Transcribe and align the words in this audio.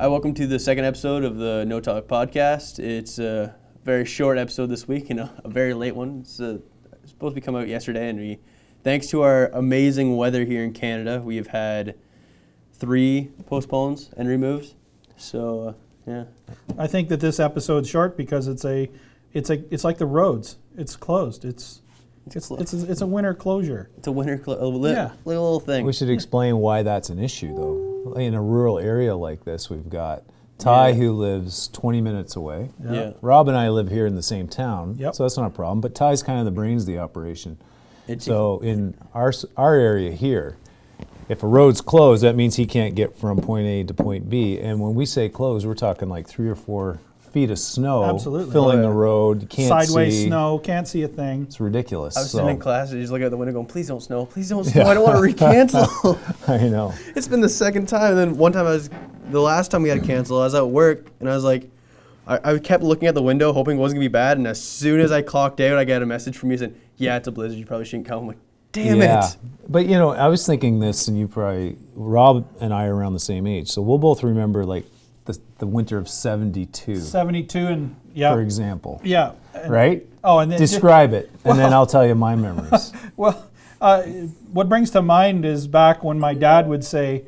Hi, 0.00 0.08
welcome 0.08 0.32
to 0.32 0.46
the 0.46 0.58
second 0.58 0.86
episode 0.86 1.24
of 1.24 1.36
the 1.36 1.66
No 1.66 1.78
Topic 1.78 2.08
podcast. 2.08 2.78
It's 2.78 3.18
a 3.18 3.54
very 3.84 4.06
short 4.06 4.38
episode 4.38 4.68
this 4.68 4.88
week 4.88 5.10
and 5.10 5.20
a, 5.20 5.30
a 5.44 5.48
very 5.50 5.74
late 5.74 5.94
one. 5.94 6.20
It's, 6.20 6.40
uh 6.40 6.60
it's 7.02 7.10
supposed 7.10 7.34
to 7.34 7.40
be 7.42 7.44
come 7.44 7.54
out 7.54 7.68
yesterday, 7.68 8.08
and 8.08 8.18
we, 8.18 8.38
thanks 8.82 9.08
to 9.08 9.20
our 9.20 9.48
amazing 9.48 10.16
weather 10.16 10.46
here 10.46 10.64
in 10.64 10.72
Canada, 10.72 11.20
we 11.20 11.36
have 11.36 11.48
had 11.48 11.96
three 12.72 13.30
postpones 13.44 14.08
and 14.16 14.26
removes. 14.26 14.74
So, 15.18 15.68
uh, 15.68 15.72
yeah. 16.06 16.24
I 16.78 16.86
think 16.86 17.10
that 17.10 17.20
this 17.20 17.38
episode's 17.38 17.90
short 17.90 18.16
because 18.16 18.48
it's 18.48 18.64
a, 18.64 18.88
it's 19.34 19.50
a, 19.50 19.62
it's 19.70 19.84
like 19.84 19.98
the 19.98 20.06
roads. 20.06 20.56
It's 20.78 20.96
closed. 20.96 21.44
It's, 21.44 21.82
it's, 22.36 22.46
clo- 22.48 22.58
it's, 22.58 22.72
a, 22.72 22.90
it's 22.90 23.00
a 23.00 23.06
winter 23.06 23.34
closure. 23.34 23.90
It's 23.98 24.06
a 24.06 24.12
winter 24.12 24.40
cl- 24.44 24.62
a 24.62 24.66
li- 24.66 24.90
Yeah. 24.92 25.10
little, 25.24 25.42
little 25.44 25.60
thing. 25.60 25.84
We 25.84 25.92
should 25.92 26.10
explain 26.10 26.56
why 26.58 26.82
that's 26.82 27.10
an 27.10 27.18
issue, 27.18 27.54
though. 27.54 28.14
In 28.16 28.34
a 28.34 28.42
rural 28.42 28.78
area 28.78 29.14
like 29.16 29.44
this, 29.44 29.68
we've 29.70 29.88
got 29.88 30.22
Ty, 30.58 30.88
Yeah. 30.88 30.94
who 30.94 31.12
lives 31.12 31.68
20 31.68 32.00
minutes 32.00 32.36
away. 32.36 32.70
yeah. 32.82 33.12
Rob 33.22 33.48
and 33.48 33.56
I 33.56 33.68
live 33.70 33.88
here 33.88 34.06
in 34.06 34.14
the 34.14 34.22
same 34.22 34.46
town, 34.48 34.96
Yep. 34.98 35.14
so 35.14 35.22
that's 35.24 35.36
not 35.36 35.46
a 35.46 35.50
problem. 35.50 35.80
But 35.80 35.94
Ty's 35.94 36.22
kind 36.22 36.38
of 36.38 36.44
the 36.44 36.50
brains 36.50 36.82
of 36.82 36.86
the 36.86 36.98
operation. 36.98 37.56
It's- 38.08 38.24
So 38.24 38.58
in 38.60 38.94
our 39.14 39.32
our 39.56 39.74
area 39.74 40.10
here, 40.12 40.56
if 41.28 41.42
a 41.42 41.46
road's 41.46 41.80
closed, 41.80 42.24
that 42.24 42.34
means 42.34 42.56
he 42.56 42.66
can't 42.66 42.94
get 42.96 43.16
from 43.16 43.38
point 43.40 43.66
A 43.66 43.84
to 43.84 43.94
point 43.94 44.28
B. 44.28 44.58
And 44.58 44.80
when 44.80 44.94
we 44.94 45.06
say 45.06 45.28
closed, 45.28 45.64
we're 45.66 45.74
talking 45.74 46.08
like 46.08 46.26
three 46.26 46.48
or 46.48 46.56
four 46.56 46.98
feet 47.32 47.50
of 47.50 47.58
snow 47.58 48.04
Absolutely. 48.04 48.52
filling 48.52 48.82
the 48.82 48.90
road. 48.90 49.42
You 49.42 49.48
can't 49.48 49.68
Sideways 49.68 50.14
see. 50.14 50.26
snow, 50.26 50.58
can't 50.58 50.86
see 50.86 51.02
a 51.02 51.08
thing. 51.08 51.42
It's 51.42 51.60
ridiculous. 51.60 52.16
I 52.16 52.20
was 52.20 52.30
so, 52.30 52.38
sitting 52.38 52.56
in 52.56 52.58
class 52.58 52.90
and 52.90 53.00
just 53.00 53.12
looking 53.12 53.26
out 53.26 53.30
the 53.30 53.36
window 53.36 53.52
going, 53.52 53.66
please 53.66 53.88
don't 53.88 54.02
snow, 54.02 54.26
please 54.26 54.48
don't 54.48 54.64
snow, 54.64 54.84
I 54.84 54.94
don't 54.94 55.04
want 55.04 55.16
to 55.16 55.44
recancel. 55.44 56.48
I 56.48 56.68
know. 56.68 56.92
It's 57.14 57.28
been 57.28 57.40
the 57.40 57.48
second 57.48 57.86
time. 57.86 58.10
And 58.10 58.18
then 58.18 58.36
one 58.36 58.52
time 58.52 58.66
I 58.66 58.70
was, 58.70 58.90
the 59.30 59.40
last 59.40 59.70
time 59.70 59.82
we 59.82 59.88
had 59.88 60.00
to 60.00 60.06
cancel, 60.06 60.40
I 60.40 60.44
was 60.44 60.54
at 60.54 60.68
work 60.68 61.06
and 61.20 61.28
I 61.28 61.34
was 61.34 61.44
like, 61.44 61.70
I, 62.26 62.52
I 62.54 62.58
kept 62.58 62.82
looking 62.82 63.08
at 63.08 63.14
the 63.14 63.22
window 63.22 63.52
hoping 63.52 63.76
it 63.76 63.80
wasn't 63.80 63.98
gonna 63.98 64.04
be 64.04 64.12
bad. 64.12 64.38
And 64.38 64.46
as 64.46 64.62
soon 64.62 65.00
as 65.00 65.12
I 65.12 65.22
clocked 65.22 65.60
out, 65.60 65.78
I 65.78 65.84
got 65.84 66.02
a 66.02 66.06
message 66.06 66.36
from 66.36 66.50
you 66.50 66.58
saying, 66.58 66.78
yeah, 66.96 67.16
it's 67.16 67.28
a 67.28 67.32
blizzard. 67.32 67.58
You 67.58 67.66
probably 67.66 67.86
shouldn't 67.86 68.06
come. 68.06 68.20
I'm 68.20 68.26
like, 68.28 68.38
damn 68.72 68.98
yeah. 68.98 69.26
it. 69.26 69.36
But 69.68 69.86
you 69.86 69.96
know, 69.96 70.10
I 70.10 70.28
was 70.28 70.46
thinking 70.46 70.80
this, 70.80 71.08
and 71.08 71.18
you 71.18 71.28
probably 71.28 71.76
Rob 71.94 72.46
and 72.60 72.72
I 72.74 72.86
are 72.86 72.94
around 72.94 73.14
the 73.14 73.20
same 73.20 73.46
age, 73.46 73.68
so 73.68 73.82
we'll 73.82 73.98
both 73.98 74.22
remember 74.22 74.64
like 74.64 74.84
the, 75.36 75.40
the 75.58 75.66
winter 75.66 75.98
of 75.98 76.08
'72, 76.08 76.96
72 76.96 77.58
and, 77.58 77.96
yeah. 78.14 78.32
for 78.32 78.40
example, 78.40 79.00
Yeah. 79.04 79.32
And- 79.54 79.70
right? 79.72 80.06
Oh, 80.22 80.38
and 80.40 80.52
then 80.52 80.58
Describe 80.58 81.12
it, 81.14 81.30
and 81.44 81.58
then 81.58 81.72
I'll 81.72 81.86
tell 81.86 82.06
you 82.06 82.14
my 82.14 82.36
memories. 82.36 82.92
Well, 83.16 83.50
uh, 83.80 84.02
what 84.52 84.68
brings 84.68 84.90
to 84.90 85.00
mind 85.02 85.44
is 85.46 85.66
back 85.66 86.04
when 86.04 86.18
my 86.18 86.34
dad 86.34 86.68
would 86.68 86.84
say, 86.84 87.24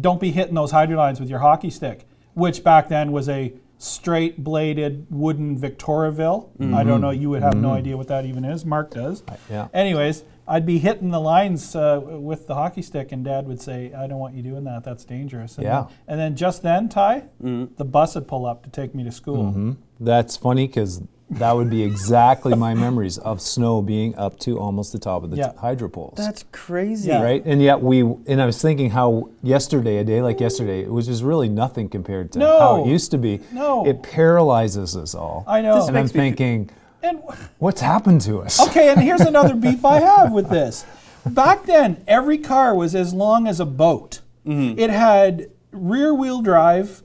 "Don't 0.00 0.20
be 0.20 0.30
hitting 0.30 0.54
those 0.54 0.70
hydro 0.70 0.96
lines 0.96 1.18
with 1.18 1.28
your 1.28 1.40
hockey 1.40 1.70
stick," 1.70 2.06
which 2.34 2.62
back 2.62 2.88
then 2.88 3.10
was 3.10 3.28
a 3.28 3.52
straight 3.80 4.44
bladed 4.44 5.06
wooden 5.08 5.58
Victoriaville. 5.58 6.50
I 6.60 6.84
don't 6.84 6.94
mm-hmm. 6.94 7.00
know. 7.00 7.10
You 7.10 7.30
would 7.30 7.42
have 7.42 7.56
no 7.56 7.68
mm-hmm. 7.68 7.78
idea 7.78 7.96
what 7.96 8.08
that 8.08 8.26
even 8.26 8.44
is. 8.44 8.64
Mark 8.64 8.90
does. 8.90 9.22
yeah. 9.48 9.68
Anyways, 9.72 10.22
I'd 10.46 10.66
be 10.66 10.78
hitting 10.78 11.10
the 11.10 11.20
lines 11.20 11.74
uh, 11.74 12.00
with 12.04 12.46
the 12.46 12.54
hockey 12.54 12.82
stick, 12.82 13.10
and 13.12 13.24
Dad 13.24 13.46
would 13.46 13.60
say, 13.60 13.92
"I 13.94 14.06
don't 14.06 14.18
want 14.18 14.34
you 14.34 14.42
doing 14.42 14.64
that. 14.64 14.84
That's 14.84 15.04
dangerous." 15.04 15.56
And 15.56 15.64
Yeah. 15.64 15.82
Then, 15.82 15.94
and 16.08 16.20
then 16.20 16.36
just 16.36 16.62
then, 16.62 16.88
Ty, 16.88 17.24
mm. 17.42 17.74
the 17.76 17.84
bus 17.84 18.16
would 18.16 18.28
pull 18.28 18.44
up 18.44 18.64
to 18.64 18.70
take 18.70 18.94
me 18.94 19.02
to 19.04 19.12
school. 19.12 19.44
Mm-hmm. 19.44 19.72
That's 19.98 20.36
funny 20.36 20.66
because 20.66 21.02
that 21.30 21.52
would 21.54 21.70
be 21.70 21.82
exactly 21.82 22.54
my 22.56 22.74
memories 22.74 23.18
of 23.18 23.40
snow 23.40 23.80
being 23.80 24.14
up 24.16 24.38
to 24.40 24.58
almost 24.58 24.92
the 24.92 24.98
top 24.98 25.22
of 25.22 25.30
the 25.30 25.36
Yeah. 25.36 25.48
t- 25.48 25.58
hydro 25.58 25.88
poles. 25.88 26.14
That's 26.16 26.44
crazy. 26.50 27.08
Yeah. 27.08 27.22
Right, 27.22 27.42
and 27.44 27.62
yet 27.62 27.80
we, 27.80 28.00
and 28.00 28.42
I 28.42 28.46
was 28.46 28.60
thinking 28.60 28.90
how 28.90 29.28
yesterday, 29.42 29.98
a 29.98 30.04
day 30.04 30.22
like 30.22 30.40
yesterday, 30.40 30.86
which 30.86 31.06
is 31.08 31.22
really 31.22 31.48
nothing 31.48 31.88
compared 31.88 32.32
to 32.32 32.40
how 32.40 32.84
it 32.84 32.88
used 32.88 33.10
to 33.12 33.18
be. 33.18 33.40
No. 33.52 33.86
it 33.86 34.02
paralyzes 34.02 34.96
us 34.96 35.14
all. 35.14 35.44
I 35.46 35.60
know. 35.62 35.74
and 35.86 35.96
I'm 35.96 36.02
makes 36.02 36.14
me 36.14 36.18
fe- 36.20 36.30
thinking, 36.30 36.70
what's 37.58 37.80
happened 37.80 38.20
to 38.22 38.40
us? 38.40 38.60
Okay, 38.68 38.88
and 38.90 39.00
here's 39.00 39.20
another 39.20 39.54
beef 39.54 39.84
I 39.84 40.00
have 40.00 40.32
with 40.32 40.50
this. 40.50 40.84
Back 41.24 41.64
then, 41.66 42.02
every 42.08 42.38
car 42.38 42.74
was 42.74 42.94
as 42.94 43.12
long 43.14 43.46
as 43.46 43.60
a 43.60 43.66
boat. 43.66 44.20
Mm-hmm. 44.46 44.78
It 44.78 44.90
had 44.90 45.50
rear 45.70 46.12
wheel 46.14 46.40
drive 46.42 47.02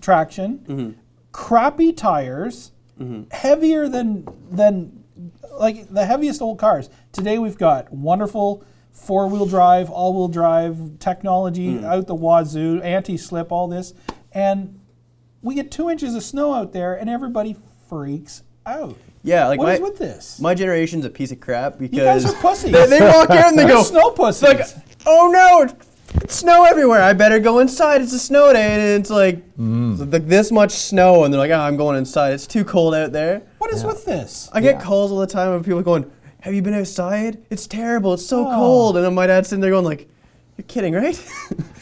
traction, 0.00 0.58
mm-hmm. 0.58 0.90
crappy 1.32 1.92
tires, 1.92 2.70
heavier 3.30 3.88
than 3.88 4.26
than 4.50 5.04
like 5.58 5.88
the 5.92 6.04
heaviest 6.06 6.42
old 6.42 6.58
cars. 6.58 6.88
Today 7.12 7.38
we've 7.38 7.58
got 7.58 7.92
wonderful 7.92 8.64
four 8.92 9.28
wheel 9.28 9.46
drive, 9.46 9.90
all 9.90 10.14
wheel 10.14 10.28
drive 10.28 10.98
technology 10.98 11.74
mm. 11.74 11.84
out 11.84 12.06
the 12.06 12.14
wazoo, 12.14 12.80
anti 12.82 13.16
slip, 13.16 13.52
all 13.52 13.68
this, 13.68 13.92
and 14.32 14.80
we 15.42 15.54
get 15.54 15.70
two 15.70 15.90
inches 15.90 16.14
of 16.14 16.22
snow 16.22 16.54
out 16.54 16.72
there, 16.72 16.94
and 16.94 17.08
everybody 17.08 17.56
freaks 17.88 18.42
out. 18.64 18.96
Yeah, 19.22 19.48
like 19.48 19.58
What 19.58 19.66
my, 19.66 19.74
is 19.74 19.80
with 19.80 19.98
this? 19.98 20.40
my 20.40 20.54
generation's 20.54 21.04
a 21.04 21.10
piece 21.10 21.32
of 21.32 21.40
crap 21.40 21.78
because 21.78 21.96
You 21.96 22.04
guys 22.04 22.24
are 22.24 22.40
pussies. 22.40 22.72
they, 22.72 22.86
they 22.98 23.00
walk 23.00 23.30
out 23.30 23.50
and 23.50 23.58
they 23.58 23.66
go, 23.66 23.82
snow 23.82 24.10
pussies. 24.10 24.42
like, 24.42 24.66
oh 25.04 25.30
no, 25.32 25.62
it's- 25.62 25.85
it's 26.22 26.34
snow 26.36 26.64
everywhere. 26.64 27.02
I 27.02 27.12
better 27.12 27.38
go 27.38 27.58
inside. 27.60 28.00
It's 28.02 28.12
a 28.12 28.18
snow 28.18 28.52
day, 28.52 28.72
and 28.72 29.00
it's 29.00 29.10
like, 29.10 29.36
it's 29.58 30.12
like 30.12 30.26
this 30.26 30.50
much 30.50 30.72
snow, 30.72 31.24
and 31.24 31.32
they're 31.32 31.38
like, 31.38 31.50
oh, 31.50 31.58
I'm 31.60 31.76
going 31.76 31.96
inside. 31.98 32.32
It's 32.32 32.46
too 32.46 32.64
cold 32.64 32.94
out 32.94 33.12
there. 33.12 33.42
what 33.58 33.72
is 33.72 33.84
with 33.84 34.04
this? 34.04 34.48
I 34.52 34.60
get 34.60 34.76
Yeah. 34.76 34.82
calls 34.82 35.10
all 35.12 35.18
the 35.18 35.26
time 35.26 35.50
of 35.52 35.64
people 35.64 35.82
going, 35.82 36.08
"Have 36.40 36.54
you 36.54 36.62
been 36.62 36.74
outside? 36.74 37.38
It's 37.50 37.66
terrible. 37.66 38.14
It's 38.14 38.24
so 38.26 38.46
Oh. 38.48 38.54
cold." 38.54 38.96
And 38.96 39.04
then 39.04 39.14
my 39.14 39.26
dad's 39.26 39.48
sitting 39.48 39.60
there 39.60 39.70
going, 39.72 39.84
"Like, 39.84 40.08
you're 40.56 40.64
kidding, 40.66 40.94
right?" 40.94 41.20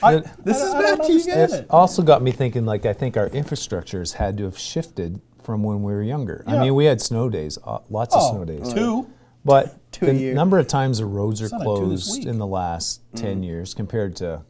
I, 0.03 0.23
This 0.45 0.63
I- 0.63 0.67
is 0.67 0.75
I 0.75 0.81
bad 0.83 0.97
don't 0.99 1.07
to 1.07 1.13
you 1.13 1.19
understand 1.21 1.51
guys. 1.51 1.61
it. 1.61 1.67
also 1.69 2.03
got 2.03 2.23
me 2.23 2.31
thinking 2.33 2.65
like 2.65 2.87
I 2.87 2.93
think 2.95 3.17
our 3.19 3.29
infrastructures 3.31 4.15
had 4.15 4.39
to 4.39 4.45
have 4.45 4.59
shifted 4.59 5.21
from 5.43 5.63
when 5.63 5.83
we 5.83 5.93
were 5.93 6.03
younger. 6.03 6.43
I 6.47 6.59
mean, 6.59 6.75
we 6.75 6.87
had 6.87 7.03
snow 7.03 7.29
days, 7.29 7.59
uh, 7.67 7.79
lots 7.91 8.15
of 8.15 8.23
Oh, 8.23 8.31
snow 8.33 8.45
days. 8.47 8.73
two. 8.73 9.07
But 9.45 9.77
Two 9.95 10.07
the 10.07 10.13
a 10.13 10.15
year. 10.15 10.35
number 10.35 10.59
of 10.59 10.67
times 10.67 10.99
the 10.99 11.07
roads 11.07 11.41
are 11.41 11.45
It's 11.45 11.53
not 11.53 11.61
a 11.63 11.65
two 11.65 11.89
this 11.91 12.05
closed 12.05 12.19
week. 12.21 12.27
in 12.29 12.39
the 12.39 12.47
last 12.47 13.01
mm. 13.15 13.21
10 13.21 13.43
years 13.43 13.75
compared 13.75 14.17
to, 14.17 14.43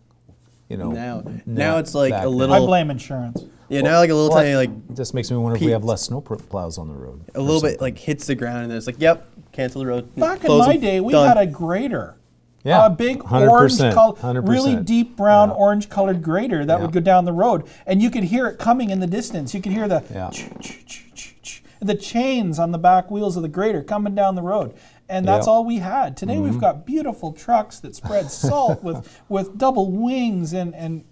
you 0.68 0.76
know, 0.76 0.90
now, 0.90 1.20
na- 1.24 1.32
now 1.46 1.78
it's 1.78 1.94
like 1.94 2.12
back 2.12 2.22
a 2.22 2.28
then. 2.28 2.36
little. 2.36 2.54
I 2.54 2.58
blame 2.60 2.90
insurance. 2.90 3.44
yeah, 3.68 3.82
now 3.82 3.98
like 3.98 4.10
a 4.10 4.14
little 4.14 4.30
Well, 4.30 4.38
tiny 4.42 4.56
like 4.56 4.70
It 4.70 4.94
just 4.96 5.12
makes 5.14 5.30
me 5.30 5.36
wonder 5.36 5.56
if 5.56 5.62
we 5.62 5.70
have 5.72 5.84
less 5.84 6.02
snow 6.02 6.20
pr- 6.20 6.36
plows 6.36 6.78
on 6.78 6.88
the 6.88 6.94
road. 6.94 7.20
a 7.34 7.40
little 7.40 7.60
bit 7.60 7.80
like 7.80 7.98
hits 7.98 8.26
the 8.26 8.34
ground, 8.34 8.62
and 8.62 8.70
then 8.70 8.78
it's 8.78 8.86
like, 8.86 9.00
"Yep, 9.00 9.26
cancel 9.52 9.80
the 9.82 9.86
road." 9.86 10.14
Back 10.16 10.40
in 10.40 10.46
Close 10.46 10.66
my 10.66 10.72
them, 10.74 10.80
day, 10.82 11.00
we 11.00 11.12
done. 11.12 11.28
had 11.28 11.36
a 11.38 11.46
grader. 11.46 12.16
Yeah, 12.64 12.86
a 12.86 12.90
big 12.90 13.18
100%, 13.22 13.50
orange 13.50 13.78
color, 13.94 14.14
100%. 14.14 14.48
really 14.48 14.76
deep 14.76 15.18
brown 15.18 15.50
Yeah. 15.50 15.54
orange 15.56 15.90
colored 15.90 16.22
grader 16.22 16.64
that 16.64 16.78
Yeah. 16.78 16.82
would 16.82 16.92
go 16.92 17.00
down 17.00 17.26
the 17.26 17.32
road, 17.34 17.64
and 17.86 18.00
you 18.00 18.08
could 18.08 18.24
hear 18.24 18.46
it 18.46 18.58
coming 18.58 18.88
in 18.88 19.00
the 19.00 19.06
distance. 19.06 19.52
You 19.52 19.60
could 19.60 19.72
hear 19.72 19.86
the 19.86 20.02
Yeah. 20.10 20.30
ch- 20.30 20.48
ch- 20.60 20.84
ch- 20.86 21.12
ch- 21.14 21.36
ch- 21.42 21.62
the 21.82 21.94
chains 21.94 22.58
on 22.58 22.72
the 22.72 22.78
back 22.78 23.10
wheels 23.10 23.36
of 23.36 23.42
the 23.42 23.50
grader 23.50 23.82
coming 23.82 24.14
down 24.14 24.34
the 24.34 24.40
road, 24.42 24.72
and 25.08 25.26
that's 25.26 25.46
Yeah. 25.46 25.52
all 25.52 25.64
we 25.64 25.76
had. 25.78 26.16
Today 26.16 26.34
Mm-hmm. 26.34 26.44
we've 26.44 26.60
got 26.60 26.86
beautiful 26.86 27.32
trucks 27.32 27.80
that 27.80 27.94
spread 27.94 28.30
salt 28.44 28.82
with 28.82 29.20
with 29.28 29.56
double 29.58 29.90
wings 29.90 30.52
and 30.52 30.74
and 30.74 31.04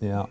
Yeah. 0.00 0.26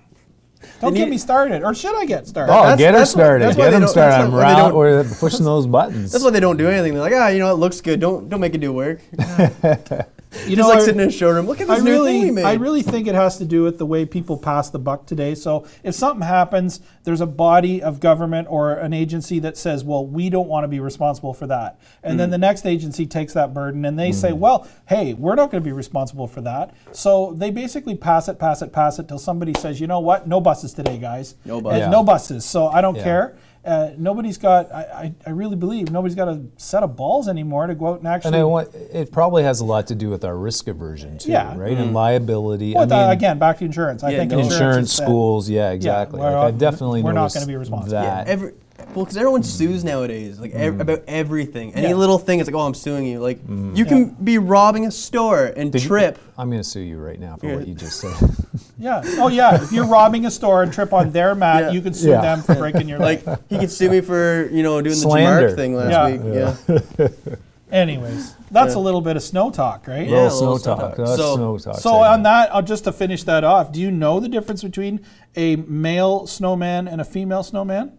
don't 0.81 0.93
They 0.93 0.99
get 0.99 1.05
need- 1.05 1.11
me 1.11 1.17
started, 1.17 1.63
or 1.63 1.73
should 1.75 1.95
I 1.95 2.05
get 2.05 2.27
started? 2.27 2.51
Oh, 2.51 2.63
That's- 2.63 2.77
get 2.79 2.93
her 2.93 2.99
that's 2.99 3.15
what- 3.15 3.21
started. 3.21 3.45
that's 3.45 3.57
why 3.57 3.63
Get 3.65 3.69
they 3.69 3.71
them 3.75 3.81
don't- 3.81 3.89
started. 3.89 4.11
that's 4.11 4.23
I'm 4.25 4.31
why 4.31 4.37
they 4.39 4.43
around. 4.45 4.69
don't- 4.69 4.77
We're 4.77 5.03
pushing 5.19 5.45
those 5.45 5.67
buttons. 5.77 6.11
That's 6.11 6.23
why 6.23 6.31
they 6.31 6.39
don't 6.39 6.57
do 6.57 6.67
anything. 6.67 6.93
They're 6.93 7.01
like, 7.03 7.13
ah, 7.15 7.27
you 7.27 7.39
know, 7.39 7.51
it 7.51 7.57
looks 7.59 7.81
good. 7.81 7.99
Don't 7.99 8.29
don't 8.29 8.39
make 8.39 8.55
it 8.55 8.61
do 8.61 8.73
work. 8.73 9.01
you 10.47 10.55
Just 10.55 10.69
like 10.69 10.79
I- 10.79 10.85
sitting 10.85 11.01
in 11.01 11.09
a 11.09 11.11
showroom. 11.11 11.45
Look 11.47 11.61
at 11.61 11.69
I 11.69 11.75
this 11.75 11.83
new 11.83 12.03
thing 12.05 12.21
we 12.21 12.31
made. 12.31 12.45
I 12.45 12.53
really 12.53 12.81
think 12.81 13.07
it 13.07 13.15
has 13.15 13.37
to 13.37 13.45
do 13.45 13.63
with 13.63 13.77
the 13.77 13.85
way 13.85 14.05
people 14.05 14.37
pass 14.37 14.69
the 14.69 14.79
buck 14.79 15.05
today. 15.05 15.35
So 15.35 15.65
if 15.83 15.95
something 15.95 16.25
happens, 16.25 16.79
there's 17.03 17.21
a 17.21 17.25
body 17.27 17.81
of 17.81 17.99
government 17.99 18.47
or 18.49 18.73
an 18.73 18.93
agency 18.93 19.39
that 19.39 19.57
says, 19.57 19.83
"Well, 19.83 20.05
we 20.05 20.29
don't 20.29 20.47
want 20.47 20.63
to 20.63 20.67
be 20.67 20.79
responsible 20.79 21.33
for 21.33 21.47
that," 21.47 21.79
and 22.03 22.15
Mm. 22.15 22.17
then 22.17 22.29
the 22.31 22.37
next 22.37 22.65
agency 22.65 23.05
takes 23.05 23.33
that 23.33 23.53
burden 23.53 23.85
and 23.85 23.97
they 23.97 24.11
say, 24.11 24.33
"Well, 24.33 24.67
hey, 24.87 25.13
we're 25.13 25.35
not 25.35 25.51
going 25.51 25.63
to 25.63 25.67
be 25.67 25.71
responsible 25.71 26.27
for 26.27 26.41
that." 26.41 26.71
So 26.91 27.33
they 27.37 27.49
basically 27.51 27.95
pass 27.95 28.27
it, 28.27 28.39
pass 28.39 28.61
it, 28.61 28.71
pass 28.73 28.99
it 28.99 29.07
till 29.07 29.19
somebody 29.19 29.53
says, 29.59 29.79
"You 29.79 29.87
know 29.87 29.99
what? 29.99 30.27
No 30.27 30.41
buses 30.41 30.73
today, 30.73 30.97
guys. 30.97 31.35
No 31.45 31.61
buses. 31.61 31.79
Yeah. 31.79 31.89
No 31.89 32.03
buses." 32.03 32.45
So 32.45 32.67
I 32.67 32.81
don't 32.81 32.95
Yeah. 32.95 33.03
care. 33.03 33.35
Uh, 33.65 33.91
nobody's 33.97 34.37
got. 34.37 34.71
I, 34.71 34.81
I, 34.81 35.13
I 35.25 35.29
really 35.31 35.55
believe 35.55 35.91
nobody's 35.91 36.15
got 36.15 36.27
a 36.27 36.41
set 36.57 36.83
of 36.83 36.95
balls 36.95 37.27
anymore 37.27 37.65
to 37.67 37.73
go 37.73 37.93
out 37.93 37.99
and 37.99 38.07
actually. 38.07 38.29
And 38.29 38.35
I 38.37 38.43
want, 38.43 38.73
it 38.75 39.11
probably 39.11 39.43
has 39.43 39.59
a 39.59 39.65
lot 39.65 39.87
to 39.87 39.95
do 39.95 40.09
with 40.09 40.23
our 40.23 40.37
risk 40.37 40.67
aversion 40.67 41.17
too, 41.17 41.31
Yeah. 41.31 41.57
right? 41.57 41.71
And 41.71 41.87
mm-hmm. 41.87 41.95
liability. 41.95 42.73
Well, 42.75 42.91
I 42.91 43.01
mean, 43.07 43.09
again, 43.11 43.39
back 43.39 43.57
to 43.59 43.65
insurance. 43.65 44.03
I 44.03 44.11
Yeah, 44.11 44.19
think 44.19 44.31
no. 44.31 44.39
insurance, 44.39 44.55
insurance, 44.59 44.89
is 44.91 44.95
set. 44.95 45.03
schools, 45.03 45.49
yeah, 45.49 45.71
exactly. 45.71 46.19
we're 46.19 46.31
like, 46.31 46.53
I've 46.53 46.59
definitely 46.59 47.01
we're 47.01 47.13
not 47.13 47.33
gonna 47.33 47.47
be 47.47 47.55
responsible. 47.55 47.91
that. 47.93 48.27
Yeah, 48.27 48.31
every 48.33 48.53
well, 48.93 49.03
because 49.03 49.17
everyone 49.17 49.43
sues 49.43 49.83
nowadays, 49.83 50.39
like 50.39 50.51
ev- 50.51 50.73
mm-hmm. 50.73 50.81
about 50.81 51.03
everything. 51.07 51.73
Any 51.73 51.89
Yeah. 51.89 51.95
little 51.95 52.17
thing, 52.19 52.39
it's 52.39 52.47
like, 52.47 52.55
oh, 52.55 52.65
I'm 52.65 52.73
suing 52.73 53.05
you. 53.05 53.19
Like 53.19 53.39
mm-hmm. 53.39 53.75
you 53.75 53.85
can 53.85 54.09
be 54.09 54.37
robbing 54.37 54.85
a 54.85 54.91
store 54.91 55.45
and 55.45 55.71
Did 55.71 55.83
you- 55.83 55.87
trip. 55.87 56.19
I'm 56.37 56.49
going 56.49 56.61
to 56.61 56.67
sue 56.67 56.81
you 56.81 56.97
right 56.97 57.19
now 57.19 57.37
for 57.37 57.47
Yeah. 57.47 57.55
what 57.55 57.67
you 57.67 57.73
just 57.73 57.99
said. 57.99 58.13
Yeah. 58.77 59.01
Oh, 59.19 59.29
yeah. 59.29 59.55
If 59.63 59.71
you're 59.71 59.85
robbing 59.87 60.25
a 60.25 60.31
store 60.31 60.61
and 60.63 60.71
trip 60.73 60.91
on 60.93 61.11
their 61.11 61.33
mat, 61.35 61.63
Yeah. 61.65 61.69
you 61.71 61.81
could 61.81 61.95
sue 61.95 62.09
Yeah. 62.09 62.21
them 62.21 62.41
for 62.41 62.55
breaking 62.55 62.89
your 62.89 62.99
Like 63.09 63.25
leg. 63.25 63.39
he 63.49 63.57
could 63.57 63.71
sue 63.71 63.89
me 63.89 64.01
for 64.01 64.49
you 64.51 64.63
know 64.63 64.81
doing 64.81 64.95
Slander. 64.95 65.47
the 65.49 65.53
Jamark 65.53 65.55
thing 65.55 65.75
last 65.75 65.91
Yeah. 65.91 66.09
week. 66.09 66.81
Yeah. 66.99 67.35
Anyways, 67.71 68.35
that's 68.51 68.73
Yeah. 68.75 68.79
a 68.79 68.81
little 68.81 69.01
bit 69.01 69.15
of 69.17 69.23
snow 69.23 69.49
talk, 69.49 69.87
right? 69.87 70.07
Yeah, 70.07 70.23
little 70.23 70.27
a 70.27 70.31
snow 70.31 70.39
little 70.41 70.57
snow 70.59 70.75
talk. 70.75 70.81
talk. 70.95 70.97
That's 70.97 71.15
So- 71.15 71.35
snow 71.35 71.57
talk. 71.57 71.79
So 71.79 71.93
on 71.95 72.23
that, 72.23 72.53
I'll 72.53 72.61
just 72.61 72.83
to 72.83 72.91
finish 72.91 73.23
that 73.23 73.43
off. 73.43 73.71
Do 73.71 73.79
you 73.81 73.91
know 73.91 74.19
the 74.19 74.29
difference 74.29 74.61
between 74.61 75.01
a 75.35 75.55
male 75.57 76.27
snowman 76.27 76.87
and 76.87 77.01
a 77.01 77.03
female 77.03 77.43
snowman? 77.43 77.93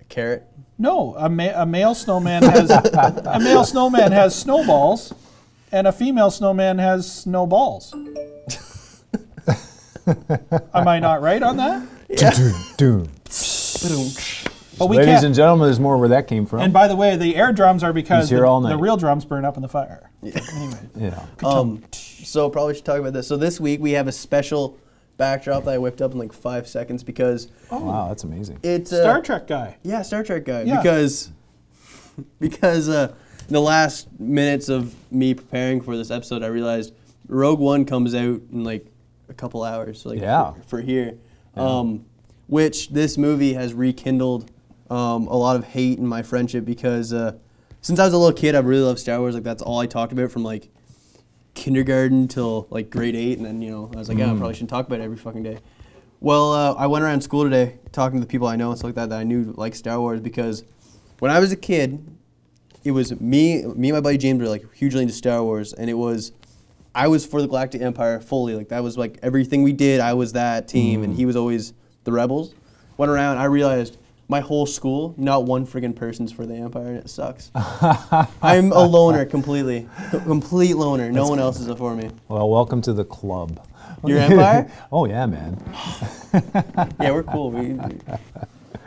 A 0.00 0.04
Carrot. 0.04 0.44
No, 0.78 1.14
a, 1.18 1.28
ma- 1.28 1.52
a 1.54 1.66
male 1.66 1.94
snowman 1.94 2.42
has 2.42 2.70
a 2.70 3.38
male 3.40 3.64
snowman 3.64 4.12
has 4.12 4.34
snowballs, 4.34 5.12
and 5.72 5.86
a 5.86 5.92
female 5.92 6.30
snowman 6.30 6.78
has 6.78 7.10
snowballs. 7.10 7.94
Am 10.74 10.88
I 10.88 10.98
not 10.98 11.22
right 11.22 11.42
on 11.42 11.56
that? 11.58 11.86
Dun, 12.16 12.54
dun. 12.76 13.08
But 14.78 14.86
we 14.88 14.96
Ladies 14.96 15.14
can't. 15.16 15.26
and 15.26 15.34
gentlemen, 15.34 15.66
there's 15.66 15.78
more 15.80 15.98
where 15.98 16.08
that 16.08 16.26
came 16.26 16.46
from. 16.46 16.60
and 16.60 16.72
by 16.72 16.88
the 16.88 16.96
way, 16.96 17.14
the 17.16 17.36
air 17.36 17.52
drums 17.52 17.82
are 17.82 17.92
because 17.92 18.24
He's 18.24 18.30
here 18.30 18.40
the, 18.40 18.46
all 18.46 18.60
the 18.62 18.78
real 18.78 18.96
drums 18.96 19.24
burn 19.26 19.44
up 19.44 19.56
in 19.56 19.62
the 19.62 19.68
fire. 19.68 20.10
Anyway, 20.22 20.80
yeah. 20.96 21.26
Um, 21.44 21.84
so 21.92 22.48
probably 22.48 22.74
should 22.74 22.84
talk 22.86 22.98
about 22.98 23.12
this. 23.12 23.28
So 23.28 23.36
this 23.36 23.60
week 23.60 23.80
we 23.80 23.92
have 23.92 24.08
a 24.08 24.12
special 24.12 24.78
backdrop 25.18 25.64
that 25.64 25.74
I 25.74 25.78
whipped 25.78 26.00
up 26.00 26.12
in 26.12 26.18
like 26.18 26.32
five 26.32 26.66
seconds 26.66 27.02
because 27.04 27.48
Oh 27.70 27.84
Wow, 27.84 28.08
that's 28.08 28.24
amazing. 28.24 28.58
it's 28.62 28.90
uh, 28.90 29.02
Star 29.02 29.20
Trek 29.20 29.46
guy. 29.46 29.76
Yeah, 29.82 30.00
Star 30.00 30.22
Trek 30.22 30.44
guy. 30.46 30.62
Yeah. 30.62 30.78
Because 30.78 31.30
because 32.40 32.88
uh, 32.88 33.12
in 33.48 33.52
the 33.52 33.60
last 33.60 34.08
minutes 34.18 34.70
of 34.70 34.94
me 35.12 35.34
preparing 35.34 35.82
for 35.82 35.94
this 35.96 36.10
episode, 36.10 36.42
I 36.42 36.46
realized 36.46 36.94
Rogue 37.28 37.60
One 37.60 37.84
comes 37.84 38.14
out 38.14 38.40
in 38.50 38.64
like 38.64 38.86
a 39.30 39.34
couple 39.34 39.62
hours. 39.64 40.04
Like 40.04 40.20
Yeah. 40.20 40.52
for, 40.52 40.62
for 40.62 40.80
here, 40.80 41.16
um, 41.56 42.04
which 42.48 42.90
this 42.90 43.16
movie 43.16 43.54
has 43.54 43.72
rekindled 43.72 44.50
um, 44.90 45.28
a 45.28 45.36
lot 45.36 45.56
of 45.56 45.64
hate 45.64 45.98
in 45.98 46.06
my 46.06 46.22
friendship 46.22 46.64
because 46.64 47.12
uh, 47.12 47.36
since 47.80 47.98
I 47.98 48.04
was 48.04 48.12
a 48.12 48.18
little 48.18 48.36
kid, 48.36 48.54
I 48.54 48.58
really 48.58 48.82
loved 48.82 48.98
Star 48.98 49.18
Wars. 49.20 49.34
Like 49.34 49.44
that's 49.44 49.62
all 49.62 49.78
I 49.78 49.86
talked 49.86 50.12
about 50.12 50.30
from 50.30 50.42
like 50.42 50.68
kindergarten 51.54 52.28
till 52.28 52.66
like 52.70 52.90
grade 52.90 53.16
eight, 53.16 53.38
and 53.38 53.46
then 53.46 53.62
you 53.62 53.70
know 53.70 53.90
I 53.94 53.98
was 53.98 54.08
like, 54.08 54.18
yeah, 54.18 54.26
I 54.30 54.36
probably 54.36 54.54
shouldn't 54.54 54.70
talk 54.70 54.86
about 54.86 55.00
it 55.00 55.04
every 55.04 55.16
fucking 55.16 55.42
day. 55.42 55.58
Well, 56.20 56.52
uh, 56.52 56.74
I 56.74 56.86
went 56.86 57.02
around 57.04 57.22
school 57.22 57.44
today 57.44 57.78
talking 57.92 58.18
to 58.18 58.26
the 58.26 58.30
people 58.30 58.46
I 58.46 58.56
know 58.56 58.68
and 58.70 58.78
stuff 58.78 58.88
like 58.88 58.94
that 58.96 59.08
that 59.10 59.18
I 59.18 59.24
knew 59.24 59.54
like 59.56 59.74
Star 59.74 59.98
Wars 60.00 60.20
because 60.20 60.64
when 61.18 61.30
I 61.30 61.38
was 61.38 61.50
a 61.50 61.56
kid, 61.56 62.06
it 62.84 62.90
was 62.90 63.18
me, 63.20 63.64
me 63.64 63.88
and 63.88 63.96
my 63.96 64.00
buddy 64.00 64.18
James 64.18 64.40
were 64.40 64.48
like 64.48 64.70
hugely 64.74 65.02
into 65.02 65.14
Star 65.14 65.42
Wars, 65.42 65.72
and 65.72 65.88
it 65.88 65.94
was 65.94 66.32
I 66.94 67.08
was 67.08 67.24
for 67.24 67.40
the 67.40 67.48
Galactic 67.48 67.82
Empire 67.82 68.20
fully. 68.20 68.54
Like 68.54 68.68
that 68.68 68.82
was 68.82 68.98
like 68.98 69.18
everything 69.22 69.62
we 69.62 69.72
did. 69.72 70.00
I 70.00 70.14
was 70.14 70.32
that 70.32 70.68
team, 70.68 71.02
and 71.02 71.14
he 71.14 71.24
mm. 71.24 71.26
was 71.26 71.36
always 71.36 71.72
the 72.04 72.12
rebels. 72.12 72.54
Went 72.96 73.10
around, 73.10 73.38
I 73.38 73.44
realized 73.44 73.96
my 74.28 74.40
whole 74.40 74.64
school, 74.64 75.12
not 75.16 75.44
one 75.44 75.66
friggin' 75.66 75.94
person's 75.94 76.30
for 76.30 76.46
the 76.46 76.54
Empire, 76.54 76.88
and 76.88 76.98
it 76.98 77.10
sucks. 77.10 77.50
I'm 77.54 78.70
a 78.72 78.84
loner 78.84 79.24
completely, 79.24 79.88
C- 80.12 80.20
complete 80.20 80.76
loner. 80.76 81.10
No 81.10 81.28
one 81.28 81.40
else 81.40 81.58
is 81.58 81.66
it 81.66 81.78
for 81.78 81.96
me. 81.96 82.10
Well, 82.28 82.48
welcome 82.48 82.80
to 82.82 82.92
the 82.92 83.04
club. 83.04 83.60
Your 84.04 84.18
Empire? 84.18 84.70
Oh 84.92 85.04
yeah, 85.04 85.26
man. 85.26 85.62
Yeah, 87.00 87.10
we're 87.10 87.24
cool. 87.24 87.50
We, 87.50 87.76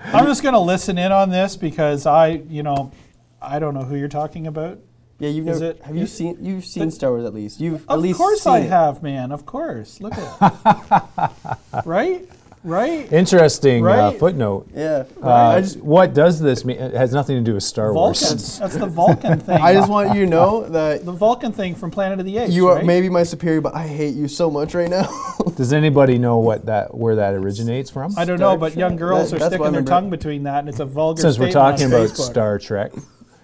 I'm 0.06 0.26
just 0.26 0.44
gonna 0.44 0.62
listen 0.62 0.98
in 0.98 1.12
on 1.12 1.30
this 1.30 1.58
because 1.58 2.06
I, 2.06 2.42
you 2.48 2.64
know, 2.64 2.94
I 3.42 3.60
don't 3.60 3.74
know 3.74 3.84
who 3.84 3.96
you're 3.96 4.08
talking 4.08 4.48
about. 4.48 4.80
Yeah, 5.24 5.30
you've 5.30 5.48
Is 5.48 5.62
never. 5.62 5.72
it- 5.72 5.82
have 5.84 5.96
you 5.96 6.06
seen? 6.08 6.38
You've 6.42 6.66
seen 6.66 6.92
Star 6.92 7.12
Wars 7.12 7.24
at 7.26 7.34
least. 7.34 7.60
You've 7.62 7.86
at 7.90 8.00
least 8.00 8.16
Of 8.16 8.18
course 8.18 8.42
seen 8.42 8.54
I 8.54 8.60
it. 8.60 8.70
have, 8.70 9.02
man. 9.02 9.32
Of 9.32 9.46
course. 9.46 10.02
Look 10.02 10.14
at 10.18 11.32
it. 11.78 11.86
right, 11.86 12.28
right. 12.64 13.12
Interesting 13.12 13.86
uh, 13.88 14.12
footnote. 14.12 14.68
Yeah. 14.76 15.06
Uh, 15.22 15.32
I 15.32 15.62
just. 15.62 15.78
what 15.78 16.14
does 16.14 16.40
this 16.42 16.66
mean? 16.66 16.78
It 16.78 16.94
has 16.94 17.14
nothing 17.14 17.38
to 17.38 17.42
do 17.42 17.54
with 17.54 17.64
Star 17.64 17.94
Vulcan. 17.94 18.28
Wars. 18.28 18.60
That's 18.60 18.76
the 18.76 18.86
Vulcan 18.88 19.40
thing. 19.48 19.62
I 19.62 19.74
just 19.74 19.90
want 19.90 20.14
you 20.16 20.26
to 20.26 20.30
know 20.30 20.68
that 20.78 21.06
the 21.06 21.12
Vulcan 21.14 21.52
thing 21.54 21.76
from 21.76 21.90
Planet 21.92 22.20
of 22.20 22.26
the 22.26 22.38
Apes. 22.38 22.52
you 22.54 22.68
are 22.68 22.76
right? 22.76 22.86
maybe 22.86 23.08
my 23.10 23.24
superior, 23.24 23.62
but 23.62 23.74
I 23.76 23.88
hate 23.88 24.16
you 24.16 24.28
so 24.28 24.52
much 24.52 24.74
right 24.76 24.90
now. 24.90 25.08
Does 25.56 25.72
anybody 25.74 26.18
know 26.18 26.40
what 26.40 26.66
that 26.66 26.94
where 26.94 27.16
that 27.16 27.34
originates 27.34 27.90
from? 27.90 28.14
I 28.18 28.26
don't 28.26 28.38
Star 28.40 28.54
know, 28.56 28.58
but 28.60 28.74
Trek. 28.74 28.80
young 28.80 28.96
girls 28.98 29.32
That- 29.32 29.38
are 29.38 29.40
that's 29.40 29.58
what 29.60 29.68
I 29.68 29.70
sticking 29.70 29.86
their 29.86 29.96
tongue 30.02 30.10
between 30.10 30.44
that, 30.44 30.60
and 30.60 30.70
it's 30.70 30.80
a 30.80 30.86
vulgar. 30.86 31.22
Since 31.22 31.40
we're 31.40 31.52
talking 31.52 31.88
about 31.88 32.10
Facebook. 32.10 32.30
Star 32.32 32.60
Trek. 32.60 32.92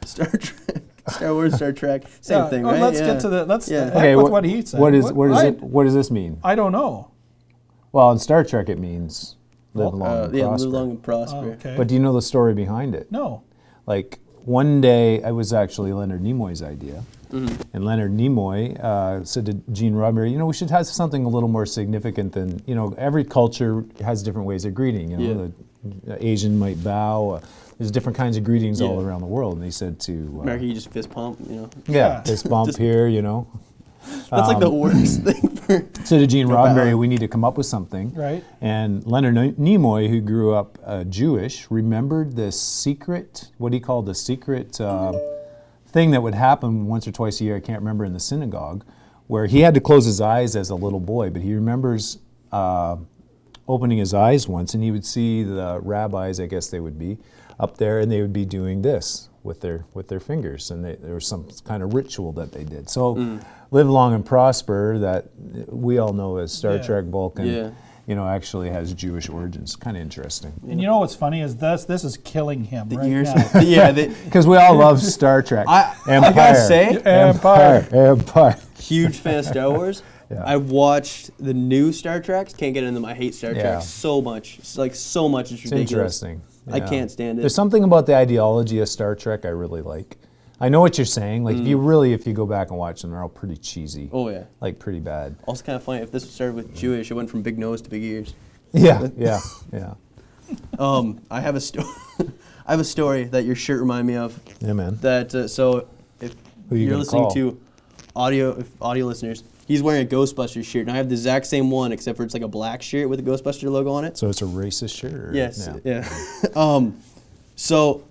Star 0.06 0.28
Trek, 0.28 0.82
Star 1.10 1.34
Wars, 1.34 1.56
Star 1.56 1.72
Trek, 1.72 2.04
same 2.22 2.38
Yeah, 2.44 2.50
thing, 2.50 2.66
oh, 2.66 2.72
right? 2.72 2.82
Let's 2.82 3.00
Yeah. 3.00 3.08
get 3.08 3.20
to 3.22 3.30
the. 3.30 3.46
Let's 3.46 3.70
Yeah. 3.70 3.92
Okay, 3.96 4.16
with 4.16 4.24
what, 4.24 4.32
what 4.32 4.46
he 4.46 4.64
said. 4.66 4.80
what 4.80 4.94
is 4.94 5.12
what 5.12 5.32
is 5.32 5.38
I, 5.38 5.48
it? 5.48 5.62
What 5.62 5.84
does 5.86 5.94
this 5.94 6.10
mean? 6.12 6.40
I 6.44 6.56
don't 6.56 6.72
know. 6.72 7.12
Well, 7.92 8.12
in 8.12 8.20
Star 8.20 8.44
Trek, 8.44 8.70
it 8.70 8.78
means 8.80 9.36
live 9.74 9.94
long 9.94 10.02
Uh, 10.10 10.24
and 10.26 10.36
yeah, 10.36 10.48
prosper. 10.48 10.66
live 10.66 10.74
long 10.74 10.90
and 10.92 11.04
prosper. 11.04 11.38
Oh, 11.38 11.52
okay. 11.52 11.76
But 11.78 11.88
do 11.88 11.94
you 11.96 12.00
know 12.00 12.14
the 12.14 12.22
story 12.22 12.54
behind 12.54 12.96
it? 12.96 13.12
no. 13.12 13.44
Like 13.88 14.20
one 14.46 14.82
day, 14.82 15.16
it 15.24 15.34
was 15.34 15.52
actually 15.52 15.92
Leonard 15.94 16.22
Nimoy's 16.24 16.62
idea, 16.62 17.04
Mm-hmm. 17.32 17.62
and 17.74 17.86
Leonard 17.86 18.12
Nimoy 18.16 18.80
uh, 18.84 19.24
said 19.24 19.46
to 19.48 19.54
Gene 19.72 19.94
Roddenberry, 19.94 20.32
"You 20.32 20.38
know, 20.40 20.48
we 20.48 20.54
should 20.54 20.70
have 20.72 20.88
something 20.88 21.26
a 21.26 21.30
little 21.30 21.50
more 21.50 21.66
significant 21.66 22.34
than 22.34 22.60
you 22.66 22.74
know. 22.76 22.94
Every 22.98 23.24
culture 23.24 23.84
has 24.02 24.22
different 24.24 24.48
ways 24.48 24.66
of 24.66 24.74
greeting. 24.74 25.12
You 25.12 25.34
know, 25.36 25.54
the 26.06 26.26
Asian 26.26 26.58
might 26.58 26.84
bow. 26.84 27.42
There's 27.80 27.90
different 27.92 28.18
kinds 28.18 28.38
of 28.38 28.44
greetings 28.44 28.82
all 28.82 29.02
around 29.02 29.22
the 29.22 29.28
world." 29.28 29.56
And 29.56 29.64
he 29.66 29.72
said 29.72 30.00
to, 30.02 30.12
uh, 30.38 30.42
America, 30.42 30.66
you 30.66 30.74
just 30.74 30.92
fist 30.92 31.10
pump. 31.10 31.40
You 31.50 31.56
know, 31.56 31.70
"Yeah, 31.88 31.96
Yeah. 31.96 32.22
this 32.26 32.44
bump 32.44 32.78
here, 32.78 33.08
you 33.08 33.22
know." 33.24 33.48
that's 34.30 34.48
like 34.48 34.60
the 34.60 34.68
Um, 34.70 34.80
worst 34.80 35.22
thing 35.24 35.50
for. 35.50 35.86
So 36.06 36.18
to 36.18 36.26
Gene 36.28 36.48
For 36.48 36.54
Roddenberry, 36.54 36.98
we 36.98 37.08
need 37.08 37.20
to 37.20 37.28
come 37.28 37.44
up 37.44 37.58
with 37.58 37.66
something. 37.68 38.14
Right. 38.16 38.44
And 38.62 39.06
Leonard 39.06 39.36
Ni- 39.36 39.78
Nimoy, 39.78 40.10
who 40.10 40.20
grew 40.22 40.54
up 40.54 40.78
uh, 40.86 41.04
Jewish, 41.04 41.68
remembered 41.70 42.36
this 42.36 42.60
secret, 42.60 43.50
what 43.58 43.72
he 43.74 43.80
called 43.80 44.06
the 44.08 44.16
secret 44.16 44.80
uh, 44.82 45.14
thing 45.88 46.12
that 46.12 46.22
would 46.24 46.34
happen 46.36 46.88
once 46.88 47.08
or 47.08 47.12
twice 47.12 47.40
a 47.42 47.44
year, 47.44 47.56
I 47.56 47.60
can't 47.60 47.80
remember, 47.80 48.04
in 48.06 48.14
the 48.14 48.20
synagogue, 48.20 48.84
where 49.28 49.46
he 49.46 49.60
had 49.62 49.74
to 49.76 49.82
close 49.82 50.06
his 50.06 50.22
eyes 50.22 50.56
as 50.56 50.70
a 50.70 50.76
little 50.76 51.00
boy, 51.02 51.30
but 51.30 51.42
he 51.44 51.54
remembers 51.54 52.18
uh, 52.52 52.96
opening 53.68 54.00
his 54.00 54.14
eyes 54.14 54.48
once 54.48 54.74
and 54.74 54.84
he 54.84 54.90
would 54.92 55.06
see 55.06 55.44
the 55.44 55.80
rabbis, 55.84 56.40
I 56.40 56.48
guess 56.48 56.68
they 56.68 56.80
would 56.80 56.98
be, 56.98 57.18
up 57.60 57.78
there 57.78 58.00
and 58.00 58.12
they 58.12 58.22
would 58.22 58.34
be 58.34 58.46
doing 58.46 58.82
this 58.82 59.30
with 59.44 59.62
their 59.62 59.86
with 59.94 60.08
their 60.10 60.20
fingers 60.20 60.70
and 60.72 60.84
they, 60.84 60.96
there 60.96 61.16
was 61.16 61.26
some 61.28 61.48
kind 61.66 61.82
of 61.84 61.94
ritual 61.94 62.32
that 62.34 62.52
they 62.52 62.64
did. 62.64 62.90
So 62.90 63.16
Mm. 63.16 63.44
live 63.72 63.90
long 63.90 64.14
and 64.14 64.26
prosper 64.26 64.98
that 65.00 65.26
we 65.68 65.98
all 65.98 66.14
know 66.14 66.38
as 66.38 66.52
Star 66.52 66.76
Yeah. 66.76 66.82
Trek 66.84 67.06
Vulcan 67.06 67.46
Yeah. 67.48 67.70
you 68.06 68.16
know, 68.16 68.28
actually 68.28 68.70
has 68.70 68.94
Jewish 68.94 69.30
origins. 69.30 69.76
Kind 69.76 69.96
of 69.96 70.02
interesting. 70.02 70.52
And 70.70 70.82
you 70.82 70.88
know 70.88 70.98
what's 71.00 71.16
funny 71.16 71.42
is 71.42 71.56
this. 71.58 71.86
This 71.86 72.04
is 72.04 72.18
killing 72.18 72.64
him 72.66 72.90
The 72.90 72.98
right 72.98 73.08
ears, 73.08 73.34
now. 73.34 73.60
yeah, 73.62 73.92
Because 73.92 74.48
we 74.52 74.58
all 74.58 74.76
love 74.76 75.02
Star 75.02 75.42
Trek. 75.44 75.66
I- 75.68 75.94
I 76.08 76.16
Empire. 76.16 76.34
gotta 76.34 76.56
say- 76.68 76.98
Empire. 77.06 77.88
Empire. 77.92 78.56
huge 78.80 79.18
fan 79.18 79.40
of 79.40 79.46
Star 79.46 79.70
Wars. 79.78 80.02
Yeah. 80.32 80.44
I've 80.46 80.70
watched 80.70 81.32
the 81.40 81.54
new 81.54 81.92
Star 81.92 82.20
Treks. 82.20 82.54
Can't 82.54 82.74
get 82.74 82.84
into 82.84 83.00
them. 83.00 83.06
I 83.06 83.14
hate 83.16 83.34
Star 83.36 83.52
Yeah. 83.54 83.62
Trek 83.62 83.82
so 83.84 84.22
much. 84.22 84.60
It's 84.60 84.78
like 84.78 84.94
so 84.96 85.28
much. 85.30 85.52
It's 85.52 85.64
It's 85.64 85.72
ridiculous. 85.72 86.22
interesting. 86.24 86.42
I 86.72 86.80
can't 86.80 87.10
stand 87.10 87.40
it. 87.40 87.42
There's 87.42 87.56
something 87.56 87.84
about 87.84 88.06
the 88.06 88.16
ideology 88.16 88.80
of 88.80 88.90
Star 88.90 89.16
Trek 89.16 89.46
I 89.46 89.50
really 89.50 89.82
like. 89.82 90.18
I 90.62 90.68
know 90.68 90.82
what 90.82 90.98
you're 90.98 91.06
saying. 91.06 91.46
Like, 91.46 91.56
if 91.56 91.66
you 91.66 91.78
really, 91.78 92.12
if 92.12 92.28
you 92.28 92.34
go 92.34 92.46
back 92.46 92.70
and 92.70 92.78
watch 92.78 93.02
them, 93.02 93.12
they're 93.12 93.22
all 93.22 93.30
pretty 93.30 93.56
cheesy. 93.56 94.08
Mm. 94.08 94.10
oh 94.12 94.30
yeah. 94.30 94.44
Like, 94.60 94.78
pretty 94.78 95.00
bad. 95.00 95.38
Also 95.46 95.64
kind 95.64 95.76
of 95.78 95.84
funny. 95.84 96.02
If 96.02 96.12
this 96.12 96.30
started 96.30 96.56
with 96.56 96.76
Jewish, 96.76 97.10
it 97.10 97.14
went 97.14 97.30
from 97.30 97.42
big 97.42 97.58
nose 97.58 97.82
to 97.84 97.90
big 97.90 98.04
ears. 98.04 98.34
Yeah, 98.74 99.08
yeah, 99.18 99.40
yeah. 99.72 99.94
Um, 100.80 101.22
I 101.30 101.42
have 101.42 101.56
a 101.56 101.62
story. 101.62 101.86
I 102.66 102.72
have 102.72 102.80
a 102.80 102.84
story 102.86 103.26
that 103.26 103.46
your 103.46 103.56
shirt 103.56 103.80
reminded 103.80 104.12
me 104.12 104.16
of. 104.16 104.40
Yeah, 104.60 104.74
man. 104.74 104.98
That 105.02 105.36
uh, 105.36 105.48
so 105.48 105.88
if 106.20 106.34
Who 106.70 106.76
you 106.76 106.88
you're 106.88 106.98
listening 106.98 107.24
call? 107.24 107.32
to 107.34 107.62
audio 108.16 108.58
if 108.58 108.70
audio 108.82 109.06
listeners, 109.06 109.44
he's 109.70 109.82
wearing 109.82 110.06
a 110.06 110.10
Ghostbusters 110.10 110.66
shirt, 110.66 110.82
and 110.82 110.92
I 110.92 110.98
have 110.98 111.08
the 111.08 111.16
exact 111.16 111.46
same 111.46 111.70
one 111.72 111.94
except 111.94 112.18
for 112.18 112.24
it's 112.24 112.34
like 112.34 112.44
a 112.44 112.48
black 112.50 112.82
shirt 112.82 113.08
with 113.08 113.20
a 113.20 113.24
Ghostbuster 113.24 113.72
logo 113.72 113.92
on 113.92 114.04
it. 114.04 114.18
So 114.18 114.28
it's 114.28 114.42
a 114.42 114.46
racist 114.46 114.98
shirt? 114.98 115.34
Yes. 115.34 115.70
Yeah. 115.86 116.04
Yeah. 116.04 116.50
um, 116.56 117.00
so, 117.56 118.04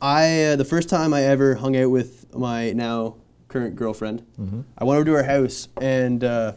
I 0.00 0.44
uh, 0.44 0.56
the 0.56 0.64
first 0.64 0.88
time 0.88 1.12
I 1.12 1.22
ever 1.22 1.56
hung 1.56 1.76
out 1.76 1.90
with 1.90 2.32
my 2.36 2.72
now 2.72 3.16
current 3.48 3.74
girlfriend, 3.74 4.24
Mm-hmm. 4.40 4.60
I 4.76 4.84
went 4.84 4.98
over 4.98 5.04
to 5.06 5.12
her 5.12 5.22
house, 5.24 5.68
and 5.80 6.22
uh, 6.22 6.52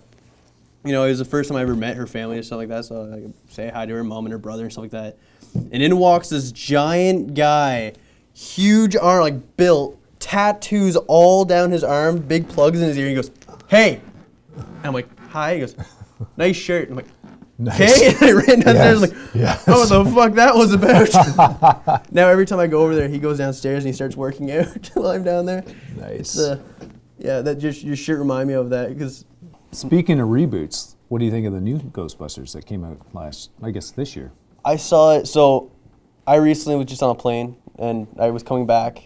you 0.83 0.91
know 0.91 1.05
it 1.05 1.09
was 1.09 1.19
the 1.19 1.25
first 1.25 1.49
time 1.49 1.57
I 1.57 1.61
ever 1.61 1.75
met 1.75 1.95
her 1.95 2.05
family 2.05 2.37
or 2.37 2.43
something 2.43 2.69
like 2.69 2.77
that. 2.77 2.85
So 2.85 3.11
I 3.11 3.21
could 3.21 3.33
say 3.49 3.69
hi 3.69 3.85
to 3.85 3.93
her 3.95 4.03
mom 4.03 4.25
and 4.25 4.33
her 4.33 4.37
brother 4.37 4.63
and 4.63 4.71
stuff 4.71 4.83
like 4.83 4.91
that. 4.91 5.17
And 5.55 5.81
in 5.81 5.97
walks 5.97 6.29
this 6.29 6.51
giant 6.51 7.33
guy, 7.33 7.93
huge 8.33 8.95
arm, 8.95 9.21
like 9.21 9.57
built, 9.57 9.97
tattoos 10.19 10.95
all 10.95 11.43
down 11.43 11.71
his 11.71 11.83
arm, 11.83 12.19
big 12.19 12.47
plugs 12.47 12.81
in 12.81 12.87
his 12.87 12.97
ear. 12.97 13.09
He 13.09 13.15
goes, 13.15 13.29
"Hey," 13.71 14.01
and 14.55 14.85
I'm 14.85 14.93
like, 14.93 15.07
"Hi." 15.29 15.55
He 15.55 15.59
goes, 15.61 15.75
"Nice 16.37 16.55
shirt." 16.57 16.89
I'm 16.89 16.97
like. 16.97 17.07
Nice. 17.57 17.79
Okay, 17.79 18.07
and 18.19 18.23
I 18.23 18.31
ran 18.31 18.59
downstairs 18.61 19.01
Yes, 19.01 19.01
like, 19.01 19.35
yes. 19.35 19.63
oh, 19.67 19.85
the 20.03 20.09
fuck 20.09 20.33
that 20.33 20.55
was 20.55 20.73
about. 20.73 22.11
now 22.11 22.27
every 22.27 22.47
time 22.47 22.57
I 22.57 22.65
go 22.65 22.81
over 22.81 22.95
there, 22.95 23.07
he 23.07 23.19
goes 23.19 23.37
downstairs 23.37 23.83
and 23.83 23.87
he 23.87 23.93
starts 23.93 24.17
working 24.17 24.49
out 24.51 24.89
while 24.95 25.11
I'm 25.11 25.23
down 25.23 25.45
there. 25.45 25.63
Nice. 25.95 26.39
Uh, 26.39 26.57
yeah, 27.19 27.41
that 27.41 27.59
just 27.59 27.83
your 27.83 27.95
shirt 27.95 28.17
remind 28.17 28.47
me 28.47 28.55
of 28.55 28.71
that 28.71 28.89
because 28.89 29.25
Speaking 29.73 30.19
of 30.19 30.29
reboots, 30.29 30.95
what 31.09 31.19
do 31.19 31.25
you 31.25 31.29
think 31.29 31.45
of 31.45 31.53
the 31.53 31.61
new 31.61 31.77
Ghostbusters 31.77 32.51
that 32.53 32.65
came 32.65 32.83
out 32.83 32.97
last, 33.13 33.51
I 33.61 33.69
guess, 33.69 33.91
this 33.91 34.15
year? 34.15 34.31
I 34.65 34.75
saw 34.75 35.15
it. 35.17 35.27
So 35.27 35.71
I 36.25 36.37
recently 36.37 36.77
was 36.77 36.87
just 36.87 37.03
on 37.03 37.11
a 37.11 37.15
plane 37.15 37.57
and 37.77 38.07
I 38.19 38.31
was 38.31 38.41
coming 38.41 38.65
back, 38.65 39.03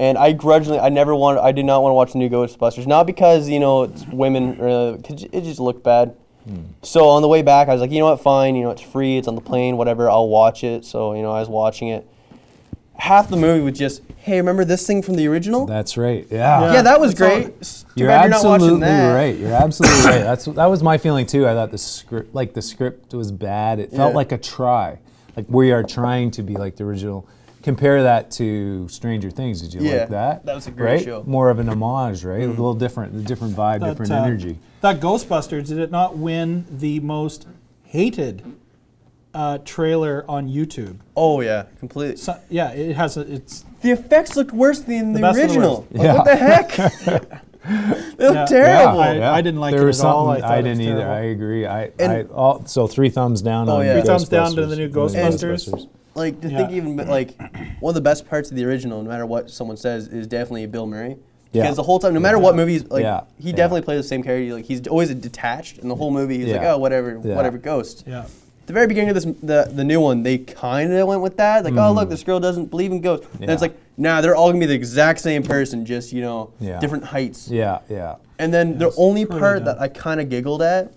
and 0.00 0.16
I 0.18 0.32
grudgingly, 0.32 0.78
I 0.80 0.88
never 0.88 1.14
wanted, 1.14 1.40
I 1.42 1.52
did 1.52 1.64
not 1.66 1.82
want 1.82 1.90
to 1.90 1.94
watch 1.94 2.12
the 2.12 2.18
new 2.18 2.28
Ghostbusters, 2.30 2.86
not 2.86 3.06
because 3.06 3.48
you 3.48 3.60
know 3.60 3.84
it's 3.84 4.04
women, 4.06 4.58
uh, 4.60 4.64
or 4.64 4.96
because 4.96 5.22
it 5.24 5.42
just 5.42 5.60
looked 5.60 5.84
bad. 5.84 6.16
Hmm. 6.44 6.62
So 6.82 7.06
on 7.08 7.20
the 7.22 7.28
way 7.28 7.42
back, 7.42 7.68
I 7.68 7.72
was 7.72 7.80
like, 7.82 7.90
you 7.92 7.98
know 8.00 8.06
what, 8.06 8.20
fine, 8.20 8.56
you 8.56 8.64
know 8.64 8.70
it's 8.70 8.80
free, 8.82 9.18
it's 9.18 9.28
on 9.28 9.34
the 9.34 9.40
plane, 9.42 9.76
whatever, 9.76 10.08
I'll 10.10 10.28
watch 10.28 10.64
it. 10.64 10.84
So 10.86 11.14
you 11.14 11.22
know, 11.22 11.30
I 11.32 11.40
was 11.40 11.48
watching 11.48 11.88
it. 11.88 12.06
Half 12.96 13.30
the 13.30 13.36
movie 13.36 13.62
was 13.62 13.78
just, 13.78 14.02
hey, 14.18 14.36
remember 14.36 14.62
this 14.64 14.86
thing 14.86 15.00
from 15.02 15.14
the 15.14 15.26
original? 15.26 15.64
That's 15.64 15.96
right. 15.96 16.26
Yeah. 16.30 16.72
yeah, 16.74 16.82
that 16.82 17.00
was 17.00 17.12
It's 17.12 17.20
great. 17.20 17.54
S- 17.60 17.82
too 17.84 17.88
You're 17.96 18.08
bad 18.08 18.22
you're 18.24 18.30
not 18.30 18.44
watching 18.44 18.54
absolutely 18.54 18.86
that. 18.88 19.14
right. 19.14 19.36
You're 19.38 19.52
absolutely 19.52 20.10
right. 20.10 20.18
That's 20.22 20.44
that 20.44 20.66
was 20.66 20.82
my 20.82 20.98
feeling 20.98 21.24
too. 21.26 21.46
I 21.48 21.54
thought 21.54 21.70
the 21.70 21.78
script, 21.78 22.34
like 22.34 22.52
the 22.52 22.60
script, 22.62 23.14
was 23.14 23.32
bad. 23.32 23.78
It 23.78 23.90
felt 23.90 24.12
Yeah. 24.12 24.16
like 24.16 24.32
a 24.32 24.38
try, 24.38 24.98
like 25.36 25.46
we 25.48 25.72
are 25.72 25.82
trying 25.82 26.30
to 26.32 26.42
be 26.42 26.56
like 26.56 26.76
the 26.76 26.84
original. 26.84 27.26
Compare 27.62 28.02
that 28.04 28.30
to 28.32 28.88
Stranger 28.88 29.30
Things. 29.30 29.60
Did 29.60 29.74
you 29.74 29.82
Yeah, 29.88 29.98
like 30.00 30.08
that? 30.10 30.46
that 30.46 30.54
was 30.54 30.66
a 30.66 30.70
great 30.70 30.92
right? 30.94 31.04
show. 31.04 31.22
More 31.26 31.50
of 31.50 31.58
an 31.58 31.68
homage, 31.68 32.24
right? 32.24 32.42
A 32.42 32.46
little 32.48 32.74
different, 32.74 33.14
a 33.14 33.18
different 33.18 33.54
vibe, 33.54 33.80
That, 33.80 33.90
different 33.90 34.12
uh, 34.12 34.22
energy. 34.22 34.58
That 34.80 34.98
Ghostbusters 35.00 35.66
did 35.68 35.78
it 35.78 35.90
not 35.90 36.16
win 36.16 36.64
the 36.70 37.00
most 37.00 37.46
hated 37.84 38.42
uh, 39.34 39.58
trailer 39.64 40.24
on 40.26 40.48
YouTube? 40.48 40.96
Oh 41.16 41.40
yeah, 41.42 41.64
completely. 41.78 42.16
So, 42.16 42.40
yeah, 42.48 42.70
it 42.72 42.96
has 42.96 43.16
a. 43.18 43.20
It's 43.32 43.64
The 43.82 43.90
effects 43.90 44.36
looked 44.36 44.52
worse 44.52 44.80
than 44.80 45.12
the, 45.12 45.18
The 45.18 45.22
best 45.22 45.38
of 45.40 45.48
the 45.50 45.54
original. 45.54 45.86
Like, 45.92 46.02
Yeah. 46.02 46.14
What 46.14 46.24
the 46.24 46.36
heck? 46.36 46.70
they 48.16 48.26
look 48.26 48.34
Yeah. 48.36 48.44
terrible. 48.46 49.00
I- 49.00 49.36
I 49.36 49.40
didn't 49.42 49.60
like 49.60 49.72
there 49.74 49.82
it 49.82 49.86
was 49.86 50.00
at 50.00 50.06
all. 50.06 50.26
something 50.28 50.42
I 50.44 50.48
thought 50.48 50.58
it 50.60 50.68
was 50.70 50.78
didn't 50.78 50.92
either. 50.92 51.00
terrible. 51.04 51.14
I 51.14 51.30
agree. 51.30 51.66
I, 51.66 51.90
I 52.00 52.22
all, 52.24 52.64
so 52.64 52.86
three 52.86 53.10
thumbs 53.10 53.42
down 53.42 53.68
Oh, 53.68 53.76
on 53.76 53.84
yeah. 53.84 53.92
Three 54.00 54.02
thumbs 54.02 54.28
down 54.30 54.54
to 54.54 54.64
the 54.66 54.76
new 54.76 54.88
The 54.88 54.98
Ghostbusters. 54.98 55.88
Like 56.14 56.40
to 56.40 56.48
Yeah. 56.50 56.58
think 56.58 56.72
even 56.72 56.96
like 56.96 57.34
one 57.80 57.90
of 57.92 57.94
the 57.94 58.00
best 58.00 58.28
parts 58.28 58.50
of 58.50 58.56
the 58.56 58.64
original, 58.64 59.02
no 59.02 59.08
matter 59.08 59.26
what 59.26 59.50
someone 59.50 59.76
says, 59.76 60.08
is 60.08 60.26
definitely 60.26 60.66
Bill 60.66 60.86
Murray. 60.86 61.16
Yeah. 61.52 61.62
Because 61.62 61.76
the 61.76 61.82
whole 61.82 61.98
time, 61.98 62.14
no 62.14 62.20
matter 62.20 62.38
what 62.38 62.54
movies, 62.56 62.84
like 62.90 63.02
Yeah. 63.02 63.22
he 63.38 63.50
Yeah. 63.50 63.56
definitely 63.56 63.82
plays 63.82 64.00
the 64.00 64.08
same 64.08 64.22
character. 64.22 64.54
Like 64.54 64.64
he's 64.66 64.86
always 64.86 65.12
detached, 65.14 65.78
and 65.78 65.90
the 65.90 65.94
whole 65.96 66.10
movie 66.10 66.38
he's 66.38 66.52
like, 66.52 66.62
oh 66.62 66.78
whatever, 66.78 67.20
Yeah. 67.22 67.34
whatever, 67.36 67.58
ghost. 67.58 68.04
yeah. 68.06 68.24
The 68.66 68.72
very 68.72 68.86
beginning 68.86 69.08
of 69.10 69.14
this, 69.16 69.24
the 69.42 69.68
the 69.74 69.82
new 69.82 70.00
one, 70.00 70.22
they 70.22 70.38
kind 70.38 70.92
of 70.92 71.08
went 71.08 71.22
with 71.22 71.36
that. 71.38 71.64
Like, 71.64 71.74
oh 71.76 71.92
look, 71.92 72.08
this 72.08 72.22
girl 72.22 72.38
doesn't 72.38 72.70
believe 72.70 72.92
in 72.92 73.00
ghosts. 73.00 73.26
And 73.40 73.50
it's 73.50 73.58
Mm. 73.60 73.62
Like, 73.62 73.74
nah, 73.96 74.20
they're 74.20 74.36
all 74.36 74.48
gonna 74.50 74.60
be 74.60 74.66
the 74.66 74.74
exact 74.74 75.18
same 75.20 75.42
person, 75.42 75.84
just 75.84 76.12
you 76.12 76.22
know, 76.22 76.50
Yeah. 76.60 76.78
different 76.78 77.04
heights. 77.04 77.48
Yeah, 77.50 77.78
yeah. 77.88 78.14
And 78.38 78.54
then 78.54 78.78
the 78.78 78.92
only 78.96 79.26
part 79.26 79.64
dumb. 79.64 79.64
that 79.76 79.80
I 79.82 79.88
kind 79.88 80.20
of 80.20 80.28
giggled 80.30 80.62
at, 80.62 80.92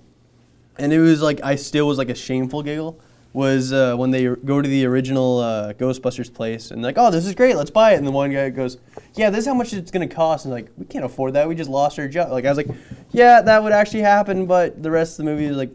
and 0.78 0.94
it 0.94 1.00
was 1.00 1.22
like 1.24 1.40
I 1.44 1.56
still 1.56 1.88
was 1.88 1.98
like 1.98 2.10
a 2.10 2.16
shameful 2.16 2.62
giggle, 2.62 3.00
was 3.34 3.74
uh, 3.74 3.96
when 3.96 4.12
they 4.12 4.26
go 4.26 4.62
to 4.62 4.70
the 4.70 4.86
original 4.86 5.40
uh, 5.40 5.74
Ghostbusters 5.74 6.32
place 6.32 6.70
and 6.72 6.82
like, 6.84 6.98
oh, 6.98 7.10
this 7.10 7.26
is 7.26 7.34
great, 7.34 7.56
let's 7.56 7.72
buy 7.72 7.94
it. 7.94 7.98
And 7.98 8.06
the 8.06 8.12
one 8.12 8.32
guy 8.32 8.50
goes, 8.52 8.78
yeah, 9.16 9.30
this 9.32 9.40
is 9.42 9.48
how 9.48 9.56
much 9.56 9.74
it's 9.74 9.90
gonna 9.92 10.08
cost. 10.08 10.46
And 10.46 10.54
like, 10.54 10.70
we 10.78 10.86
can't 10.86 11.04
afford 11.04 11.34
that. 11.34 11.48
We 11.50 11.56
just 11.56 11.70
lost 11.70 11.98
our 12.00 12.08
job. 12.08 12.32
Like 12.32 12.46
I 12.46 12.50
was 12.50 12.58
like, 12.58 12.70
yeah, 13.12 13.42
that 13.42 13.64
would 13.64 13.74
actually 13.74 14.02
happen, 14.02 14.46
but 14.46 14.82
the 14.84 14.92
rest 14.92 15.14
of 15.20 15.26
the 15.26 15.32
movie 15.32 15.48
was 15.48 15.58
like. 15.58 15.72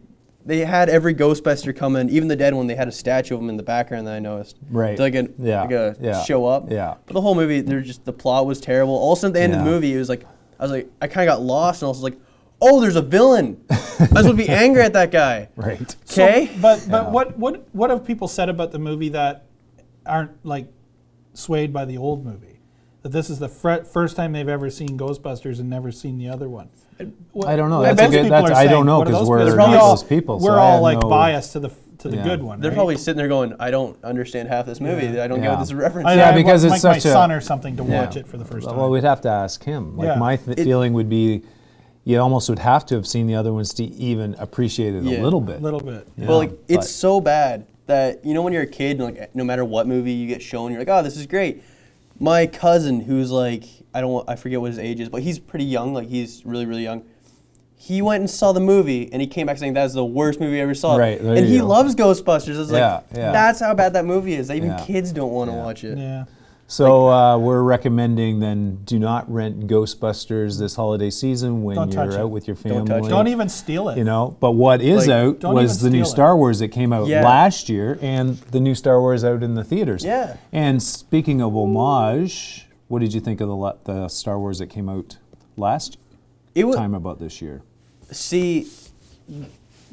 They 0.47 0.61
had 0.65 0.89
every 0.89 1.15
Ghostbuster 1.15 1.77
come 1.77 1.95
in, 1.95 2.09
even 2.09 2.27
the 2.29 2.37
dead 2.37 2.55
one. 2.55 2.69
They 2.69 2.75
had 2.75 2.89
a 2.89 2.93
statue 2.93 3.35
of 3.35 3.43
him 3.43 3.51
in 3.51 3.59
the 3.59 3.63
background 3.63 4.07
that 4.07 4.15
I 4.15 4.19
noticed. 4.19 4.57
Right. 4.71 4.97
To 4.97 5.03
like 5.03 5.15
a, 5.15 5.29
Yeah, 5.39 5.61
like 5.61 5.73
a 5.73 5.97
yeah, 6.01 6.23
show 6.25 6.47
up. 6.47 6.71
yeah. 6.71 6.95
But 7.05 7.13
the 7.13 7.21
whole 7.21 7.35
movie, 7.35 7.61
they're 7.61 7.83
just 7.83 8.07
the 8.07 8.15
plot 8.15 8.47
was 8.47 8.59
terrible. 8.59 8.95
Also, 8.95 9.27
at 9.27 9.35
the 9.35 9.43
end 9.43 9.53
of 9.53 9.59
the 9.59 9.65
movie, 9.67 9.93
it 9.93 9.99
was 9.99 10.09
like 10.09 10.25
I 10.59 10.63
was 10.63 10.73
like 10.73 10.89
I 11.03 11.07
kind 11.07 11.29
of 11.29 11.37
got 11.37 11.43
lost, 11.43 11.83
and 11.83 11.89
I 11.89 11.91
was 11.91 12.03
like, 12.03 12.17
oh, 12.61 12.81
there's 12.81 12.97
a 12.97 13.03
villain. 13.03 13.61
I 13.71 13.75
was 13.75 14.09
supposed 14.09 14.29
to 14.29 14.35
be 14.35 14.49
angry 14.49 14.83
at 14.83 14.93
that 14.95 15.11
guy. 15.11 15.49
Right. 15.57 15.95
So- 16.05 16.23
Okay. 16.25 16.51
but 16.61 16.87
but 16.91 17.05
Yeah. 17.05 17.11
what 17.11 17.39
what 17.39 17.65
what 17.73 17.91
have 17.91 18.05
people 18.05 18.29
said 18.29 18.49
about 18.49 18.73
the 18.73 18.79
movie 18.79 19.09
that 19.11 19.45
aren't 20.07 20.45
like 20.45 20.67
swayed 21.35 21.73
by 21.73 21.85
the 21.85 21.99
old 21.99 22.25
movie? 22.25 22.61
That 23.03 23.11
this 23.13 23.31
is 23.31 23.39
the 23.39 23.49
fr- 23.49 23.85
first 23.85 24.17
time 24.17 24.33
they've 24.33 24.49
ever 24.49 24.71
seen 24.71 24.99
Ghostbusters 24.99 25.61
and 25.61 25.71
never 25.71 25.93
seen 25.93 26.19
the 26.19 26.29
other 26.29 26.49
one. 26.49 26.69
What- 27.33 27.47
I 27.49 27.55
don't 27.57 27.71
know. 27.71 27.83
That's 27.83 28.01
a 28.01 28.09
good- 28.09 28.31
that's- 28.31 28.51
are 28.51 28.55
I 28.57 28.67
don't 28.67 28.85
know 28.87 28.99
What 28.99 29.07
are 29.09 29.11
'cause 29.13 29.21
those 29.21 29.29
we're 29.29 29.39
people- 29.45 29.57
not 29.57 29.77
all- 29.77 29.91
those 29.91 30.03
people, 30.03 30.39
We're 30.41 30.59
I 30.59 30.73
all 30.73 30.81
like 30.83 31.01
no- 31.01 31.09
biased 31.09 31.53
to 31.53 31.61
the 31.61 31.71
to 31.99 32.09
the 32.09 32.17
Yeah. 32.19 32.23
good 32.25 32.43
one. 32.45 32.61
They're 32.61 32.71
right? 32.71 32.77
probably 32.77 32.97
sitting 32.97 33.17
there 33.19 33.27
going, 33.27 33.55
I 33.59 33.73
don't 33.73 33.97
understand 34.05 34.49
half 34.49 34.67
this 34.67 34.81
movie. 34.81 35.21
I 35.21 35.27
don't 35.27 35.41
get 35.41 35.51
what 35.51 35.59
this 35.59 35.69
is 35.71 35.75
referencing. 35.75 36.05
I, 36.07 36.15
Yeah, 36.15 36.31
I 36.31 36.33
because 36.33 36.63
want, 36.65 36.77
it's 36.77 36.85
like 36.85 36.93
my 36.95 36.99
such 37.01 37.11
a- 37.11 37.13
son 37.13 37.33
or 37.33 37.41
something 37.41 37.77
to 37.77 37.83
Yeah. 37.83 38.03
watch 38.05 38.17
it 38.17 38.29
for 38.29 38.37
the 38.37 38.45
first 38.45 38.69
time. 38.69 38.77
Well, 38.77 38.89
we'd 38.89 39.03
have 39.03 39.21
to 39.23 39.29
ask 39.29 39.65
him. 39.65 39.97
Like 39.97 40.07
Yeah. 40.07 40.15
my 40.15 40.37
th- 40.37 40.59
It- 40.59 40.63
feeling 40.65 40.93
would 40.93 41.09
be, 41.09 41.43
you 42.09 42.19
almost 42.19 42.49
would 42.49 42.59
have 42.59 42.87
to 42.87 42.95
have 42.95 43.07
seen 43.07 43.27
the 43.27 43.35
other 43.35 43.53
ones 43.53 43.75
to 43.75 43.85
even 43.85 44.35
appreciate 44.39 44.95
it 44.95 45.03
Yeah. 45.05 45.21
a 45.21 45.23
little 45.23 45.43
bit. 45.43 45.57
a 45.61 45.63
little 45.63 45.81
bit. 45.81 46.09
Yeah. 46.17 46.27
Well, 46.29 46.39
like 46.39 46.53
it's 46.67 46.79
but- 46.79 46.85
so 46.87 47.21
bad 47.21 47.67
that 47.87 48.25
you 48.25 48.33
know 48.33 48.41
when 48.43 48.55
you're 48.55 48.63
a 48.63 48.67
kid, 48.67 48.99
like 48.99 49.35
no 49.35 49.45
matter 49.45 49.63
what 49.65 49.87
movie 49.87 50.13
you 50.13 50.27
get 50.27 50.41
shown, 50.41 50.73
you're 50.73 50.81
like, 50.81 50.89
oh, 50.89 51.03
this 51.03 51.19
is 51.19 51.27
great. 51.27 51.63
My 52.19 52.47
cousin, 52.47 53.01
who's 53.01 53.31
like, 53.31 53.65
I 53.93 54.01
don't, 54.01 54.11
want, 54.11 54.29
I 54.29 54.37
forget 54.37 54.59
what 54.61 54.71
his 54.71 54.79
age 54.79 55.01
is, 55.01 55.11
but 55.11 55.23
he's 55.23 55.39
pretty 55.39 55.67
young. 55.67 55.93
Like 55.93 56.09
he's 56.09 56.45
really, 56.47 56.65
really 56.65 56.83
young. 56.83 57.05
He 57.77 58.01
went 58.03 58.23
and 58.23 58.31
saw 58.31 58.53
the 58.53 58.61
movie, 58.61 59.09
and 59.13 59.21
he 59.23 59.29
came 59.29 59.47
back 59.47 59.59
saying 59.59 59.75
that's 59.75 59.95
the 59.95 60.05
worst 60.05 60.41
movie 60.41 60.59
I 60.59 60.63
ever 60.63 60.75
saw. 60.75 60.97
Right, 60.97 61.21
and 61.21 61.47
he 61.47 61.59
go. 61.59 61.67
loves 61.67 61.95
Ghostbusters. 61.95 62.59
It's 62.61 62.73
Yeah, 62.73 62.95
like 62.95 63.05
yeah. 63.15 63.33
that's 63.33 63.61
how 63.61 63.73
bad 63.75 63.93
that 63.93 64.05
movie 64.07 64.35
is. 64.35 64.49
That 64.49 64.57
even 64.57 64.71
Yeah. 64.71 64.85
kids 64.85 65.13
don't 65.13 65.31
want 65.31 65.51
to 65.51 65.57
Yeah. 65.57 65.63
watch 65.65 65.85
it. 65.85 65.97
Yeah. 65.99 66.25
So 66.71 67.09
uh, 67.09 67.39
we're 67.39 67.63
recommending 67.63 68.41
then 68.41 68.83
do 68.85 68.99
not 68.99 69.31
rent 69.33 69.67
Ghostbusters 69.67 70.59
this 70.59 70.75
holiday 70.77 71.09
season 71.09 71.63
when 71.63 71.77
Don't 71.77 71.91
you're 71.93 72.05
touch 72.07 72.15
out 72.17 72.27
it. 72.27 72.31
with 72.31 72.47
your 72.47 72.57
Don't 72.57 72.87
family. 72.87 72.89
touch 72.89 73.07
it. 73.07 73.09
Don't 73.09 73.29
even 73.29 73.49
steal 73.49 73.89
it. 73.89 73.97
You 73.97 74.05
know, 74.05 74.37
but 74.39 74.51
what 74.53 74.83
is 74.83 75.07
Like, 75.07 75.17
out 75.17 75.39
don't 75.41 75.55
was 75.55 75.79
even 75.81 75.93
the 75.93 75.97
new 75.99 76.05
steal 76.05 76.13
it. 76.13 76.15
Star 76.17 76.37
Wars 76.37 76.59
that 76.59 76.69
came 76.69 76.93
out 76.93 77.07
Yeah. 77.07 77.25
last 77.25 77.71
year, 77.71 77.99
and 78.03 78.37
the 78.53 78.61
new 78.61 78.75
Star 78.75 79.01
Wars 79.01 79.25
out 79.25 79.43
in 79.43 79.55
the 79.55 79.65
theaters. 79.65 80.05
Yeah. 80.05 80.37
And 80.53 80.83
speaking 80.83 81.41
of 81.41 81.55
homage, 81.57 82.67
what 82.89 82.99
did 82.99 83.15
you 83.15 83.21
think 83.21 83.41
of 83.41 83.49
the 83.49 83.57
la- 83.57 83.77
the 83.85 84.09
Star 84.09 84.39
Wars 84.39 84.59
that 84.59 84.67
came 84.67 84.91
out 84.91 85.17
last 85.57 85.97
It 86.55 86.65
was 86.65 86.77
time 86.77 86.93
about 86.95 87.19
this 87.19 87.41
year? 87.41 87.63
see 88.11 88.67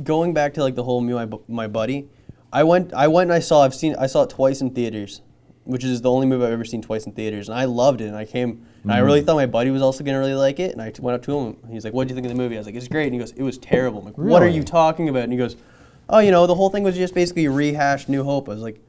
going 0.03 0.33
back 0.33 0.53
to 0.55 0.61
like 0.61 0.75
the 0.75 0.83
whole 0.83 0.99
me 1.01 1.13
my, 1.13 1.25
Bu- 1.25 1.41
my 1.49 1.67
buddy 1.67 2.07
i 2.53 2.63
went 2.63 2.93
i 2.93 3.07
went 3.09 3.29
and 3.29 3.33
i 3.33 3.39
saw 3.39 3.61
i've 3.63 3.75
seen 3.75 3.93
i 3.99 4.07
saw 4.07 4.23
it 4.23 4.29
twice 4.29 4.61
in 4.61 4.69
theaters 4.69 5.19
which 5.65 5.83
is 5.83 6.01
the 6.01 6.09
only 6.09 6.25
movie 6.27 6.45
i've 6.45 6.51
ever 6.51 6.63
seen 6.65 6.81
twice 6.81 7.05
in 7.05 7.11
theaters 7.11 7.49
and 7.49 7.57
i 7.57 7.65
loved 7.65 7.99
it 8.01 8.05
and 8.05 8.15
i 8.15 8.23
came 8.25 8.65
and 8.83 8.91
i 8.91 8.95
Mm-hmm. 8.97 9.05
really 9.05 9.21
thought 9.21 9.35
my 9.35 9.45
buddy 9.47 9.71
was 9.71 9.81
also 9.81 10.03
going 10.03 10.13
to 10.15 10.19
really 10.19 10.33
like 10.35 10.59
it 10.59 10.71
and 10.71 10.81
i 10.81 10.89
t- 10.91 11.01
went 11.01 11.15
up 11.15 11.23
to 11.23 11.37
him 11.37 11.57
and 11.63 11.73
he's 11.73 11.83
like 11.83 11.93
what 11.93 12.07
do 12.07 12.11
you 12.11 12.15
think 12.15 12.25
of 12.25 12.31
the 12.31 12.37
movie 12.41 12.55
i 12.55 12.59
was 12.59 12.65
like 12.67 12.75
it's 12.75 12.87
great 12.87 13.05
and 13.05 13.13
he 13.13 13.19
goes 13.19 13.31
it 13.31 13.43
was 13.43 13.57
terrible 13.57 13.99
I'm 13.99 14.05
like 14.05 14.17
what 14.17 14.41
are 14.43 14.47
you 14.47 14.63
talking 14.63 15.09
about 15.09 15.23
and 15.23 15.31
he 15.33 15.37
goes 15.37 15.55
oh 16.09 16.19
you 16.19 16.31
know 16.31 16.45
the 16.47 16.55
whole 16.55 16.69
thing 16.69 16.83
was 16.83 16.95
just 16.95 17.13
basically 17.15 17.47
rehashed 17.47 18.07
new 18.09 18.23
hope 18.23 18.47
i 18.47 18.53
was 18.53 18.61
like 18.61 18.79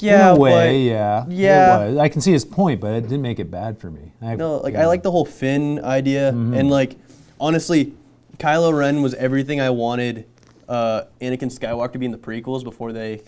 yeah 0.00 0.34
way, 0.34 0.88
but 0.88 0.90
yeah. 0.90 1.24
yeah. 1.28 2.00
I 2.00 2.08
can 2.08 2.22
see 2.22 2.32
his 2.32 2.44
point, 2.46 2.80
but 2.80 2.94
it 2.94 3.02
didn't 3.02 3.20
make 3.20 3.38
it 3.38 3.50
bad 3.50 3.78
for 3.78 3.90
me. 3.90 4.12
I, 4.22 4.34
No, 4.34 4.56
like 4.56 4.72
yeah. 4.72 4.84
I 4.84 4.86
like 4.86 5.02
the 5.02 5.10
whole 5.10 5.26
Finn 5.26 5.84
idea, 5.84 6.32
Mm-hmm. 6.32 6.54
and 6.54 6.70
like 6.70 6.96
honestly, 7.38 7.92
Kylo 8.38 8.72
Ren 8.72 9.02
was 9.02 9.12
everything 9.14 9.60
I 9.60 9.68
wanted 9.68 10.24
uh, 10.70 11.02
Anakin 11.20 11.52
Skywalker 11.54 11.92
to 11.92 11.98
be 11.98 12.06
in 12.06 12.12
the 12.12 12.18
prequels 12.18 12.64
before 12.64 12.92
they 12.94 13.18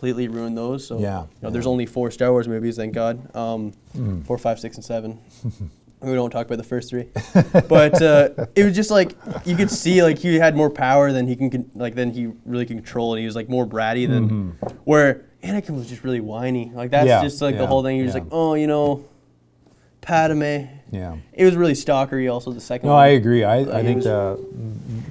completely 0.00 0.28
ruined 0.28 0.56
those. 0.56 0.86
So 0.86 0.98
Yeah, 0.98 1.00
you 1.00 1.04
know, 1.04 1.10
yeah. 1.10 1.24
Mm-hmm. 1.46 1.52
there's 1.52 1.66
only 1.66 1.84
four 1.86 2.10
Star 2.10 2.30
Wars 2.32 2.48
movies, 2.48 2.76
thank 2.76 2.94
God. 2.94 3.34
Um, 3.36 3.72
Four, 4.24 4.38
five, 4.38 4.58
six, 4.58 4.76
and 4.76 4.84
seven. 4.84 5.18
we 6.00 6.14
don't 6.14 6.30
talk 6.30 6.46
about 6.46 6.56
the 6.56 6.64
first 6.64 6.88
three, 6.88 7.08
but 7.68 8.00
uh, 8.00 8.30
it 8.54 8.64
was 8.64 8.74
just 8.74 8.90
like 8.90 9.14
you 9.44 9.54
could 9.56 9.70
see 9.70 10.02
like 10.02 10.16
he 10.18 10.36
had 10.36 10.56
more 10.56 10.70
power 10.70 11.12
than 11.12 11.28
he 11.28 11.36
can 11.36 11.50
con- 11.50 11.70
like 11.74 11.94
than 11.94 12.12
he 12.12 12.30
really 12.46 12.64
control, 12.64 13.12
and 13.12 13.20
he 13.20 13.26
was 13.26 13.36
like 13.36 13.50
more 13.50 13.66
bratty 13.66 14.08
than 14.08 14.56
where 14.84 15.26
Anakin 15.42 15.76
was 15.76 15.86
just 15.88 16.02
really 16.02 16.20
whiny. 16.20 16.72
Like 16.74 16.90
that's 16.90 17.02
Mm-hmm. 17.10 17.22
Yeah, 17.22 17.28
just 17.28 17.42
like 17.42 17.58
the 17.58 17.66
whole 17.66 17.82
thing. 17.82 17.96
He 17.96 18.02
was 18.02 18.14
yeah. 18.14 18.20
like, 18.22 18.28
oh, 18.32 18.54
you 18.54 18.66
know. 18.66 19.04
Padme. 20.00 20.64
Yeah. 20.92 21.16
It 21.34 21.44
was 21.44 21.56
really 21.56 21.74
stalkery. 21.74 22.32
Also, 22.32 22.52
the 22.52 22.60
second 22.60 22.88
No, 22.88 22.94
one. 22.94 23.04
I 23.04 23.08
agree. 23.08 23.44
I, 23.44 23.58
I 23.58 23.82
think 23.82 24.02
the 24.02 24.38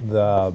the 0.08 0.52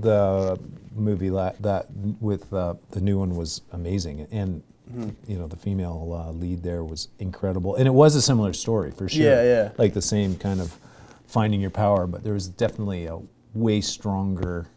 the 0.00 0.58
movie 0.96 1.30
la- 1.30 1.52
that 1.60 1.86
with 2.20 2.52
uh, 2.52 2.74
the 2.90 3.00
new 3.00 3.18
one 3.18 3.36
was 3.36 3.62
amazing, 3.72 4.26
and 4.30 4.62
Mm-hmm. 4.88 5.10
you 5.32 5.36
know 5.36 5.48
the 5.48 5.56
female 5.56 6.12
uh, 6.14 6.30
lead 6.30 6.62
there 6.62 6.84
was 6.84 7.08
incredible, 7.18 7.74
and 7.74 7.88
it 7.88 7.90
was 7.90 8.14
a 8.14 8.22
similar 8.22 8.52
story 8.52 8.92
for 8.92 9.08
sure. 9.08 9.24
Yeah, 9.24 9.42
yeah. 9.42 9.70
Like 9.78 9.94
the 9.94 10.00
same 10.00 10.36
kind 10.36 10.60
of 10.60 10.78
finding 11.26 11.60
your 11.60 11.70
power, 11.72 12.06
but 12.06 12.22
there 12.22 12.34
was 12.34 12.46
definitely 12.46 13.06
a 13.06 13.18
way 13.52 13.80
stronger 13.80 14.68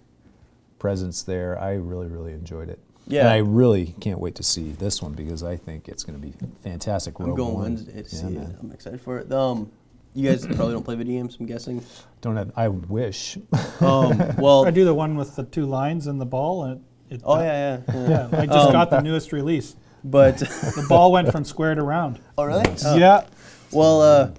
presence 0.79 1.21
there. 1.21 1.59
I 1.59 1.73
really, 1.73 2.07
really 2.07 2.33
enjoyed 2.33 2.69
it. 2.69 2.79
Yeah. 3.05 3.19
And 3.21 3.29
I 3.29 3.38
really 3.38 3.93
can't 3.99 4.19
wait 4.19 4.33
to 4.35 4.43
see 4.43 4.71
this 4.71 4.99
one 4.99 5.13
because 5.13 5.43
I 5.43 5.55
think 5.57 5.88
it's 5.88 6.03
going 6.03 6.19
to 6.19 6.27
be 6.27 6.33
fantastic. 6.63 7.19
I'm 7.19 7.35
going 7.35 7.53
One. 7.53 7.63
Wednesday 7.75 7.91
to 7.91 7.97
Yeah, 7.99 8.05
see 8.29 8.35
it. 8.35 8.55
I'm 8.63 8.71
excited 8.71 9.01
for 9.01 9.19
it. 9.19 9.31
Um, 9.31 9.71
you 10.13 10.29
guys 10.29 10.45
probably 10.45 10.73
don't 10.73 10.83
play 10.83 10.95
video 10.95 11.19
games. 11.21 11.37
I'm 11.39 11.45
guessing. 11.45 11.83
Don't 12.21 12.35
have. 12.35 12.51
I 12.55 12.67
wish. 12.67 13.37
Um, 13.79 14.17
well, 14.37 14.65
I 14.65 14.71
do 14.71 14.85
the 14.85 14.93
one 14.93 15.15
with 15.15 15.35
the 15.35 15.43
two 15.43 15.65
lines 15.65 16.07
and 16.07 16.19
the 16.19 16.25
ball, 16.25 16.63
and 16.63 16.83
it. 17.09 17.15
it 17.15 17.21
oh 17.23 17.39
yeah, 17.39 17.81
yeah. 17.87 17.93
yeah. 17.93 18.09
Yeah, 18.31 18.39
I 18.39 18.45
just 18.45 18.67
Um, 18.67 18.71
got 18.71 18.89
the 18.89 19.01
newest 19.01 19.31
release. 19.31 19.75
But 20.03 20.37
The 20.39 20.85
ball 20.87 21.11
went 21.11 21.31
from 21.31 21.43
square 21.43 21.75
to 21.75 21.83
round. 21.83 22.19
oh 22.37 22.43
really? 22.45 22.65
Oh. 22.85 22.95
Yeah. 22.97 23.25
Well, 23.71 24.01
uh, 24.01 24.31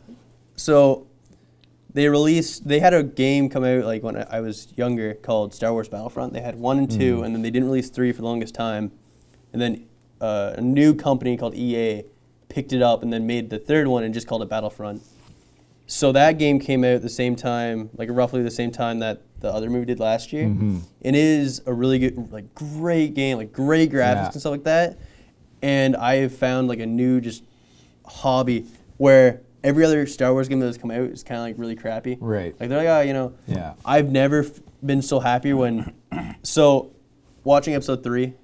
so 0.56 1.06
they 1.92 2.08
released. 2.08 2.66
They 2.66 2.80
had 2.80 2.94
a 2.94 3.02
game 3.02 3.48
come 3.48 3.64
out 3.64 3.84
like 3.84 4.02
when 4.02 4.16
I 4.16 4.22
I 4.38 4.40
was 4.40 4.72
younger 4.76 5.14
called 5.14 5.54
Star 5.54 5.72
Wars 5.72 5.88
Battlefront. 5.88 6.32
They 6.32 6.40
had 6.40 6.56
one 6.56 6.78
and 6.78 6.90
2 6.90 7.22
and 7.22 7.34
then 7.34 7.42
they 7.42 7.50
didn't 7.50 7.68
release 7.68 7.90
three 7.90 8.12
for 8.12 8.22
the 8.22 8.28
longest 8.28 8.54
time. 8.54 8.92
And 9.52 9.60
then 9.60 9.86
uh, 10.20 10.54
a 10.56 10.60
new 10.60 10.94
company 10.94 11.36
called 11.36 11.54
EA 11.54 12.04
picked 12.48 12.72
it 12.72 12.82
up 12.82 13.02
and 13.02 13.12
then 13.12 13.26
made 13.26 13.50
the 13.50 13.58
third 13.58 13.86
one 13.88 14.02
and 14.04 14.12
just 14.14 14.26
called 14.26 14.42
it 14.42 14.48
Battlefront. 14.48 15.02
So 15.92 16.12
that 16.12 16.38
game 16.38 16.60
came 16.60 16.84
out 16.84 16.92
at 16.92 17.02
the 17.02 17.08
same 17.08 17.34
time, 17.34 17.90
like 17.96 18.08
roughly 18.12 18.44
the 18.44 18.50
same 18.50 18.70
time 18.70 19.00
that 19.00 19.22
the 19.40 19.52
other 19.52 19.68
movie 19.68 19.86
did 19.86 19.98
last 19.98 20.32
year. 20.32 20.44
Mm-hmm. 20.44 20.78
It 21.00 21.16
is 21.16 21.62
a 21.66 21.72
really 21.72 21.98
good, 21.98 22.30
like 22.30 22.54
great 22.54 23.14
game, 23.14 23.38
like 23.38 23.52
great 23.52 23.90
graphics 23.90 24.14
Yeah. 24.14 24.30
and 24.30 24.40
stuff 24.40 24.52
like 24.52 24.62
that. 24.64 24.98
And 25.62 25.96
I 25.96 26.16
have 26.18 26.32
found 26.32 26.68
like 26.68 26.78
a 26.78 26.86
new 26.86 27.20
just 27.20 27.42
hobby 28.06 28.66
where 28.98 29.40
every 29.64 29.84
other 29.84 30.06
Star 30.06 30.32
Wars 30.32 30.46
game 30.48 30.60
that 30.60 30.66
has 30.66 30.78
come 30.78 30.92
out 30.92 31.10
is 31.10 31.24
kind 31.24 31.40
of 31.40 31.44
like 31.46 31.56
really 31.58 31.74
crappy. 31.74 32.18
Right. 32.20 32.54
Like 32.60 32.68
they're 32.68 32.78
like, 32.78 32.86
oh, 32.86 33.00
you 33.00 33.12
know, 33.12 33.34
Yeah. 33.48 33.74
I've 33.84 34.12
never 34.12 34.44
f- 34.44 34.60
been 34.86 35.02
so 35.02 35.18
happy 35.18 35.52
when. 35.52 35.92
so, 36.44 36.92
watching 37.42 37.74
episode 37.74 38.04
three, 38.04 38.34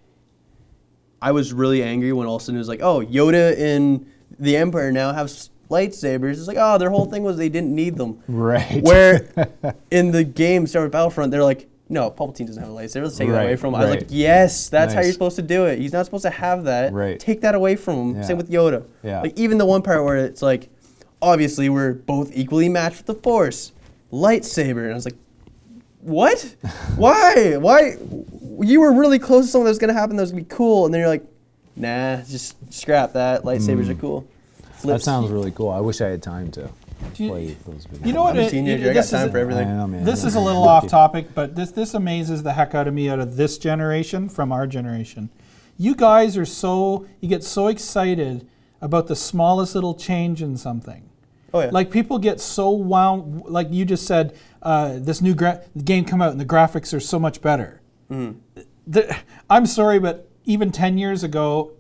I 1.23 1.31
was 1.31 1.53
really 1.53 1.81
angry 1.83 2.13
when 2.13 2.27
all 2.27 2.37
of 2.37 2.43
a 2.43 2.45
sudden 2.45 2.57
it 2.57 2.59
was 2.59 2.69
like, 2.69 2.83
oh, 2.83 3.01
Yoda 3.07 3.57
and 3.57 4.05
the 4.39 4.57
Empire 4.57 4.91
now 4.91 5.13
have 5.13 5.27
s- 5.27 5.51
lightsabers. 5.71 6.33
It's 6.33 6.47
like, 6.47 6.59
oh, 6.59 6.79
their 6.79 6.91
whole 6.91 7.07
thing 7.07 7.23
was 7.23 7.37
they 7.37 7.49
didn't 7.49 7.75
need 7.75 7.97
them. 7.97 8.23
Right. 8.29 8.83
Where 8.83 9.29
in 9.91 10.13
the 10.13 10.25
game 10.25 10.67
Star 10.67 10.83
Wars 10.83 10.93
Battlefront, 10.93 11.31
they're 11.31 11.45
like, 11.45 11.69
no, 11.89 12.11
Palpatine 12.11 12.47
doesn't 12.47 12.63
have 12.63 12.73
a 12.73 12.75
lightsaber. 12.75 13.05
Let's 13.05 13.17
take 13.17 13.31
that 13.31 13.45
away 13.45 13.57
from 13.57 13.75
him. 13.75 13.81
I 13.81 13.85
was 13.85 13.91
like, 13.91 14.07
yes, 14.09 14.69
that's 14.69 14.93
how 14.93 15.01
you're 15.03 15.13
supposed 15.13 15.37
to 15.37 15.43
do 15.43 15.67
it. 15.67 15.79
He's 15.79 15.93
not 15.93 16.05
supposed 16.05 16.25
to 16.25 16.31
have 16.31 16.65
that. 16.65 16.93
Right. 16.93 17.19
Take 17.19 17.43
that 17.43 17.55
away 17.55 17.77
from 17.77 17.95
him. 17.95 18.17
Yeah. 18.17 18.23
Same 18.23 18.37
with 18.37 18.51
Yoda. 18.51 18.85
Yeah. 19.05 19.21
Like 19.21 19.39
even 19.39 19.59
the 19.59 19.67
one 19.67 19.83
part 19.83 20.05
where 20.05 20.17
it's 20.17 20.43
like, 20.43 20.69
obviously 21.23 21.69
we're 21.69 21.93
both 21.93 22.33
equally 22.35 22.69
matched 22.69 22.99
with 22.99 23.07
the 23.07 23.15
Force, 23.15 23.73
lightsaber, 24.13 24.83
and 24.83 24.93
I 24.93 24.95
was 24.95 25.05
like, 25.05 25.17
what? 26.01 26.57
Why? 26.97 27.57
Why? 27.57 27.97
You 28.61 28.81
were 28.81 28.93
really 28.93 29.19
close 29.19 29.47
to 29.47 29.51
something 29.53 29.65
that 29.65 29.71
was 29.71 29.79
gonna 29.79 29.93
happen 29.93 30.17
that 30.17 30.23
was 30.23 30.33
gonna 30.33 30.43
be 30.43 30.49
cool, 30.49 30.87
and 30.87 30.95
then 30.95 31.01
you're 31.01 31.09
like, 31.09 31.25
nah, 31.75 32.17
just 32.23 32.57
scrap 32.73 33.13
that. 33.13 33.43
Lightsabers 33.43 33.89
are 33.89 33.95
mm. 33.95 34.01
cool. 34.01 34.29
Mm. 34.87 34.99
that 34.99 35.03
sounds 35.03 35.31
really 35.31 35.51
cool. 35.51 35.71
I 35.71 35.81
wish 35.81 36.01
I 36.01 36.09
had 36.09 36.23
time 36.23 36.51
to 36.53 36.69
you- 37.17 37.29
play 37.31 37.57
those 37.67 37.87
videos. 37.87 38.07
You 38.07 38.13
know 38.13 38.23
what? 38.23 38.37
I'm 38.37 38.47
a 38.47 38.51
teenager. 38.51 38.87
it- 38.87 38.91
I 38.91 38.95
got 38.95 39.01
this 39.01 39.11
time 39.11 39.27
is- 39.27 39.33
for 39.33 39.39
everything. 39.39 39.69
I 39.69 39.77
know, 39.77 39.87
man. 39.87 40.05
This 40.05 40.25
is 40.25 40.35
a 40.35 40.41
little 40.49 40.65
off 40.65 40.87
topic, 40.89 41.35
but 41.35 41.55
this 41.57 41.71
this 41.73 41.95
amazes 41.95 42.43
the 42.43 42.53
heck 42.55 42.75
out 42.75 42.87
of 42.89 42.95
me 42.95 43.09
out 43.09 43.19
of 43.21 43.37
this 43.37 43.59
generation 43.59 44.29
from 44.29 44.53
our 44.53 44.67
generation. 44.67 45.29
You 45.79 45.95
guys 45.95 46.37
are 46.37 46.47
so 46.47 47.07
you 47.21 47.29
get 47.29 47.45
so 47.45 47.69
excited 47.69 48.47
about 48.81 49.07
the 49.09 49.17
smallest 49.17 49.75
little 49.75 49.95
change 49.95 50.43
in 50.43 50.57
something. 50.57 51.03
Oh 51.55 51.61
yeah. 51.61 51.71
Like 51.71 51.91
people 51.91 52.19
get 52.19 52.41
so 52.41 52.71
wound. 52.71 53.45
Like 53.47 53.69
you 53.71 53.85
just 53.85 54.07
said, 54.07 54.35
uh, 54.63 54.95
this 54.99 55.21
new 55.23 55.35
gra- 55.35 55.63
game 55.85 56.05
come 56.05 56.21
out 56.21 56.31
and 56.33 56.41
the 56.41 56.45
graphics 56.47 56.93
are 56.95 57.01
so 57.01 57.19
much 57.19 57.41
better. 57.41 57.81
Mm-hmm. 58.11 58.39
The- 58.87 59.17
I'm 59.49 59.67
sorry, 59.67 59.99
but 59.99 60.29
even 60.45 60.71
ten 60.73 60.99
years 60.99 61.23
ago, 61.25 61.73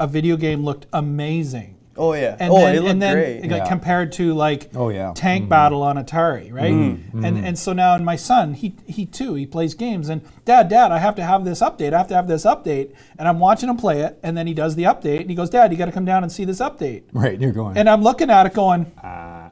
a 0.00 0.06
video 0.06 0.36
game 0.36 0.64
looked 0.64 0.86
amazing. 0.92 1.73
Oh 1.96 2.12
yeah. 2.14 2.36
And 2.38 2.52
oh, 2.52 2.56
then, 2.58 2.74
it 2.74 2.78
looked 2.80 2.90
and 2.90 3.02
then 3.02 3.14
great. 3.14 3.36
it 3.44 3.48
got 3.48 3.56
Yeah. 3.56 3.68
compared 3.68 4.12
to 4.12 4.34
like 4.34 4.70
Oh, 4.74 4.88
yeah. 4.88 5.12
tank 5.14 5.48
battle 5.48 5.82
on 5.82 5.96
Atari, 5.96 6.52
right? 6.52 6.72
Mm-hmm. 6.72 7.24
And 7.24 7.44
and 7.46 7.58
so 7.58 7.72
now, 7.72 7.94
and 7.94 8.04
my 8.04 8.16
son, 8.16 8.54
he 8.54 8.74
he 8.86 9.06
too, 9.06 9.34
he 9.34 9.46
plays 9.46 9.74
games, 9.74 10.08
and 10.08 10.22
Dad, 10.44 10.68
Dad, 10.68 10.92
I 10.92 10.98
have 10.98 11.14
to 11.16 11.22
have 11.24 11.44
this 11.44 11.60
update. 11.60 11.92
I 11.92 11.98
have 11.98 12.08
to 12.08 12.14
have 12.14 12.28
this 12.28 12.44
update, 12.44 12.94
and 13.18 13.26
I'm 13.28 13.38
watching 13.38 13.68
him 13.68 13.76
play 13.76 14.00
it, 14.00 14.18
and 14.22 14.36
then 14.36 14.46
he 14.46 14.54
does 14.54 14.74
the 14.76 14.84
update, 14.84 15.20
and 15.20 15.30
he 15.30 15.36
goes, 15.36 15.50
Dad, 15.50 15.70
you 15.72 15.78
got 15.78 15.86
to 15.86 15.92
come 15.92 16.04
down 16.04 16.22
and 16.22 16.30
see 16.32 16.44
this 16.44 16.60
update. 16.60 17.02
Right, 17.12 17.40
you're 17.40 17.52
going. 17.52 17.76
And 17.76 17.88
I'm 17.88 18.02
looking 18.02 18.30
at 18.30 18.46
it, 18.46 18.54
going, 18.54 18.90
Ah. 19.02 19.50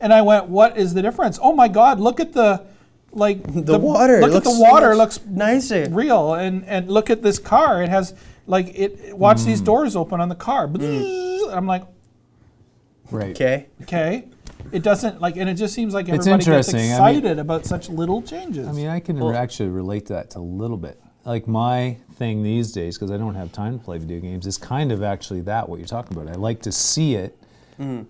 and 0.00 0.12
I 0.12 0.22
went, 0.22 0.46
what 0.48 0.76
is 0.76 0.94
the 0.94 1.02
difference? 1.02 1.38
Oh 1.42 1.54
my 1.54 1.68
God, 1.68 2.00
look 2.00 2.20
at 2.20 2.32
the 2.32 2.64
like 3.12 3.42
the, 3.44 3.78
water. 3.78 4.20
Look 4.20 4.32
it 4.32 4.36
at 4.38 4.42
the 4.42 4.50
looks 4.50 4.58
so 4.58 4.72
water. 4.72 4.88
much 4.88 4.96
looks 4.98 5.20
nicer. 5.26 5.86
real, 5.90 6.34
and 6.34 6.64
and 6.66 6.90
look 6.90 7.10
at 7.10 7.22
this 7.22 7.38
car. 7.38 7.80
It 7.82 7.88
has 7.88 8.12
like 8.46 8.78
it. 8.78 9.16
Watch 9.16 9.42
these 9.42 9.60
Mm. 9.62 9.64
doors 9.66 9.96
open 9.96 10.20
on 10.20 10.28
the 10.28 10.34
car. 10.34 10.64
I'm 10.64 11.66
like, 11.66 11.84
right. 13.10 13.30
Okay. 13.30 13.66
okay. 13.82 14.24
It 14.72 14.82
doesn't 14.82 15.20
like, 15.20 15.36
and 15.36 15.48
it 15.48 15.54
just 15.54 15.74
seems 15.74 15.94
like 15.94 16.08
It's 16.08 16.26
everybody 16.26 16.38
gets 16.44 16.46
interesting. 16.68 16.80
I 16.80 16.82
mean- 17.12 17.16
excited 17.18 17.38
about 17.38 17.66
such 17.66 17.88
little 17.88 18.22
changes. 18.22 18.66
I 18.66 18.72
mean, 18.72 18.88
I 18.88 19.00
can 19.00 19.18
Well- 19.18 19.34
actually 19.36 19.68
relate 19.68 20.06
to 20.06 20.14
that 20.14 20.30
to 20.30 20.38
a 20.38 20.40
little 20.40 20.76
bit. 20.78 21.00
Like 21.24 21.46
my 21.48 21.96
thing 22.16 22.42
these 22.42 22.72
days, 22.72 22.96
because 22.98 23.10
I 23.10 23.16
don't 23.16 23.34
have 23.34 23.50
time 23.52 23.78
to 23.78 23.84
play 23.84 23.98
video 23.98 24.20
games, 24.20 24.46
is 24.46 24.58
kind 24.58 24.92
of 24.92 25.02
actually 25.02 25.40
that 25.42 25.68
what 25.68 25.78
you're 25.78 25.88
talking 25.88 26.16
about. 26.16 26.34
I 26.34 26.38
like 26.38 26.60
to 26.62 26.72
see 26.72 27.14
it, 27.14 27.36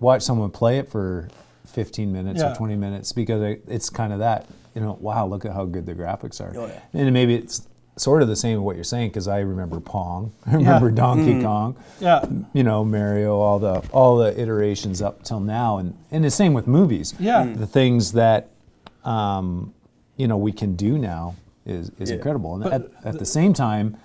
watch 0.01 0.23
someone 0.23 0.51
play 0.51 0.79
it 0.79 0.89
for 0.91 1.29
15 1.67 2.13
minutes 2.13 2.41
Yeah. 2.41 2.53
or 2.53 2.55
20 2.57 2.77
minutes, 2.77 3.13
because 3.13 3.43
I, 3.43 3.59
it's 3.69 3.89
kind 3.91 4.13
of 4.13 4.19
that. 4.21 4.47
You 4.75 4.81
know, 4.81 4.99
wow, 5.01 5.27
look 5.27 5.45
at 5.45 5.53
how 5.53 5.65
good 5.65 5.87
the 5.87 5.95
graphics 5.95 6.41
are. 6.41 6.53
Oh, 6.57 6.67
yeah. 6.67 6.81
And 6.93 7.13
maybe 7.13 7.35
it's 7.37 7.69
sort 7.97 8.23
of 8.23 8.29
the 8.29 8.37
same 8.37 8.57
with 8.59 8.65
what 8.65 8.75
you're 8.77 8.85
saying, 8.85 9.11
because 9.11 9.29
I 9.29 9.41
remember 9.41 9.79
Pong, 9.81 10.33
I 10.47 10.55
remember 10.55 10.91
Donkey 10.91 11.41
Kong 11.43 11.77
yeah, 12.01 12.25
you 12.53 12.63
know 12.65 12.85
Mario, 12.85 13.37
all 13.37 13.59
the 13.59 13.77
all 13.93 14.17
the 14.17 14.39
iterations 14.41 15.01
up 15.03 15.23
till 15.23 15.41
now, 15.41 15.79
and 15.79 15.97
and 16.11 16.25
the 16.25 16.31
same 16.31 16.53
with 16.55 16.67
movies. 16.67 17.15
Yeah. 17.19 17.45
Mm. 17.45 17.59
the 17.59 17.67
things 17.67 18.13
that 18.13 18.51
um, 19.05 19.73
you 20.17 20.27
know 20.29 20.37
we 20.37 20.53
can 20.53 20.75
do 20.77 20.99
now 20.99 21.35
is 21.67 21.91
is 21.99 22.11
Yeah. 22.11 22.17
incredible, 22.17 22.55
and 22.63 22.65
at, 22.73 22.83
at 23.05 23.19
the 23.19 23.25
same 23.27 23.53
time, 23.53 23.97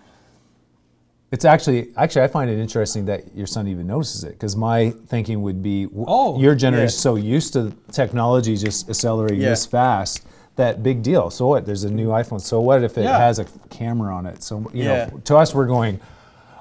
it's 1.31 1.45
actually 1.45 1.89
actually 1.97 2.23
I 2.23 2.27
find 2.27 2.49
it 2.49 2.57
interesting 2.59 3.05
that 3.05 3.35
your 3.35 3.47
son 3.47 3.67
even 3.67 3.85
notices 3.87 4.23
it 4.23 4.31
because 4.33 4.55
my 4.55 4.91
thinking 5.07 5.41
would 5.41 5.61
be, 5.61 5.85
w- 5.85 6.05
Oh, 6.07 6.39
your 6.39 6.55
generation 6.55 6.85
yeah. 6.95 7.01
so 7.09 7.15
used 7.15 7.53
to 7.53 7.73
technology 7.91 8.55
just 8.57 8.89
accelerating 8.89 9.41
Yeah. 9.41 9.49
this 9.49 9.65
fast. 9.65 10.25
That 10.59 10.83
big 10.83 11.01
deal. 11.01 11.29
So 11.29 11.47
what? 11.47 11.65
There's 11.65 11.85
a 11.85 11.89
new 11.89 12.09
iPhone. 12.09 12.41
So 12.41 12.59
what 12.59 12.83
if 12.83 12.97
it 12.97 13.03
Yeah. 13.05 13.17
has 13.17 13.39
a 13.39 13.45
camera 13.69 14.13
on 14.13 14.25
it? 14.25 14.43
So 14.43 14.69
you 14.73 14.83
Yeah. 14.83 15.05
know, 15.05 15.21
to 15.23 15.37
us, 15.37 15.55
we're 15.55 15.65
going 15.67 16.01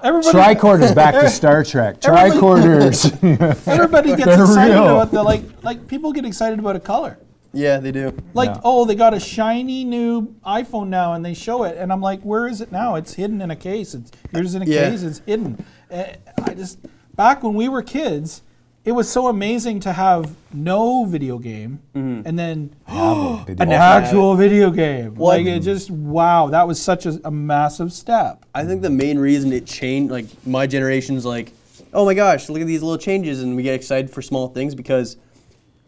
everybody. 0.01 0.37
tricorders 0.37 0.95
back 0.95 1.15
to 1.15 1.29
Star 1.41 1.65
Trek. 1.65 1.97
Everybody- 2.05 2.39
Tricorders. 2.39 3.67
Everybody 3.67 4.09
gets 4.15 4.23
They're 4.25 4.39
excited 4.45 4.73
real. 4.73 4.87
about 4.87 5.11
the 5.11 5.21
like. 5.21 5.43
Like 5.63 5.85
people 5.87 6.13
get 6.13 6.23
excited 6.23 6.59
about 6.59 6.77
a 6.77 6.79
color. 6.79 7.19
Yeah, 7.51 7.79
they 7.79 7.91
do. 7.91 8.13
Like, 8.33 8.51
Yeah. 8.51 8.61
oh, 8.63 8.85
they 8.85 8.95
got 8.95 9.13
a 9.13 9.19
shiny 9.19 9.83
new 9.83 10.33
iPhone 10.45 10.87
now, 10.87 11.13
and 11.13 11.25
they 11.25 11.33
show 11.33 11.63
it, 11.63 11.75
and 11.77 11.91
I'm 11.91 11.99
like, 11.99 12.21
where 12.21 12.47
is 12.47 12.61
it 12.61 12.71
now? 12.71 12.95
It's 12.95 13.15
hidden 13.15 13.41
in 13.41 13.51
a 13.51 13.55
case. 13.55 13.93
It's 13.95 14.11
yours 14.31 14.55
in 14.55 14.61
a 14.61 14.65
Yeah. 14.65 14.91
case. 14.91 15.01
It's 15.03 15.21
hidden. 15.25 15.65
Eh, 15.91 16.13
I 16.45 16.53
just 16.53 16.77
back 17.17 17.43
when 17.43 17.53
we 17.55 17.67
were 17.67 17.81
kids, 17.81 18.43
it 18.85 18.93
was 18.93 19.09
so 19.09 19.27
amazing 19.27 19.81
to 19.81 19.93
have 19.93 20.35
no 20.53 21.05
video 21.05 21.37
game, 21.37 21.81
mm-hmm. 21.93 22.27
and 22.27 22.39
then 22.39 22.75
Video. 23.45 23.63
an 23.63 23.71
actual 23.71 24.35
video 24.35 24.69
game. 24.69 25.15
Well, 25.15 25.37
like 25.37 25.47
it 25.47 25.61
just 25.61 25.89
wow, 25.89 26.47
that 26.47 26.67
was 26.67 26.81
such 26.81 27.05
a, 27.05 27.19
a 27.23 27.31
massive 27.31 27.91
step. 27.91 28.45
I 28.53 28.63
think 28.65 28.81
the 28.81 28.89
main 28.89 29.17
reason 29.17 29.51
it 29.53 29.65
changed, 29.65 30.11
like 30.11 30.25
my 30.45 30.67
generation's 30.67 31.25
like, 31.25 31.51
oh 31.93 32.05
my 32.05 32.13
gosh, 32.13 32.47
look 32.49 32.61
at 32.61 32.67
these 32.67 32.83
little 32.83 32.97
changes, 32.97 33.41
and 33.41 33.55
we 33.55 33.63
get 33.63 33.73
excited 33.73 34.11
for 34.11 34.21
small 34.21 34.49
things 34.49 34.75
because 34.75 35.17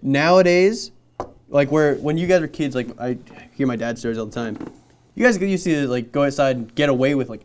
nowadays, 0.01 0.91
like 1.49 1.71
where 1.71 1.95
when 1.95 2.17
you 2.17 2.27
guys 2.27 2.41
were 2.41 2.47
kids, 2.47 2.75
like 2.75 2.87
I 2.99 3.17
hear 3.53 3.67
my 3.67 3.75
dad 3.75 3.99
stories 3.99 4.17
all 4.17 4.25
the 4.25 4.33
time. 4.33 4.57
You 5.13 5.25
guys 5.25 5.37
used 5.39 5.65
to 5.65 5.87
like 5.87 6.11
go 6.11 6.23
outside 6.23 6.55
and 6.55 6.73
get 6.73 6.89
away 6.89 7.15
with 7.15 7.29
like 7.29 7.41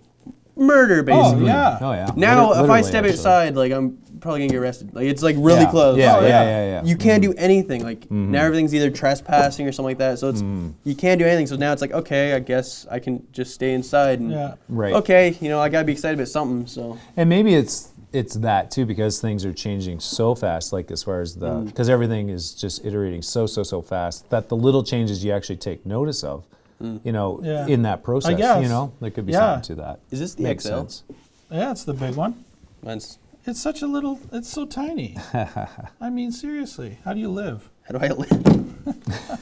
murder, 0.57 1.01
oh, 1.01 1.03
basically. 1.03 1.45
Oh 1.45 1.47
yeah. 1.47 1.79
Oh 1.81 1.93
yeah. 1.93 2.11
Now, 2.17 2.49
Liter- 2.51 2.65
if 2.65 2.71
I 2.71 2.81
literally, 2.81 2.83
step 2.83 3.05
actually. 3.05 3.19
outside, 3.19 3.57
like 3.57 3.73
I'm 3.73 3.99
probably 4.21 4.41
gonna 4.41 4.51
get 4.51 4.59
arrested. 4.59 4.95
Like 4.95 5.07
it's 5.07 5.23
like 5.23 5.37
really 5.39 5.61
Yeah. 5.61 5.71
close. 5.71 5.99
Yeah, 5.99 6.17
Oh, 6.17 6.21
yeah, 6.23 6.29
yeah. 6.29 6.45
yeah, 6.45 6.67
yeah. 6.71 6.85
You 6.85 6.97
can't 6.97 7.23
do 7.23 7.31
mm-hmm. 7.31 7.39
anything. 7.45 7.83
Like 7.85 8.01
mm-hmm. 8.01 8.33
now 8.33 8.45
everything's 8.45 8.75
either 8.75 8.91
trespassing 8.91 9.67
or 9.69 9.73
something 9.73 9.91
like 9.91 9.99
that. 9.99 10.19
So 10.19 10.29
it's 10.31 10.41
mm-hmm. 10.43 10.71
you 10.85 10.95
can't 10.95 11.19
do 11.19 11.27
anything. 11.27 11.47
So 11.47 11.57
now 11.57 11.73
it's 11.73 11.83
like 11.83 11.93
okay, 11.93 12.33
I 12.33 12.39
guess 12.41 12.87
I 12.91 12.99
can 12.99 13.27
just 13.33 13.55
stay 13.55 13.75
inside 13.75 14.21
and 14.21 14.31
Yeah. 14.33 14.55
Right. 14.69 14.95
okay, 14.95 15.37
you 15.41 15.49
know, 15.49 15.61
I 15.61 15.69
gotta 15.69 15.85
be 15.85 15.93
excited 15.93 16.19
about 16.19 16.29
something. 16.29 16.67
So 16.67 16.99
And 17.17 17.29
maybe 17.29 17.55
it's 17.55 17.91
it's 18.13 18.35
that 18.37 18.71
too 18.71 18.87
because 18.87 19.21
things 19.21 19.45
are 19.45 19.53
changing 19.53 20.01
so 20.01 20.35
fast. 20.35 20.73
Like 20.73 20.91
as 20.91 21.03
far 21.03 21.21
as 21.21 21.35
the 21.37 21.49
Mm. 21.51 21.67
because 21.67 21.89
everything 21.91 22.31
is 22.31 22.53
just 22.53 22.85
iterating 22.85 23.21
so 23.23 23.47
so 23.47 23.63
so 23.63 23.83
fast 23.83 24.29
that 24.31 24.49
the 24.49 24.57
little 24.57 24.83
changes 24.83 25.23
you 25.25 25.33
actually 25.33 25.57
take 25.57 25.85
notice 25.85 26.25
of. 26.25 26.45
Mm. 26.83 27.01
You 27.05 27.13
know, 27.13 27.41
Yeah. 27.43 27.67
in 27.67 27.83
that 27.83 28.03
process, 28.03 28.37
guess. 28.37 28.63
you 28.63 28.69
know, 28.69 28.93
there 29.01 29.11
could 29.11 29.25
be 29.27 29.33
Yeah. 29.33 29.55
something 29.61 29.77
to 29.77 29.83
that. 29.83 30.01
Is 30.11 30.21
this 30.21 30.35
the 30.35 30.43
Makes 30.43 30.65
XL? 30.65 30.69
sense. 30.69 31.03
Yeah, 31.51 31.71
it's 31.71 31.85
the 31.85 31.95
big 31.95 32.15
one. 32.17 32.45
mine's 32.83 33.19
It's 33.47 33.61
such 33.63 33.81
a 33.81 33.87
little. 33.87 34.19
It's 34.33 34.49
so 34.49 34.67
tiny. 34.67 35.17
I 36.01 36.11
mean, 36.11 36.33
seriously, 36.33 36.99
how 37.05 37.13
do 37.15 37.21
you 37.21 37.31
live? 37.31 37.71
how 37.89 37.97
do 37.97 38.05
I 38.05 38.09
live? 38.09 38.85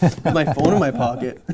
With 0.02 0.24
my 0.34 0.44
phone 0.44 0.74
in 0.74 0.78
my 0.80 0.90
pocket. 0.90 1.42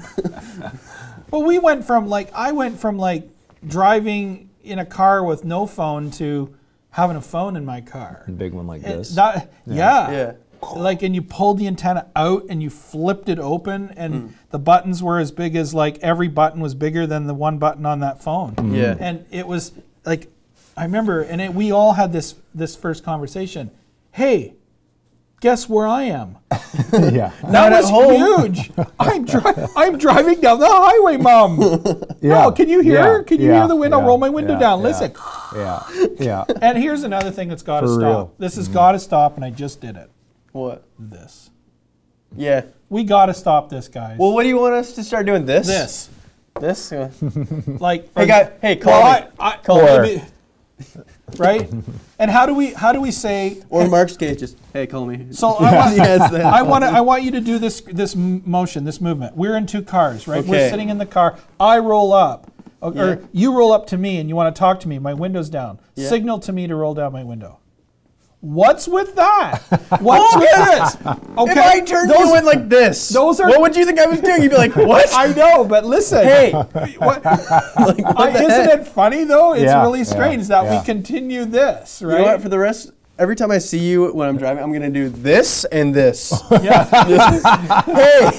Well, 1.31 1.45
we 1.45 1.61
went 1.61 1.85
from 1.85 2.09
like 2.09 2.29
I 2.35 2.51
went 2.51 2.81
from 2.81 2.99
like 2.99 3.29
driving 3.65 4.51
in 4.65 4.81
a 4.81 4.85
car 4.85 5.23
with 5.25 5.45
no 5.45 5.65
phone 5.67 6.11
to 6.13 6.53
having 6.91 7.15
a 7.17 7.21
phone 7.21 7.55
in 7.57 7.65
my 7.65 7.81
car. 7.81 8.25
A 8.27 8.33
big 8.33 8.53
one 8.53 8.67
like 8.67 8.83
And 8.85 8.99
this. 9.01 9.15
that- 9.15 9.53
yeah. 9.65 10.11
Yeah. 10.11 10.33
Like, 10.77 11.03
and 11.03 11.15
you 11.15 11.23
pulled 11.23 11.59
the 11.59 11.67
antenna 11.67 12.07
out 12.15 12.45
and 12.51 12.63
you 12.63 12.71
flipped 12.71 13.29
it 13.29 13.39
open, 13.39 13.93
and 13.97 14.15
Mm. 14.15 14.29
the 14.51 14.59
buttons 14.59 15.03
were 15.03 15.19
as 15.19 15.31
big 15.33 15.57
as 15.57 15.73
like 15.75 15.99
every 16.01 16.29
button 16.29 16.61
was 16.61 16.75
bigger 16.75 17.07
than 17.07 17.27
the 17.27 17.35
one 17.35 17.59
button 17.59 17.87
on 17.87 18.01
that 18.01 18.23
phone. 18.23 18.55
Yeah. 18.73 18.95
And 19.01 19.25
it 19.31 19.47
was 19.47 19.73
like, 20.05 20.29
I 20.77 20.85
remember, 20.85 21.21
and 21.23 21.41
it, 21.41 21.55
we 21.55 21.71
all 21.73 21.95
had 21.95 22.13
this 22.13 22.35
this 22.55 22.77
first 22.77 23.05
conversation. 23.05 23.71
Hey, 24.13 24.55
Guess 25.41 25.71
where 25.71 25.87
I 25.89 26.03
am? 26.03 26.37
yeah. 26.93 27.31
Not 27.43 27.53
that 27.53 27.73
at 27.73 27.81
was 27.81 27.89
home. 27.89 28.13
huge. 28.53 28.71
I'm 29.01 29.25
dri- 29.25 29.41
I'm 29.75 29.97
driving 29.97 30.39
down 30.43 30.61
the 30.61 30.67
highway, 30.69 31.17
Mom. 31.17 31.59
Yeah. 32.21 32.43
No, 32.43 32.53
can 32.53 32.69
you 32.69 32.81
hear? 32.81 33.17
Yeah. 33.19 33.23
Can 33.23 33.41
you 33.41 33.49
Yeah. 33.49 33.61
hear 33.61 33.69
the 33.69 33.77
wind? 33.77 33.95
I'll 33.95 34.03
roll 34.03 34.19
my 34.19 34.29
window 34.29 34.53
Yeah. 34.53 34.59
down. 34.59 34.81
Yeah. 34.81 34.85
Listen. 34.85 35.13
Yeah. 35.57 35.83
Yeah. 36.19 36.45
And 36.61 36.77
here's 36.77 37.05
another 37.05 37.31
thing 37.31 37.49
that's 37.49 37.63
got 37.63 37.81
to 37.81 37.89
stop. 37.89 37.99
real. 38.03 38.35
This 38.37 38.57
has 38.57 38.69
got 38.69 38.93
to 38.93 38.99
stop, 38.99 39.37
and 39.37 39.45
I 39.47 39.49
just 39.49 39.81
did 39.81 39.97
it. 39.97 40.11
What? 40.53 40.85
This. 40.99 41.51
Yeah. 42.37 42.65
We 42.89 43.05
got 43.05 43.27
to 43.27 43.35
stop 43.35 43.69
this, 43.71 43.89
guys. 43.89 44.19
Well, 44.19 44.33
what 44.33 44.43
do 44.43 44.49
you 44.49 44.59
want 44.59 44.75
us 44.75 44.93
to 44.95 45.05
start 45.05 45.27
doing? 45.27 45.47
This. 45.47 45.67
this. 45.67 46.09
This. 46.61 46.93
Like, 47.81 48.11
Hey, 48.17 48.27
guy. 48.27 48.53
Hey, 48.61 48.77
call 48.77 49.03
well, 49.03 49.21
me. 49.23 49.29
I, 49.39 49.49
I, 49.53 49.57
Call 49.59 49.81
Or- 49.81 50.03
maybe- 50.03 50.23
right? 51.39 51.71
And 52.19 52.31
how 52.31 52.45
do 52.45 52.53
we 52.53 52.75
how 52.75 52.93
do 52.93 53.01
we 53.01 53.13
say? 53.13 53.63
Or 53.71 53.89
Mark's 53.89 54.15
case, 54.19 54.39
just 54.39 54.59
hey, 54.75 54.87
call 54.87 55.07
me. 55.07 55.29
So 55.33 55.49
I 55.59 55.75
want, 55.75 55.97
Yes. 55.97 56.35
I 56.35 56.61
want 56.61 56.85
I 56.85 57.01
want 57.01 57.23
you 57.23 57.31
to 57.31 57.41
do 57.41 57.59
this 57.59 57.81
this 57.81 58.15
motion, 58.15 58.85
this 58.85 59.01
movement. 59.01 59.35
We're 59.39 59.57
in 59.57 59.65
two 59.65 59.81
cars, 59.81 60.29
right? 60.29 60.45
We're 60.45 60.69
sitting 60.69 60.91
in 60.91 60.99
the 60.99 61.07
car. 61.07 61.39
I 61.59 61.79
roll 61.79 62.13
up, 62.13 62.51
or, 62.83 62.93
Yeah. 62.95 63.03
or 63.05 63.29
you 63.33 63.57
roll 63.57 63.73
up 63.73 63.87
to 63.87 63.97
me, 63.97 64.19
and 64.19 64.29
you 64.29 64.37
want 64.37 64.55
to 64.55 64.59
talk 64.59 64.81
to 64.81 64.89
me. 64.89 64.99
My 64.99 65.15
window's 65.15 65.49
down. 65.49 65.79
Yeah. 65.95 66.11
Signal 66.11 66.41
to 66.41 66.53
me 66.53 66.67
to 66.67 66.75
roll 66.75 66.93
down 66.93 67.11
my 67.15 67.25
window. 67.25 67.59
What's 68.41 68.89
with 68.89 69.15
that? 69.17 69.59
What's 70.01 70.35
with 70.37 70.49
oh, 70.55 70.65
this? 70.65 70.97
Okay, 71.37 71.53
If 71.53 71.59
I 71.59 71.81
turned 71.81 72.11
those, 72.11 72.21
you 72.31 72.37
in 72.39 72.45
like 72.47 72.71
this, 72.71 73.11
those 73.11 73.39
are- 73.39 73.49
what 73.49 73.61
would 73.61 73.77
you 73.77 73.85
think 73.85 73.99
I 73.99 74.07
was 74.07 74.21
doing? 74.21 74.43
You'd 74.43 74.51
be 74.51 74.57
like, 74.57 74.75
what? 74.77 75.11
I 75.13 75.27
know, 75.35 75.63
but 75.65 75.85
listen. 75.85 76.25
hey, 76.25 76.53
what, 76.99 77.23
like, 77.25 77.25
what 77.25 78.19
I, 78.19 78.31
isn't 78.31 78.51
heck? 78.51 78.81
it 78.81 78.87
funny 78.87 79.25
though? 79.25 79.53
It's 79.53 79.65
Yeah, 79.65 79.83
really 79.83 79.99
yeah, 80.01 80.05
strange 80.07 80.49
that 80.49 80.65
yeah. 80.65 80.79
we 80.81 80.85
continue 80.87 81.45
this, 81.45 82.01
You 82.01 82.09
right? 82.09 82.19
know 82.19 82.25
what? 82.25 82.41
For 82.41 82.49
the 82.49 82.59
rest, 82.59 82.93
every 83.19 83.37
time 83.37 83.51
I 83.51 83.59
see 83.59 83.79
you 83.79 84.11
when 84.15 84.27
I'm 84.27 84.39
driving, 84.39 84.63
I'm 84.63 84.73
gonna 84.73 84.89
do 84.91 85.11
this 85.11 85.67
and 85.67 85.95
this. 85.95 86.33
yeah, 86.63 86.85
hey, 87.85 88.31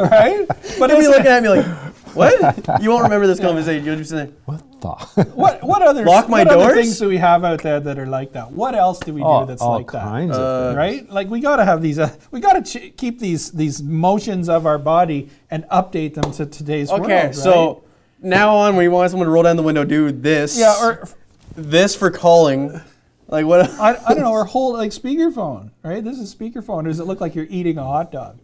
right. 0.00 0.46
But 0.78 0.90
you'll 0.90 1.00
be 1.00 1.08
looking 1.08 1.26
at 1.26 1.42
me 1.42 1.48
like, 1.48 1.87
what? 2.18 2.80
You 2.82 2.90
won't 2.90 3.04
remember 3.04 3.26
this 3.26 3.40
conversation. 3.40 3.84
You'll 3.84 3.96
just 3.96 4.10
be 4.12 4.16
saying, 4.18 4.34
What 4.44 4.62
the? 4.80 4.88
What 5.34 5.62
what 5.62 5.82
other 5.82 6.04
Lock 6.04 6.28
my 6.28 6.40
what 6.44 6.48
other 6.48 6.64
doors? 6.64 6.74
things 6.74 6.98
do 6.98 7.08
we 7.08 7.16
have 7.18 7.44
out 7.44 7.62
there 7.62 7.80
that 7.80 7.98
are 7.98 8.06
like 8.06 8.32
that? 8.32 8.52
What 8.52 8.74
else 8.74 8.98
do 9.00 9.12
we 9.14 9.20
do 9.22 9.44
that's 9.46 9.62
all 9.62 9.78
like 9.78 9.90
that? 9.92 10.02
kinds 10.02 10.36
Uh, 10.36 10.40
of 10.40 10.66
things. 10.68 10.76
Right? 10.76 11.10
Like 11.10 11.28
we 11.28 11.40
got 11.40 11.56
to 11.56 11.64
have 11.64 11.80
these. 11.82 11.98
Uh, 11.98 12.14
we 12.30 12.40
got 12.40 12.64
to 12.64 12.78
ch- 12.78 12.96
keep 12.96 13.18
these 13.18 13.50
these 13.52 13.82
motions 13.82 14.48
of 14.48 14.66
our 14.66 14.78
body 14.78 15.30
and 15.50 15.64
update 15.64 16.14
them 16.14 16.30
to 16.32 16.46
today's 16.46 16.90
world. 16.90 17.02
okay, 17.04 17.26
right? 17.26 17.34
so 17.34 17.82
now 18.22 18.54
on, 18.56 18.76
when 18.76 18.82
you 18.84 18.90
want 18.90 19.10
someone 19.10 19.26
to 19.26 19.32
roll 19.32 19.42
down 19.44 19.56
the 19.56 19.62
window, 19.62 19.84
do 19.84 20.10
this. 20.12 20.58
yeah, 20.58 20.74
or 20.80 21.08
this 21.56 21.94
for 21.96 22.10
calling. 22.10 22.80
Like 23.28 23.44
what? 23.46 23.68
I, 23.80 23.90
I 24.06 24.14
don't 24.14 24.22
know, 24.22 24.32
or 24.32 24.44
hold 24.44 24.76
like 24.76 24.90
speakerphone. 24.92 25.70
Right? 25.82 26.02
This 26.04 26.18
is 26.18 26.34
speakerphone. 26.34 26.84
Does 26.84 26.98
it 27.00 27.04
look 27.04 27.20
like 27.20 27.34
you're 27.34 27.46
eating 27.50 27.78
a 27.78 27.84
hot 27.84 28.10
dog? 28.12 28.38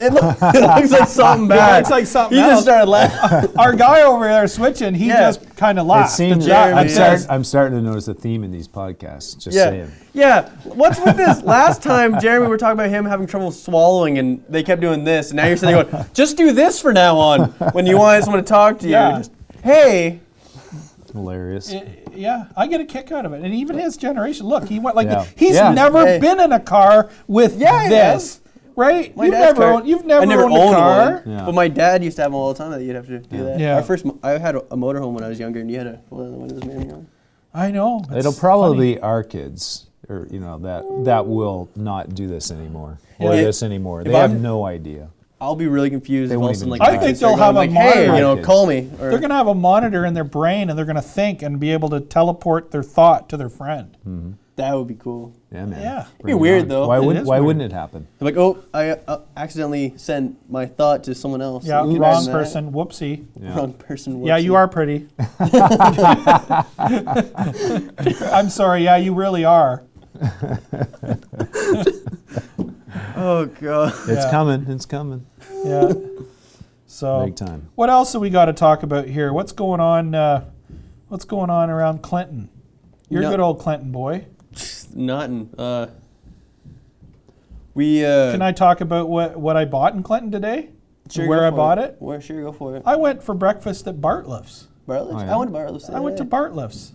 It, 0.00 0.12
look, 0.12 0.36
it 0.54 0.60
looks 0.60 0.90
like 0.92 1.08
something 1.08 1.48
bad. 1.48 1.74
It 1.74 1.78
looks 1.80 1.90
like 1.90 2.06
something 2.06 2.38
You 2.38 2.44
else. 2.44 2.52
just 2.52 2.62
started 2.64 2.88
laughing. 2.88 3.50
Our 3.58 3.74
guy 3.74 4.02
over 4.02 4.24
there 4.28 4.46
switching, 4.46 4.94
he 4.94 5.06
Yeah. 5.08 5.20
just 5.32 5.56
kind 5.56 5.78
of 5.78 5.86
It 5.86 5.88
laughed. 5.88 6.12
seems. 6.12 6.46
Jeremy 6.46 6.80
I'm, 6.80 6.88
says- 6.88 7.22
starting, 7.24 7.30
I'm 7.34 7.44
starting 7.44 7.78
to 7.78 7.82
notice 7.84 8.06
a 8.08 8.14
theme 8.14 8.44
in 8.44 8.52
these 8.52 8.68
podcasts. 8.68 9.36
Just 9.38 9.56
Yeah. 9.56 9.70
saying. 9.70 9.92
Yeah. 10.12 10.50
What's 10.64 11.00
with 11.00 11.16
this? 11.16 11.42
Last 11.42 11.82
time, 11.82 12.20
Jeremy, 12.20 12.46
we 12.46 12.50
were 12.50 12.58
talking 12.58 12.78
about 12.78 12.90
him 12.90 13.04
having 13.04 13.26
trouble 13.26 13.50
swallowing, 13.50 14.18
and 14.18 14.44
they 14.48 14.62
kept 14.62 14.80
doing 14.80 15.02
this. 15.04 15.30
And 15.30 15.36
now 15.38 15.46
you're 15.46 15.56
sitting 15.56 15.74
there 15.74 15.84
going, 15.84 16.04
just 16.14 16.36
do 16.36 16.52
this 16.52 16.80
for 16.80 16.92
now 16.92 17.16
on 17.18 17.44
when 17.72 17.86
you 17.86 17.98
want 17.98 18.22
someone 18.24 18.42
to 18.42 18.48
talk 18.48 18.78
to 18.80 18.86
you. 18.86 18.92
Yeah. 18.92 19.18
Just, 19.18 19.32
hey. 19.64 20.20
Hilarious. 21.12 21.72
I- 21.72 21.98
yeah, 22.14 22.44
I 22.56 22.66
get 22.66 22.80
a 22.80 22.84
kick 22.84 23.10
out 23.10 23.24
of 23.24 23.32
it. 23.32 23.42
And 23.42 23.54
even 23.54 23.78
his 23.78 23.96
generation, 23.96 24.46
look, 24.46 24.68
he 24.68 24.78
went 24.78 24.96
like 24.96 25.08
Yeah. 25.08 25.24
he's 25.34 25.54
Yeah. 25.54 25.72
never 25.72 26.04
Hey. 26.06 26.18
been 26.18 26.38
in 26.40 26.52
a 26.52 26.60
car 26.60 27.08
with 27.26 27.56
Yeah, 27.58 27.84
he 27.84 27.88
this. 27.88 28.40
Right? 28.76 29.14
My 29.16 29.24
you've 29.26 29.34
dad's 29.34 29.58
never 29.58 29.60
car- 29.62 29.72
owned, 29.74 29.88
you've 29.88 30.04
never, 30.06 30.22
I 30.22 30.24
never 30.24 30.42
owned, 30.44 30.52
owned 30.54 30.74
a 30.74 30.76
car. 30.76 31.12
one. 31.24 31.30
Yeah. 31.36 31.44
But 31.44 31.54
my 31.54 31.68
dad 31.68 32.02
used 32.02 32.16
to 32.16 32.22
have 32.22 32.32
them 32.32 32.36
all 32.36 32.52
the 32.52 32.58
time 32.58 32.70
that 32.72 32.82
you'd 32.82 32.96
have 32.96 33.06
to 33.06 33.18
do 33.18 33.44
that. 33.44 33.60
Yeah. 33.60 33.76
Our 33.76 33.82
first, 33.82 34.04
mo- 34.04 34.18
I 34.22 34.32
had 34.38 34.54
a, 34.56 34.60
a 34.72 34.76
motorhome 34.76 35.12
when 35.12 35.24
I 35.24 35.28
was 35.28 35.38
younger, 35.38 35.60
and 35.60 35.70
you 35.70 35.78
had 35.78 35.84
to 35.84 36.00
roll 36.10 36.22
down 36.22 36.32
the 36.32 36.38
windows. 36.38 36.64
Man, 36.64 36.80
you 36.80 36.86
know. 36.88 37.06
I 37.54 37.70
know. 37.70 38.02
It'll 38.16 38.32
probably 38.32 38.78
funny. 38.78 38.94
be 38.94 39.00
our 39.00 39.22
kids, 39.22 39.86
or 40.08 40.26
you 40.30 40.40
know, 40.40 40.58
that 40.60 40.84
that 41.04 41.26
will 41.26 41.68
not 41.76 42.14
do 42.14 42.26
this 42.26 42.50
anymore, 42.50 42.98
or 43.18 43.34
Yeah. 43.34 43.42
this 43.44 43.62
anymore. 43.62 44.04
They 44.04 44.10
If 44.10 44.16
have 44.16 44.30
I'm- 44.30 44.42
no 44.42 44.64
idea. 44.64 45.08
I'll 45.40 45.56
be 45.56 45.66
really 45.66 45.90
confused 45.90 46.30
They 46.30 46.36
if 46.36 46.38
all 46.38 46.42
won't 46.44 46.50
of 46.52 46.56
a 46.58 46.60
sudden, 46.60 46.74
even 46.76 46.78
like, 46.86 46.88
I 46.88 47.04
think 47.04 47.18
they'll 47.18 47.34
have 47.36 47.56
going, 47.56 47.72
a 47.72 47.74
like, 47.74 47.94
Hey, 47.94 48.04
you 48.06 48.20
know, 48.20 48.36
call 48.36 48.64
me. 48.64 48.88
Or, 49.00 49.10
They're 49.10 49.18
going 49.18 49.30
to 49.30 49.34
have 49.34 49.48
a 49.48 49.54
monitor 49.56 50.04
in 50.06 50.14
their 50.14 50.22
brain 50.22 50.70
and 50.70 50.78
they're 50.78 50.84
going 50.86 50.94
to 50.94 51.02
think 51.02 51.42
and 51.42 51.58
be 51.58 51.72
able 51.72 51.90
to 51.90 51.98
teleport 51.98 52.70
their 52.70 52.84
thought 52.84 53.28
to 53.30 53.36
their 53.36 53.48
friend. 53.48 53.96
Mm-hmm. 54.08 54.30
That 54.56 54.74
would 54.74 54.86
be 54.88 54.94
cool. 54.94 55.34
Yeah, 55.50 55.64
man. 55.66 55.80
Yeah. 55.80 56.00
It'd 56.02 56.18
be 56.18 56.22
Bring 56.24 56.36
it 56.36 56.40
weird 56.40 56.62
on. 56.62 56.68
though. 56.68 56.88
Why 56.88 56.96
It 56.98 57.04
wouldn't 57.04 57.22
is 57.22 57.28
Why 57.28 57.36
weird. 57.38 57.46
wouldn't 57.46 57.64
it 57.64 57.72
happen? 57.72 58.06
They're 58.18 58.26
like, 58.26 58.36
oh, 58.36 58.62
I 58.74 58.90
uh, 58.90 59.20
accidentally 59.36 59.94
sent 59.96 60.36
my 60.50 60.66
thought 60.66 61.04
to 61.04 61.14
someone 61.14 61.40
else. 61.42 61.64
Yeah, 61.66 61.80
Can 61.80 61.92
you 61.92 61.98
wrong 62.00 62.12
imagine 62.12 62.32
that? 62.32 62.38
person. 62.38 62.72
Whoopsie. 62.72 63.26
Yeah. 63.40 63.56
Wrong 63.56 63.72
person. 63.72 64.22
Yeah, 64.24 64.38
whoopsie. 64.38 64.44
you 64.44 64.54
are 64.54 64.68
pretty. 64.68 65.08
I'm 68.32 68.48
sorry. 68.50 68.84
Yeah, 68.84 68.96
you 68.96 69.14
really 69.14 69.44
are. 69.44 69.82
Oh 73.14 73.46
god. 73.46 73.92
It's 74.08 74.24
Yeah. 74.24 74.30
coming. 74.30 74.66
It's 74.68 74.86
coming. 74.86 75.26
Yeah. 75.64 75.92
So, 76.86 77.24
Big 77.24 77.36
time. 77.36 77.68
what 77.74 77.88
else 77.88 78.12
have 78.12 78.22
we 78.22 78.30
got 78.30 78.46
to 78.46 78.52
talk 78.52 78.82
about 78.82 79.06
here? 79.06 79.32
What's 79.32 79.52
going 79.52 79.80
on? 79.80 80.14
Uh, 80.14 80.44
what's 81.08 81.24
going 81.24 81.50
on 81.50 81.70
around 81.70 82.02
Clinton? 82.02 82.48
You're 83.08 83.20
a 83.20 83.24
No. 83.24 83.30
good 83.30 83.40
old 83.40 83.58
Clinton 83.60 83.92
boy. 83.92 84.26
Nothing. 84.94 85.50
Uh, 85.56 85.86
we. 87.74 88.04
Uh, 88.04 88.32
Can 88.32 88.42
I 88.42 88.52
talk 88.52 88.80
about 88.80 89.08
what, 89.08 89.36
what 89.38 89.56
I 89.56 89.64
bought 89.64 89.94
in 89.94 90.02
Clinton 90.02 90.30
today? 90.30 90.70
sure, 91.10 91.26
Where 91.28 91.40
go 91.40 91.46
I 91.46 91.50
for 91.50 91.56
bought 91.56 91.78
it? 91.78 91.96
Where? 91.98 92.20
Sure, 92.20 92.42
go 92.42 92.52
for 92.52 92.76
it. 92.76 92.82
I 92.86 92.96
went 92.96 93.22
for 93.22 93.34
breakfast 93.34 93.86
at 93.86 94.00
Bartlett's. 94.00 94.68
Bartlett's. 94.86 95.22
Oh, 95.22 95.26
yeah. 95.26 95.34
I 95.34 95.36
went 95.36 95.48
to 95.48 95.52
Bartlett's. 95.52 95.90
I 95.90 96.00
went 96.00 96.16
to 96.18 96.24
today. 96.24 96.30
Bartlett's. 96.30 96.92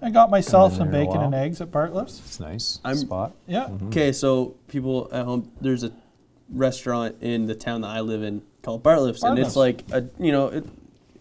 I 0.00 0.10
got 0.10 0.30
myself 0.30 0.74
some 0.74 0.90
there 0.90 1.00
in 1.02 1.08
a 1.08 1.10
bacon 1.10 1.22
and 1.24 1.34
eggs 1.34 1.60
at 1.60 1.70
Bartlett's. 1.70 2.20
It's 2.20 2.40
nice 2.40 2.78
I'm- 2.84 2.96
spot. 2.96 3.34
Yeah. 3.46 3.64
Mm-hmm. 3.64 3.88
Okay, 3.88 4.12
so 4.12 4.56
people 4.68 5.08
at 5.12 5.24
home, 5.24 5.50
there's 5.60 5.82
a 5.84 5.92
restaurant 6.50 7.16
in 7.20 7.46
the 7.46 7.54
town 7.54 7.80
that 7.82 7.88
I 7.88 8.00
live 8.00 8.22
in 8.22 8.42
called 8.62 8.82
Bartlett's, 8.82 9.22
and 9.22 9.38
it's 9.38 9.56
like 9.56 9.84
a 9.92 10.06
you 10.18 10.32
know 10.32 10.48
it, 10.48 10.64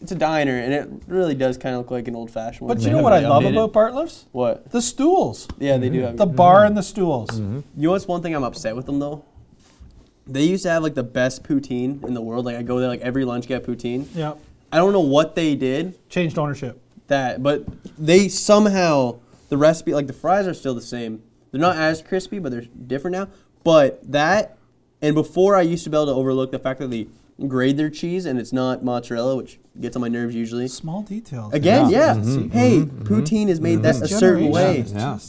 it's 0.02 0.12
a 0.12 0.16
diner, 0.16 0.58
and 0.58 0.74
it 0.74 0.90
really 1.08 1.36
does 1.36 1.58
kind 1.58 1.76
of 1.76 1.82
look 1.82 1.92
like 1.92 2.08
an 2.08 2.16
old 2.16 2.32
fashioned 2.32 2.68
one. 2.68 2.78
But 2.78 2.84
you 2.84 2.92
know 2.92 3.02
what 3.02 3.14
I 3.14 3.20
love 3.20 3.46
about 3.46 3.74
Bartlett's? 3.74 4.26
What? 4.32 4.72
The 4.72 4.82
stools. 4.82 5.48
Yeah, 5.58 5.78
they 5.78 5.90
do 5.90 6.02
have. 6.02 6.18
The 6.18 6.26
bar 6.26 6.66
and 6.66 6.78
the 6.78 6.84
stools. 6.84 7.30
Mm-hmm. 7.32 7.60
You 7.76 7.88
know 7.88 7.92
what's 7.92 8.08
one 8.08 8.22
thing 8.22 8.36
I'm 8.36 8.44
upset 8.44 8.76
with 8.76 8.86
them 8.86 9.00
though? 9.00 9.26
They 10.26 10.44
used 10.44 10.64
to 10.64 10.70
have 10.70 10.84
like 10.84 10.94
the 10.94 11.04
best 11.04 11.44
poutine 11.44 12.04
in 12.04 12.14
the 12.14 12.22
world. 12.22 12.46
Like 12.46 12.58
I 12.58 12.62
go 12.64 12.80
there 12.80 12.90
like 12.90 13.02
every 13.02 13.26
lunch 13.26 13.48
get 13.48 13.64
poutine. 13.66 14.08
Yeah. 14.14 14.34
I 14.72 14.78
don't 14.78 14.92
know 14.92 15.00
what 15.00 15.36
they 15.36 15.56
did 15.56 15.98
Changed 16.10 16.38
ownership. 16.38 16.82
that, 17.08 17.42
but 17.42 17.64
they 17.98 18.28
somehow 18.28 19.20
the 19.48 19.58
recipe 19.58 19.94
like 19.94 20.08
the 20.08 20.14
fries 20.14 20.46
are 20.46 20.54
still 20.54 20.76
the 20.76 20.82
same. 20.82 21.24
They're 21.52 21.62
not 21.62 21.78
as 21.78 22.02
crispy, 22.02 22.40
but 22.40 22.52
they're 22.52 22.66
different 22.86 23.16
now. 23.16 23.30
But 23.64 24.12
that 24.12 24.58
and 25.02 25.16
before 25.16 25.56
I 25.56 25.62
used 25.62 25.84
to 25.86 25.90
be 25.90 25.96
able 25.96 26.08
to 26.08 26.14
overlook 26.14 26.52
the 26.52 26.60
fact 26.60 26.80
that 26.82 26.90
they 26.90 27.08
grade 27.46 27.78
their 27.78 27.90
cheese 27.90 28.26
and 28.26 28.40
it's 28.40 28.52
not 28.54 28.84
mozzarella, 28.84 29.36
which 29.36 29.60
gets 29.80 29.96
on 29.96 30.02
my 30.02 30.08
nerves 30.08 30.34
usually. 30.34 30.68
Small 30.68 31.04
details. 31.04 31.54
Again, 31.54 31.90
Yeah. 31.90 31.98
yeah. 32.00 32.14
Mm-hmm. 32.16 32.38
Mm-hmm. 32.38 32.50
Hey, 32.58 32.78
mm-hmm. 32.80 33.04
poutine 33.04 33.48
is 33.50 33.62
made 33.62 33.84
that 33.84 34.02
a 34.02 34.08
certain 34.08 34.50
way, 34.50 34.82
generation 34.84 34.98
Yeah. 34.98 35.20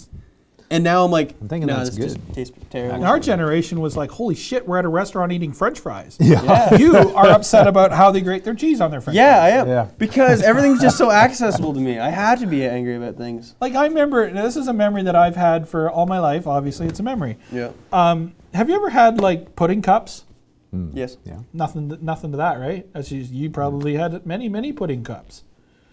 and 0.70 0.84
now 0.84 1.04
I'm 1.04 1.10
like, 1.10 1.34
I'm 1.40 1.48
thinking 1.48 1.66
nah, 1.66 1.76
that's 1.84 1.90
this 1.96 2.14
good. 2.14 2.20
just 2.20 2.34
tastes 2.34 2.56
terrible. 2.70 2.94
And 2.94 3.04
our 3.04 3.18
generation 3.20 3.80
was 3.80 3.94
like, 3.94 4.10
holy 4.10 4.34
shit, 4.34 4.66
we're 4.66 4.78
at 4.78 4.86
a 4.86 4.88
restaurant 4.88 5.32
eating 5.32 5.52
french 5.52 5.80
fries. 5.80 6.16
Yeah. 6.18 6.74
You 6.76 6.96
are 6.96 7.28
upset 7.28 7.66
about 7.66 7.92
how 7.92 8.10
they 8.10 8.22
grate 8.22 8.42
their 8.44 8.54
cheese 8.54 8.80
on 8.80 8.90
their 8.90 9.02
french 9.02 9.16
fries. 9.16 9.26
Yeah, 9.26 9.42
I 9.42 9.48
am. 9.50 9.68
Yeah. 9.68 9.88
Because 9.98 10.40
everything's 10.42 10.80
just 10.80 10.96
so 10.96 11.10
accessible 11.24 11.74
to 11.74 11.80
me. 11.80 11.98
I 11.98 12.08
had 12.08 12.38
to 12.40 12.46
be 12.46 12.64
angry 12.64 12.96
about 12.96 13.16
things. 13.16 13.54
Like, 13.60 13.74
I 13.74 13.84
remember, 13.86 14.30
this 14.30 14.56
is 14.56 14.66
a 14.68 14.72
memory 14.72 15.02
that 15.02 15.14
I've 15.16 15.36
had 15.36 15.68
for 15.68 15.90
all 15.90 16.06
my 16.06 16.20
life. 16.20 16.46
Obviously, 16.46 16.86
it's 16.86 17.00
a 17.00 17.02
memory. 17.02 17.36
Yeah. 17.52 17.72
Um, 17.92 18.34
have 18.54 18.70
you 18.70 18.76
ever 18.76 18.88
had, 18.88 19.20
like, 19.20 19.54
pudding 19.56 19.82
cups? 19.82 20.24
Yes. 20.72 21.16
Yeah. 21.24 21.40
Nothing, 21.52 21.96
nothing 22.02 22.30
to 22.32 22.36
that, 22.38 22.58
right? 22.60 22.86
As 22.94 23.10
you, 23.10 23.20
you 23.22 23.50
probably 23.50 23.94
had 23.94 24.26
many, 24.26 24.48
many 24.48 24.72
pudding 24.72 25.02
cups. 25.02 25.44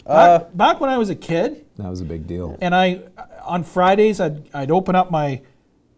Uh, 0.06 0.38
Back, 0.38 0.56
back 0.56 0.80
when 0.80 0.90
I 0.90 0.98
was 0.98 1.10
a 1.10 1.14
kid, 1.16 1.64
That 1.78 1.88
was 1.88 2.00
a 2.00 2.04
big 2.04 2.26
deal. 2.26 2.56
and 2.60 2.74
I 2.74 3.02
on 3.44 3.64
Fridays 3.64 4.20
I'd, 4.20 4.48
I'd 4.54 4.70
open 4.70 4.94
up 4.94 5.10
my 5.10 5.42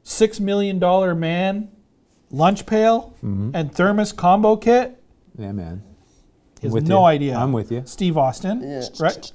six 0.02 0.40
million 0.40 0.78
dollar 0.78 1.14
man 1.14 1.70
lunch 2.30 2.64
pail 2.66 3.14
Mm-hmm. 3.22 3.50
and 3.54 3.72
thermos 3.74 4.12
combo 4.12 4.56
kit. 4.56 5.02
Yeah, 5.36 5.52
man. 5.52 5.82
He 6.60 6.66
has 6.66 6.72
With 6.74 6.88
no 6.88 7.00
you. 7.00 7.04
idea. 7.06 7.36
I'm 7.36 7.52
with 7.52 7.70
you. 7.70 7.82
Steve 7.86 8.16
Austin. 8.18 8.60
Yeah. 8.62 8.82
Right? 9.00 9.32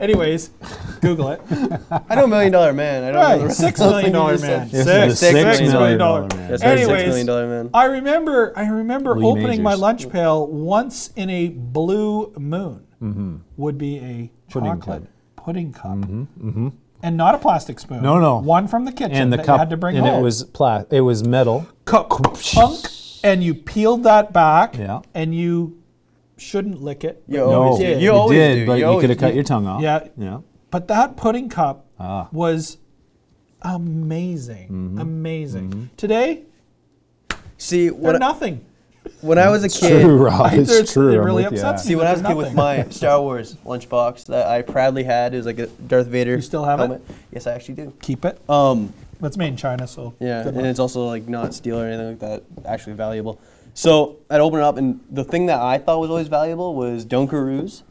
Anyways, 0.00 0.50
Google 1.00 1.28
it. 1.30 1.40
I 2.08 2.14
know 2.14 2.26
Million 2.26 2.52
Dollar 2.52 2.72
Man. 2.72 3.04
I 3.04 3.12
don't 3.12 3.14
know 3.14 3.28
the 3.28 3.36
Right, 3.38 3.46
rest 3.46 3.58
six 3.60 3.80
of 3.80 3.86
the 3.86 3.90
million 3.92 4.04
thing 4.04 4.12
you 4.14 4.18
dollar 4.18 4.32
just 4.32 4.44
said. 4.44 4.58
man. 4.58 4.68
This 4.70 4.80
is 4.80 5.18
Six, 5.18 5.20
the 5.20 5.26
six 5.26 5.58
six 5.58 5.60
million 5.60 5.72
million 5.72 5.98
dollar. 5.98 6.20
dollar 6.28 6.36
man. 6.40 6.50
That's 6.50 6.62
Anyways, 6.62 6.86
Six 6.98 7.06
Million 7.08 7.26
Dollar 7.26 7.46
Man. 7.48 7.70
I 7.74 7.84
remember 7.84 8.52
I 8.56 8.68
remember 8.68 9.16
Lee 9.18 9.26
opening 9.26 9.62
my 9.62 9.74
lunch 9.74 10.08
pail 10.10 10.46
once 10.46 11.10
in 11.16 11.30
a 11.30 11.48
blue 11.48 12.32
moon. 12.38 12.86
Mm-hmm. 13.02 13.36
Would 13.56 13.78
be 13.78 13.98
a 13.98 14.30
Pudding 14.50 14.70
chocolate 14.80 15.02
cup. 15.02 15.44
pudding 15.44 15.72
cup. 15.72 15.96
Mm-hmm, 15.96 16.48
mm-hmm. 16.48 16.68
and 17.02 17.16
not 17.16 17.34
a 17.34 17.38
plastic 17.38 17.78
spoon. 17.78 18.02
No, 18.02 18.18
no. 18.18 18.38
One 18.38 18.68
from 18.68 18.84
the 18.86 18.92
kitchen 18.92 19.12
and 19.16 19.32
the 19.32 19.36
that 19.38 19.46
cup, 19.46 19.56
you 19.56 19.58
had 19.60 19.70
to 19.70 19.76
bring 19.76 19.96
and 19.96 20.06
home. 20.06 20.20
it 20.20 20.22
was 20.22 20.44
pla- 20.44 20.84
it 20.90 21.02
was 21.02 21.26
metal. 21.26 21.66
Cup 21.84 22.08
punk, 22.08 22.24
and 23.26 23.42
you 23.42 23.54
peeled 23.54 24.04
that 24.04 24.32
back, 24.32 24.76
Yeah. 24.78 25.00
and 25.14 25.34
you 25.34 25.78
shouldn't 26.36 26.80
lick 26.82 27.02
it. 27.04 27.22
You 27.26 27.38
but 27.40 27.46
always 27.48 27.78
did. 27.80 27.98
do. 27.98 28.04
You 28.04 28.12
always 28.12 28.38
did, 28.38 28.54
do. 28.60 28.66
but 28.66 28.78
You 28.78 28.92
you, 28.92 29.00
could 29.00 29.10
have 29.10 29.18
cut 29.18 29.34
your 29.34 29.44
tongue 29.44 29.66
off. 29.66 29.82
Yeah. 29.82 30.06
yeah. 30.16 30.38
But 30.70 30.88
that 30.88 31.16
pudding 31.16 31.48
cup 31.48 31.86
Ah. 31.98 32.28
was 32.32 32.78
amazing, 33.62 34.68
Mm-hmm. 34.68 34.98
amazing. 34.98 35.90
Today, 35.96 36.42
See, 37.58 37.88
they're 37.88 37.94
when, 37.94 38.18
nothing. 38.18 38.60
when 39.22 39.38
I 39.38 39.48
was 39.48 39.64
a 39.64 39.68
kid, 39.70 40.02
True, 40.02 40.16
Rob. 40.18 40.42
I- 40.52 40.56
It's 40.56 40.92
true. 40.92 41.10
it 41.12 41.18
I'm 41.18 41.24
really 41.24 41.44
with 41.44 41.54
you. 41.54 41.58
upsets 41.60 41.84
me. 41.84 41.88
See, 41.90 41.96
when 41.96 42.06
I 42.06 42.12
was 42.12 42.20
a 42.20 42.24
kid 42.24 42.36
with 42.36 42.54
my 42.54 42.84
Star 42.90 43.20
Wars 43.22 43.56
lunchbox 43.64 44.26
that 44.26 44.46
I 44.46 44.60
proudly 44.62 45.04
had, 45.04 45.32
it 45.32 45.38
was 45.38 45.46
like 45.46 45.58
a 45.58 45.66
Darth 45.66 46.06
Vader. 46.08 46.36
You 46.36 46.42
still 46.42 46.64
have 46.64 46.80
it? 46.90 47.00
Yes, 47.32 47.46
I 47.46 47.52
actually 47.54 47.74
do. 47.76 47.92
Keep 48.02 48.26
it. 48.26 48.38
Um, 48.48 48.92
It's 49.22 49.36
made 49.36 49.48
in 49.48 49.56
China, 49.56 49.86
so 49.86 50.14
yeah, 50.20 50.42
good 50.42 50.48
and 50.54 50.56
luck. 50.58 50.66
it's 50.66 50.78
also 50.78 51.06
like 51.06 51.28
not 51.28 51.54
steel 51.54 51.80
or 51.80 51.86
anything 51.86 52.08
like 52.08 52.18
that. 52.20 52.42
Actually 52.66 52.94
valuable. 52.94 53.40
So 53.74 54.16
I'd 54.30 54.40
open 54.40 54.60
it 54.60 54.62
up, 54.62 54.76
and 54.76 55.00
the 55.10 55.24
thing 55.24 55.46
that 55.46 55.60
I 55.60 55.78
thought 55.78 56.00
was 56.00 56.10
always 56.10 56.28
valuable 56.28 56.74
was 56.74 57.04
Dunkaroos 57.06 57.82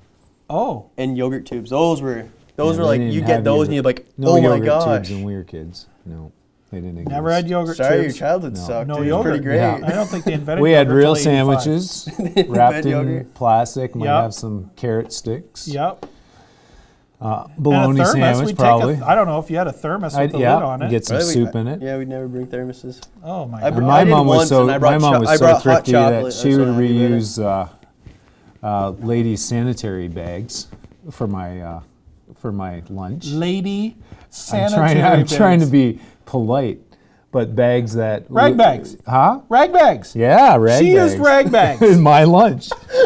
Oh, 0.50 0.90
and 0.98 1.18
yogurt 1.18 1.46
tubes. 1.46 1.70
Those 1.72 2.02
were 2.02 2.28
those 2.56 2.76
Yeah, 2.78 2.84
were 2.84 2.84
they 2.84 2.90
like 2.90 3.00
didn't 3.02 3.14
you 3.14 3.20
have 3.22 3.28
get 3.30 3.44
those, 3.44 3.54
yogurt- 3.54 3.66
and 3.68 3.74
you're 3.76 3.84
like, 3.84 4.06
No 4.18 4.28
oh 4.30 4.42
my 4.42 4.48
yogurt 4.50 4.66
gosh. 4.66 4.86
tubes 5.08 5.10
when 5.12 5.24
we 5.24 5.36
were 5.36 5.44
kids. 5.44 5.88
No, 6.06 6.32
they 6.72 6.78
didn't 6.80 6.98
exist. 7.00 7.10
never 7.12 7.32
had 7.32 7.48
yogurt 7.50 7.78
Sorry, 7.78 7.96
your 7.96 8.04
tubes. 8.06 8.18
childhood 8.20 8.54
No. 8.56 8.60
sucked. 8.62 8.88
No 8.88 8.96
it 8.98 9.00
was 9.00 9.08
yogurt. 9.08 9.32
pretty 9.32 9.44
great. 9.44 9.56
Yeah. 9.58 9.80
I 9.84 9.92
don't 9.92 10.08
think 10.08 10.26
they 10.26 10.34
invented. 10.34 10.62
We 10.62 10.72
had 10.72 10.88
yogurt 10.88 10.98
real 11.04 11.16
till 11.16 11.32
85. 11.32 11.62
sandwiches 11.64 12.10
wrapped 12.50 12.86
in 12.86 12.92
yogurt. 12.92 13.34
plastic. 13.34 13.96
Might 13.96 14.06
Yep. 14.06 14.22
have 14.24 14.34
some 14.36 14.72
carrot 14.76 15.12
sticks. 15.14 15.68
Yep. 15.68 16.06
Uh, 17.22 17.46
And 17.48 17.64
bologna 17.64 18.02
a 18.02 18.04
thermos. 18.04 18.12
sandwich, 18.12 18.46
We'd 18.48 18.58
probably. 18.58 18.94
take 18.96 19.04
a, 19.04 19.08
I 19.08 19.16
don't 19.16 19.28
know 19.28 19.40
if 19.40 19.50
you 19.50 19.56
had 19.58 19.68
a 19.68 19.72
thermos 19.72 20.12
with 20.14 20.20
I'd- 20.22 20.34
the 20.34 20.40
yeah, 20.40 20.56
lid 20.56 20.64
on 20.64 20.82
it. 20.82 20.90
get 20.90 21.06
some 21.06 21.18
Really? 21.18 21.34
soup 21.34 21.56
in 21.56 21.68
it. 21.68 21.82
Yeah, 21.82 21.98
we'd 21.98 22.10
never 22.10 22.28
bring 22.28 22.46
thermoses. 22.48 23.02
oh 23.24 23.46
my 23.46 23.60
I 23.60 23.62
god. 23.62 23.72
br- 23.74 23.78
And 23.80 23.88
my 23.88 24.04
did 24.04 24.10
mom 24.12 24.28
was 24.28 24.50
so 24.50 24.66
my 24.68 24.78
brought 24.78 25.00
mom 25.02 25.20
was 25.22 25.30
I 25.30 25.36
so 25.38 25.56
thrifty 25.60 25.94
that 25.94 26.34
she 26.34 26.50
would 26.56 26.68
what 26.68 26.76
I 26.76 26.82
did. 26.88 26.92
reuse 27.12 27.42
uh, 27.44 27.68
uh, 28.66 28.90
ladies' 29.00 29.44
sanitary 29.46 30.10
bags 30.10 30.68
for 31.10 31.26
my 31.26 31.62
uh, 31.62 31.80
for 32.36 32.52
my 32.52 32.84
lunch. 32.90 33.28
Lady 33.28 33.96
I'm 34.02 34.04
sanitary 34.30 35.00
trying. 35.00 35.04
I'm 35.22 35.26
trying 35.26 35.60
to 35.62 35.68
be 35.68 36.00
polite, 36.26 36.82
but 37.32 37.56
bags 37.56 37.94
that 37.94 38.26
Rag 38.30 38.58
bags. 38.58 38.98
huh? 39.08 39.40
rag 39.48 39.72
bags. 39.72 40.16
Yeah, 40.18 40.58
rag 40.58 40.66
bags. 40.66 40.80
she 40.86 40.96
bags. 40.96 41.12
used 41.14 41.24
rag 41.24 41.50
bags. 41.52 41.82
in 41.94 42.02
my 42.02 42.26
lunch. 42.26 42.70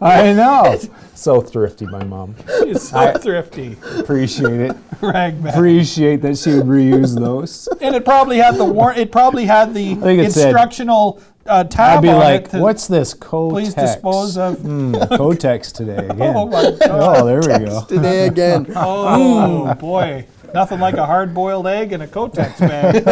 I 0.00 0.32
know. 0.36 0.78
So 1.18 1.40
thrifty, 1.40 1.84
my 1.86 2.04
mom. 2.04 2.36
She's 2.62 2.90
so 2.90 2.96
I- 2.98 3.12
thrifty. 3.14 3.76
Appreciate 3.98 4.60
it. 4.60 4.76
Rag 5.02 5.42
bags. 5.42 5.56
Appreciate 5.56 6.22
that 6.22 6.38
she 6.38 6.54
would 6.54 6.66
reuse 6.66 7.18
those. 7.18 7.68
and 7.80 7.96
it 7.96 8.04
probably 8.04 8.36
had 8.38 8.54
the 8.56 8.64
war. 8.64 8.92
It 8.92 9.10
probably 9.10 9.44
had 9.44 9.74
the 9.74 9.96
think 9.96 10.20
it 10.22 10.32
said- 10.32 10.50
instructional 10.50 11.20
uh, 11.44 11.64
tab 11.64 11.98
I'd 11.98 12.02
be 12.02 12.08
on 12.10 12.16
like, 12.20 12.44
it. 12.44 12.50
to 12.50 12.58
"What's 12.60 12.86
this 12.86 13.14
Kotex? 13.14 13.50
please 13.50 13.74
dispose 13.74 14.36
of? 14.38 14.58
Hmm, 14.60 14.94
Kotex 14.94 15.72
today 15.72 16.06
again. 16.06 16.36
Oh 16.36 16.46
my 16.46 16.62
god. 16.70 16.78
Oh, 16.82 17.26
there 17.26 17.40
we 17.40 17.66
go. 17.66 17.84
Today 17.88 18.26
again. 18.28 18.66
Oh 18.76 19.74
boy. 19.74 20.24
Nothing 20.54 20.80
like 20.80 20.94
a 20.94 21.06
hard-boiled 21.06 21.66
egg 21.66 21.92
in 21.92 22.00
a 22.00 22.06
Kotex 22.06 22.58
bag. 22.58 23.04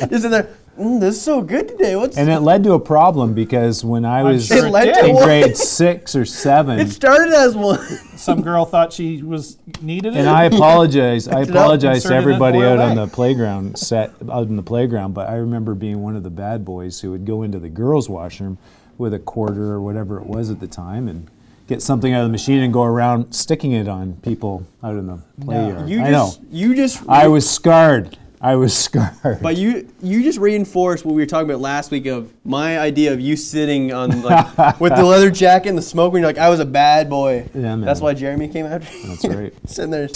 Just 0.10 0.24
in 0.24 0.30
there. 0.30 0.48
Mm, 0.78 0.98
this 0.98 1.14
is 1.16 1.22
so 1.22 1.40
good 1.40 1.68
today. 1.68 1.94
What's 1.94 2.16
And 2.16 2.28
it 2.28 2.40
led 2.40 2.64
to 2.64 2.72
a 2.72 2.80
problem 2.80 3.32
because 3.32 3.84
when 3.84 4.04
I 4.04 4.24
was 4.24 4.46
sure 4.46 4.66
it 4.66 4.70
led 4.70 4.86
did. 4.86 4.94
to 5.02 5.06
in 5.10 5.16
grade 5.16 5.56
six 5.56 6.16
or 6.16 6.24
seven, 6.24 6.80
It 6.80 6.90
started 6.90 7.32
as 7.32 7.54
one. 7.54 7.78
Some 8.16 8.42
girl 8.42 8.64
thought 8.64 8.92
she 8.92 9.22
was 9.22 9.56
needed 9.80 10.14
it. 10.16 10.18
and 10.18 10.28
I 10.28 10.44
apologize. 10.44 11.28
I 11.28 11.40
apologize 11.48 12.02
to 12.04 12.14
everybody 12.14 12.58
out 12.64 12.80
on 12.80 12.96
the 12.96 13.06
playground 13.06 13.78
set 13.78 14.12
out 14.28 14.48
in 14.48 14.56
the 14.56 14.62
playground, 14.64 15.12
but 15.14 15.28
I 15.28 15.36
remember 15.36 15.74
being 15.76 16.02
one 16.02 16.16
of 16.16 16.24
the 16.24 16.30
bad 16.30 16.64
boys 16.64 17.00
who 17.00 17.12
would 17.12 17.24
go 17.24 17.42
into 17.42 17.60
the 17.60 17.68
girls' 17.68 18.08
washroom 18.08 18.58
with 18.98 19.14
a 19.14 19.20
quarter 19.20 19.72
or 19.72 19.80
whatever 19.80 20.18
it 20.18 20.26
was 20.26 20.50
at 20.50 20.58
the 20.58 20.66
time 20.68 21.06
and 21.06 21.28
get 21.66 21.82
something 21.82 22.12
out 22.12 22.20
of 22.20 22.26
the 22.28 22.32
machine 22.32 22.62
and 22.62 22.72
go 22.72 22.82
around 22.82 23.32
sticking 23.32 23.72
it 23.72 23.88
on 23.88 24.14
people 24.16 24.66
out 24.82 24.96
in 24.96 25.06
the 25.06 25.18
play 25.44 25.68
yard. 25.68 25.88
You 25.88 26.02
I 26.02 26.10
just, 26.10 26.42
know. 26.42 26.48
you 26.50 26.74
just, 26.74 27.08
I 27.08 27.28
was 27.28 27.48
scarred. 27.48 28.18
I 28.40 28.56
was 28.56 28.76
scarred. 28.84 29.40
but 29.40 29.56
you, 29.56 29.88
you 30.02 30.22
just 30.22 30.38
reinforced 30.38 31.04
what 31.04 31.14
we 31.14 31.22
were 31.22 31.26
talking 31.26 31.48
about 31.48 31.60
last 31.60 31.90
week 31.90 32.06
of 32.06 32.30
my 32.44 32.78
idea 32.78 33.12
of 33.12 33.20
you 33.20 33.36
sitting 33.36 33.92
on 33.92 34.22
like 34.22 34.80
with 34.80 34.94
the 34.94 35.04
leather 35.04 35.30
jacket 35.30 35.70
and 35.70 35.78
the 35.78 35.82
smoke. 35.82 36.12
When 36.12 36.20
you're 36.20 36.28
like, 36.28 36.38
I 36.38 36.50
was 36.50 36.60
a 36.60 36.66
bad 36.66 37.08
boy. 37.08 37.48
Yeah, 37.54 37.60
man. 37.60 37.80
That's 37.80 38.00
why 38.00 38.12
Jeremy 38.14 38.48
came 38.48 38.66
after 38.66 38.94
you. 38.96 39.08
That's 39.08 39.24
right. 39.24 39.54
Sitting 39.68 39.90
there. 39.90 40.08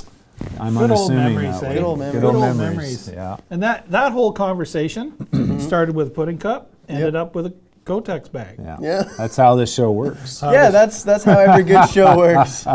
I'm 0.61 0.75
Good 0.75 0.91
old 0.91 1.11
unassuming 1.11 1.35
memories, 1.35 1.61
that 1.61 1.67
eh? 1.67 1.69
way. 1.69 1.75
Good 1.75 1.83
old 1.85 1.99
memories. 1.99 2.21
Good 2.21 2.25
old 2.25 2.41
memories. 2.41 2.59
memories. 2.59 3.11
Yeah. 3.13 3.37
And 3.51 3.63
that 3.63 3.91
that 3.91 4.13
whole 4.13 4.33
conversation 4.33 5.59
started 5.61 5.97
with 5.97 6.15
pudding 6.15 6.39
cup, 6.39 6.71
ended 6.89 7.17
up 7.17 7.35
with 7.35 7.47
a 7.47 7.55
Kotex 7.89 8.31
bag. 8.31 8.57
Yeah. 8.59 8.77
Yeah. 8.81 9.03
That's 9.17 9.37
how 9.37 9.55
this 9.57 9.73
show 9.73 9.91
works. 9.93 10.41
How 10.41 10.53
Yeah, 10.53 10.71
that's 10.71 11.03
that's 11.03 11.25
how 11.25 11.39
every 11.39 11.65
good 11.65 11.89
show 11.89 12.17
works. 12.25 12.67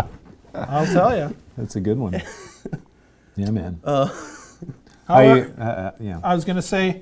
I'll 0.54 0.86
tell 0.88 1.16
you. 1.16 1.36
That's 1.58 1.76
a 1.76 1.82
good 1.82 1.98
one. 2.00 2.22
Yeah, 3.36 3.50
man. 3.50 3.80
Uh, 3.84 4.06
How 5.08 5.16
How 5.16 5.22
you, 5.22 5.54
uh, 5.58 5.64
uh, 5.64 5.92
yeah. 6.00 6.20
I 6.24 6.36
was 6.36 6.46
gonna 6.46 6.62
say, 6.62 7.02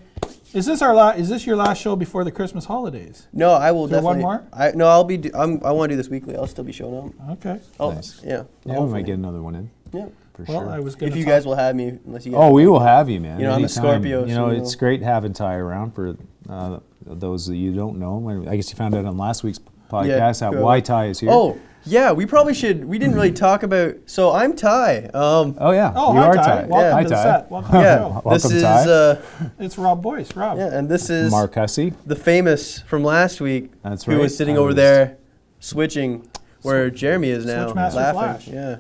is 0.54 0.66
this 0.66 0.82
our 0.82 0.96
la- 0.96 1.10
is 1.12 1.28
this 1.28 1.46
your 1.46 1.58
last 1.58 1.82
show 1.82 1.98
before 1.98 2.24
the 2.24 2.32
Christmas 2.32 2.64
holidays? 2.64 3.28
No, 3.34 3.52
I 3.52 3.72
will 3.74 3.86
there 3.88 4.00
definitely. 4.00 4.24
one 4.24 4.38
more? 4.40 4.48
I 4.54 4.72
no, 4.72 4.88
I'll 4.88 5.04
be. 5.04 5.18
Do, 5.18 5.30
I'm, 5.36 5.62
I 5.66 5.72
want 5.74 5.90
to 5.90 5.94
do 5.94 5.98
this 5.98 6.08
weekly. 6.08 6.38
I'll 6.38 6.48
still 6.48 6.64
be 6.64 6.72
showing 6.72 6.98
up. 7.20 7.30
Okay. 7.32 7.60
Oh, 7.82 7.92
Nice. 7.92 8.22
yeah. 8.24 8.44
Yeah, 8.64 8.80
we 8.80 8.90
might 8.94 9.06
get 9.06 9.16
another 9.16 9.42
one 9.42 9.56
in 9.56 9.70
Yeah. 9.92 10.06
for 10.36 10.44
Well, 10.44 10.62
sure. 10.62 10.70
I 10.70 10.80
was 10.80 10.96
gonna. 10.96 11.12
If 11.12 11.18
you 11.18 11.26
talk- 11.26 11.32
guys 11.34 11.46
will 11.46 11.56
have 11.56 11.76
me, 11.76 12.00
unless 12.06 12.26
you. 12.26 12.32
Guys 12.32 12.40
oh, 12.42 12.52
we 12.54 12.66
will 12.66 12.80
have 12.80 13.10
you, 13.10 13.20
man. 13.20 13.40
You 13.42 13.48
know, 13.48 13.56
I'm 13.56 13.64
a. 13.66 13.68
Scorpio, 13.70 14.22
You 14.24 14.34
so 14.36 14.40
know, 14.48 14.52
you 14.52 14.62
it's 14.62 14.74
know. 14.74 14.80
great 14.80 15.02
having 15.02 15.34
Ty 15.34 15.56
around 15.56 15.92
for 15.94 16.16
uh, 16.50 16.80
those 17.06 17.48
that 17.48 17.56
you 17.56 17.74
don't 17.74 17.98
know. 18.00 18.46
I 18.50 18.56
guess 18.56 18.70
you 18.70 18.76
found 18.76 18.96
out 18.96 19.06
on 19.06 19.18
last 19.18 19.44
week's 19.44 19.60
podcast 19.90 20.42
how 20.42 20.52
who- 20.54 20.62
why 20.62 20.80
Ty 20.80 21.08
is 21.08 21.20
here. 21.20 21.30
Oh, 21.32 21.58
yeah. 21.84 22.12
We 22.12 22.26
probably 22.26 22.54
should. 22.54 22.86
We 22.86 23.00
didn't 23.00 23.16
really 23.16 23.32
talk 23.32 23.64
about. 23.64 23.96
So 24.06 24.32
I'm 24.32 24.56
Ty. 24.56 25.10
Um, 25.14 25.56
Oh, 25.60 25.72
yeah. 25.72 25.92
Oh, 25.96 26.14
you 26.14 26.20
hi, 26.20 26.28
are 26.28 26.34
Ty. 26.36 26.44
Ty. 26.44 26.66
Welcome 26.68 26.92
Hi, 26.94 27.04
to 27.04 27.10
the 27.10 27.16
Ty. 27.16 27.24
set. 27.24 27.52
Welcome 27.52 27.72
to 27.72 27.78
the 27.78 27.84
yeah. 27.84 27.98
show. 28.22 28.30
this 28.30 28.46
is. 28.46 28.62
Ty. 28.62 28.84
Uh, 28.90 29.22
It's 29.60 29.78
Rob 29.78 30.02
Boyce. 30.02 30.36
Rob. 30.36 30.58
yeah, 30.58 30.68
and 30.78 30.88
this 30.90 31.10
is 31.10 31.32
Mark 31.32 31.56
Hussey. 31.56 31.94
the 32.06 32.16
famous 32.16 32.80
from 32.82 33.04
last 33.04 33.42
week. 33.42 33.72
That's 33.84 34.04
who 34.04 34.18
was 34.20 34.36
sitting 34.38 34.56
I 34.56 34.60
over 34.60 34.68
was- 34.68 34.76
there, 34.76 35.18
switching, 35.60 36.28
where 36.62 36.90
Jeremy 36.92 37.30
is 37.30 37.46
now, 37.46 37.68
Switchmaster 37.72 37.94
laughing. 37.96 38.14
Flash. 38.22 38.48
Yeah. 38.48 38.76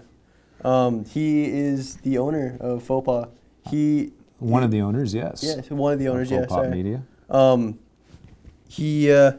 Um, 0.64 1.06
he 1.06 1.46
is 1.46 1.96
the 1.98 2.20
owner 2.20 2.56
of 2.60 2.84
FauxPop. 2.88 3.30
He. 3.70 4.12
One 4.38 4.64
of 4.64 4.70
the 4.72 4.82
owners, 4.82 5.14
yes. 5.14 5.44
Yeah, 5.44 5.62
one 5.76 5.94
of 5.94 6.00
the 6.00 6.08
owners. 6.08 6.30
Full 6.30 6.40
Yeah, 6.40 6.46
Pop 6.46 6.58
sorry. 6.66 6.70
Media. 6.70 7.02
Um, 7.32 7.80
he, 8.72 9.12
uh, 9.12 9.34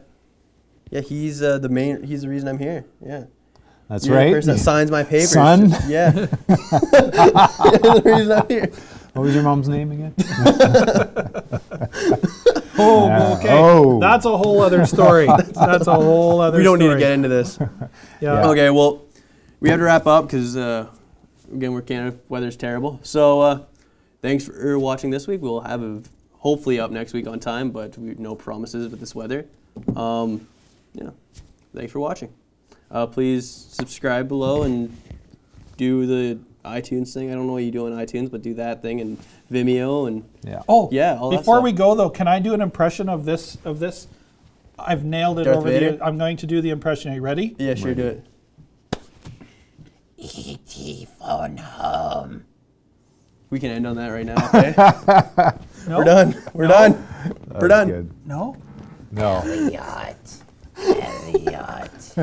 yeah, 0.90 1.00
he's 1.00 1.42
uh, 1.42 1.58
the 1.58 1.68
main. 1.70 2.02
He's 2.02 2.20
the 2.22 2.28
reason 2.28 2.48
I'm 2.48 2.58
here. 2.58 2.84
Yeah, 3.04 3.24
That's 3.88 4.06
You're 4.06 4.22
the 4.24 4.30
person 4.30 4.54
that 4.54 4.60
signs 4.60 4.90
my 4.90 5.02
papers. 5.04 5.30
Son? 5.32 5.70
Yeah. 5.88 6.10
The 6.52 8.02
reason 8.04 8.32
I'm 8.32 8.48
here. 8.48 8.70
What 9.14 9.22
was 9.22 9.34
your 9.34 9.42
mom's 9.42 9.68
name 9.68 9.90
again? 9.92 10.14
Oh, 12.78 13.06
Yeah. 13.06 13.34
okay. 13.34 13.48
Oh. 13.52 14.00
That's 14.00 14.24
a 14.24 14.36
whole 14.36 14.62
other 14.62 14.86
story. 14.86 15.26
That's 15.26 15.86
a 15.86 15.94
whole 15.94 16.40
other. 16.40 16.56
We 16.58 16.64
don't 16.64 16.78
need 16.78 16.88
to 16.88 16.98
get 16.98 17.12
into 17.12 17.28
this. 17.28 17.58
Yeah. 17.60 17.68
Yeah. 18.20 18.48
Okay, 18.48 18.70
well, 18.70 19.02
we 19.60 19.68
have 19.68 19.78
to 19.78 19.84
wrap 19.84 20.06
up 20.06 20.26
because 20.26 20.56
uh, 20.56 20.86
again, 21.52 21.72
we're 21.72 21.82
Canada. 21.82 22.16
Weather's 22.28 22.56
terrible. 22.56 22.98
So, 23.02 23.40
uh, 23.42 23.58
thanks 24.22 24.46
for 24.46 24.78
watching 24.78 25.10
this 25.10 25.26
week. 25.28 25.42
We'll 25.42 25.60
have 25.60 25.82
a 25.82 26.02
hopefully 26.42 26.80
up 26.80 26.90
next 26.90 27.12
week 27.12 27.28
on 27.28 27.38
time, 27.38 27.70
but 27.70 27.96
we 27.96 28.14
no 28.18 28.34
promises 28.34 28.90
with 28.90 28.98
this 28.98 29.14
weather. 29.14 29.46
Um, 29.94 30.48
yeah, 30.92 31.10
thanks 31.74 31.92
for 31.92 32.00
watching. 32.00 32.32
Uh, 32.90 33.06
please 33.06 33.48
subscribe 33.48 34.26
below 34.26 34.64
and 34.64 34.94
do 35.76 36.04
the 36.04 36.38
iTunes 36.64 37.14
thing. 37.14 37.30
I 37.30 37.34
don't 37.34 37.46
know 37.46 37.52
what 37.54 37.62
you 37.62 37.70
do 37.70 37.86
on 37.86 37.92
iTunes, 37.92 38.28
but 38.30 38.42
do 38.42 38.54
that 38.54 38.82
thing 38.82 39.00
and 39.00 39.18
Vimeo 39.52 40.08
and 40.08 40.24
Yeah. 40.44 40.62
Oh, 40.68 40.88
Yeah, 40.92 41.16
all 41.18 41.30
that 41.30 41.38
Before 41.38 41.56
stuff. 41.56 41.64
we 41.64 41.72
go 41.72 41.94
though, 41.94 42.10
can 42.10 42.26
I 42.26 42.40
do 42.40 42.54
an 42.54 42.60
impression 42.60 43.08
of 43.08 43.24
this? 43.24 43.56
Of 43.64 43.78
this? 43.78 44.08
I've 44.78 45.04
nailed 45.04 45.38
it 45.38 45.44
Darth 45.44 45.58
over 45.58 45.68
Vader? 45.70 45.92
the. 45.92 46.04
I'm 46.04 46.18
going 46.18 46.36
to 46.38 46.46
do 46.46 46.60
the 46.60 46.70
impression. 46.70 47.12
Are 47.12 47.14
you 47.14 47.20
ready? 47.22 47.54
yeah, 47.58 47.74
sure, 47.74 47.94
do 47.94 48.06
it. 48.08 48.26
E.T. 50.18 51.06
phone 51.18 51.56
home. 51.56 52.44
We 53.50 53.58
can 53.60 53.70
end 53.70 53.86
on 53.86 53.96
that 53.96 54.08
right 54.08 54.24
now. 54.26 54.48
Okay, 54.48 54.72
No. 55.88 55.98
we're 55.98 56.04
done. 56.04 56.42
We're 56.54 56.66
done. 56.68 57.06
We're 57.60 57.68
done. 57.68 57.88
Good. 57.88 58.26
No. 58.26 58.56
No. 59.10 59.42
Elliot. 59.44 60.42
Elliot. 60.76 62.18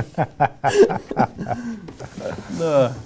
Uh, 2.61 2.93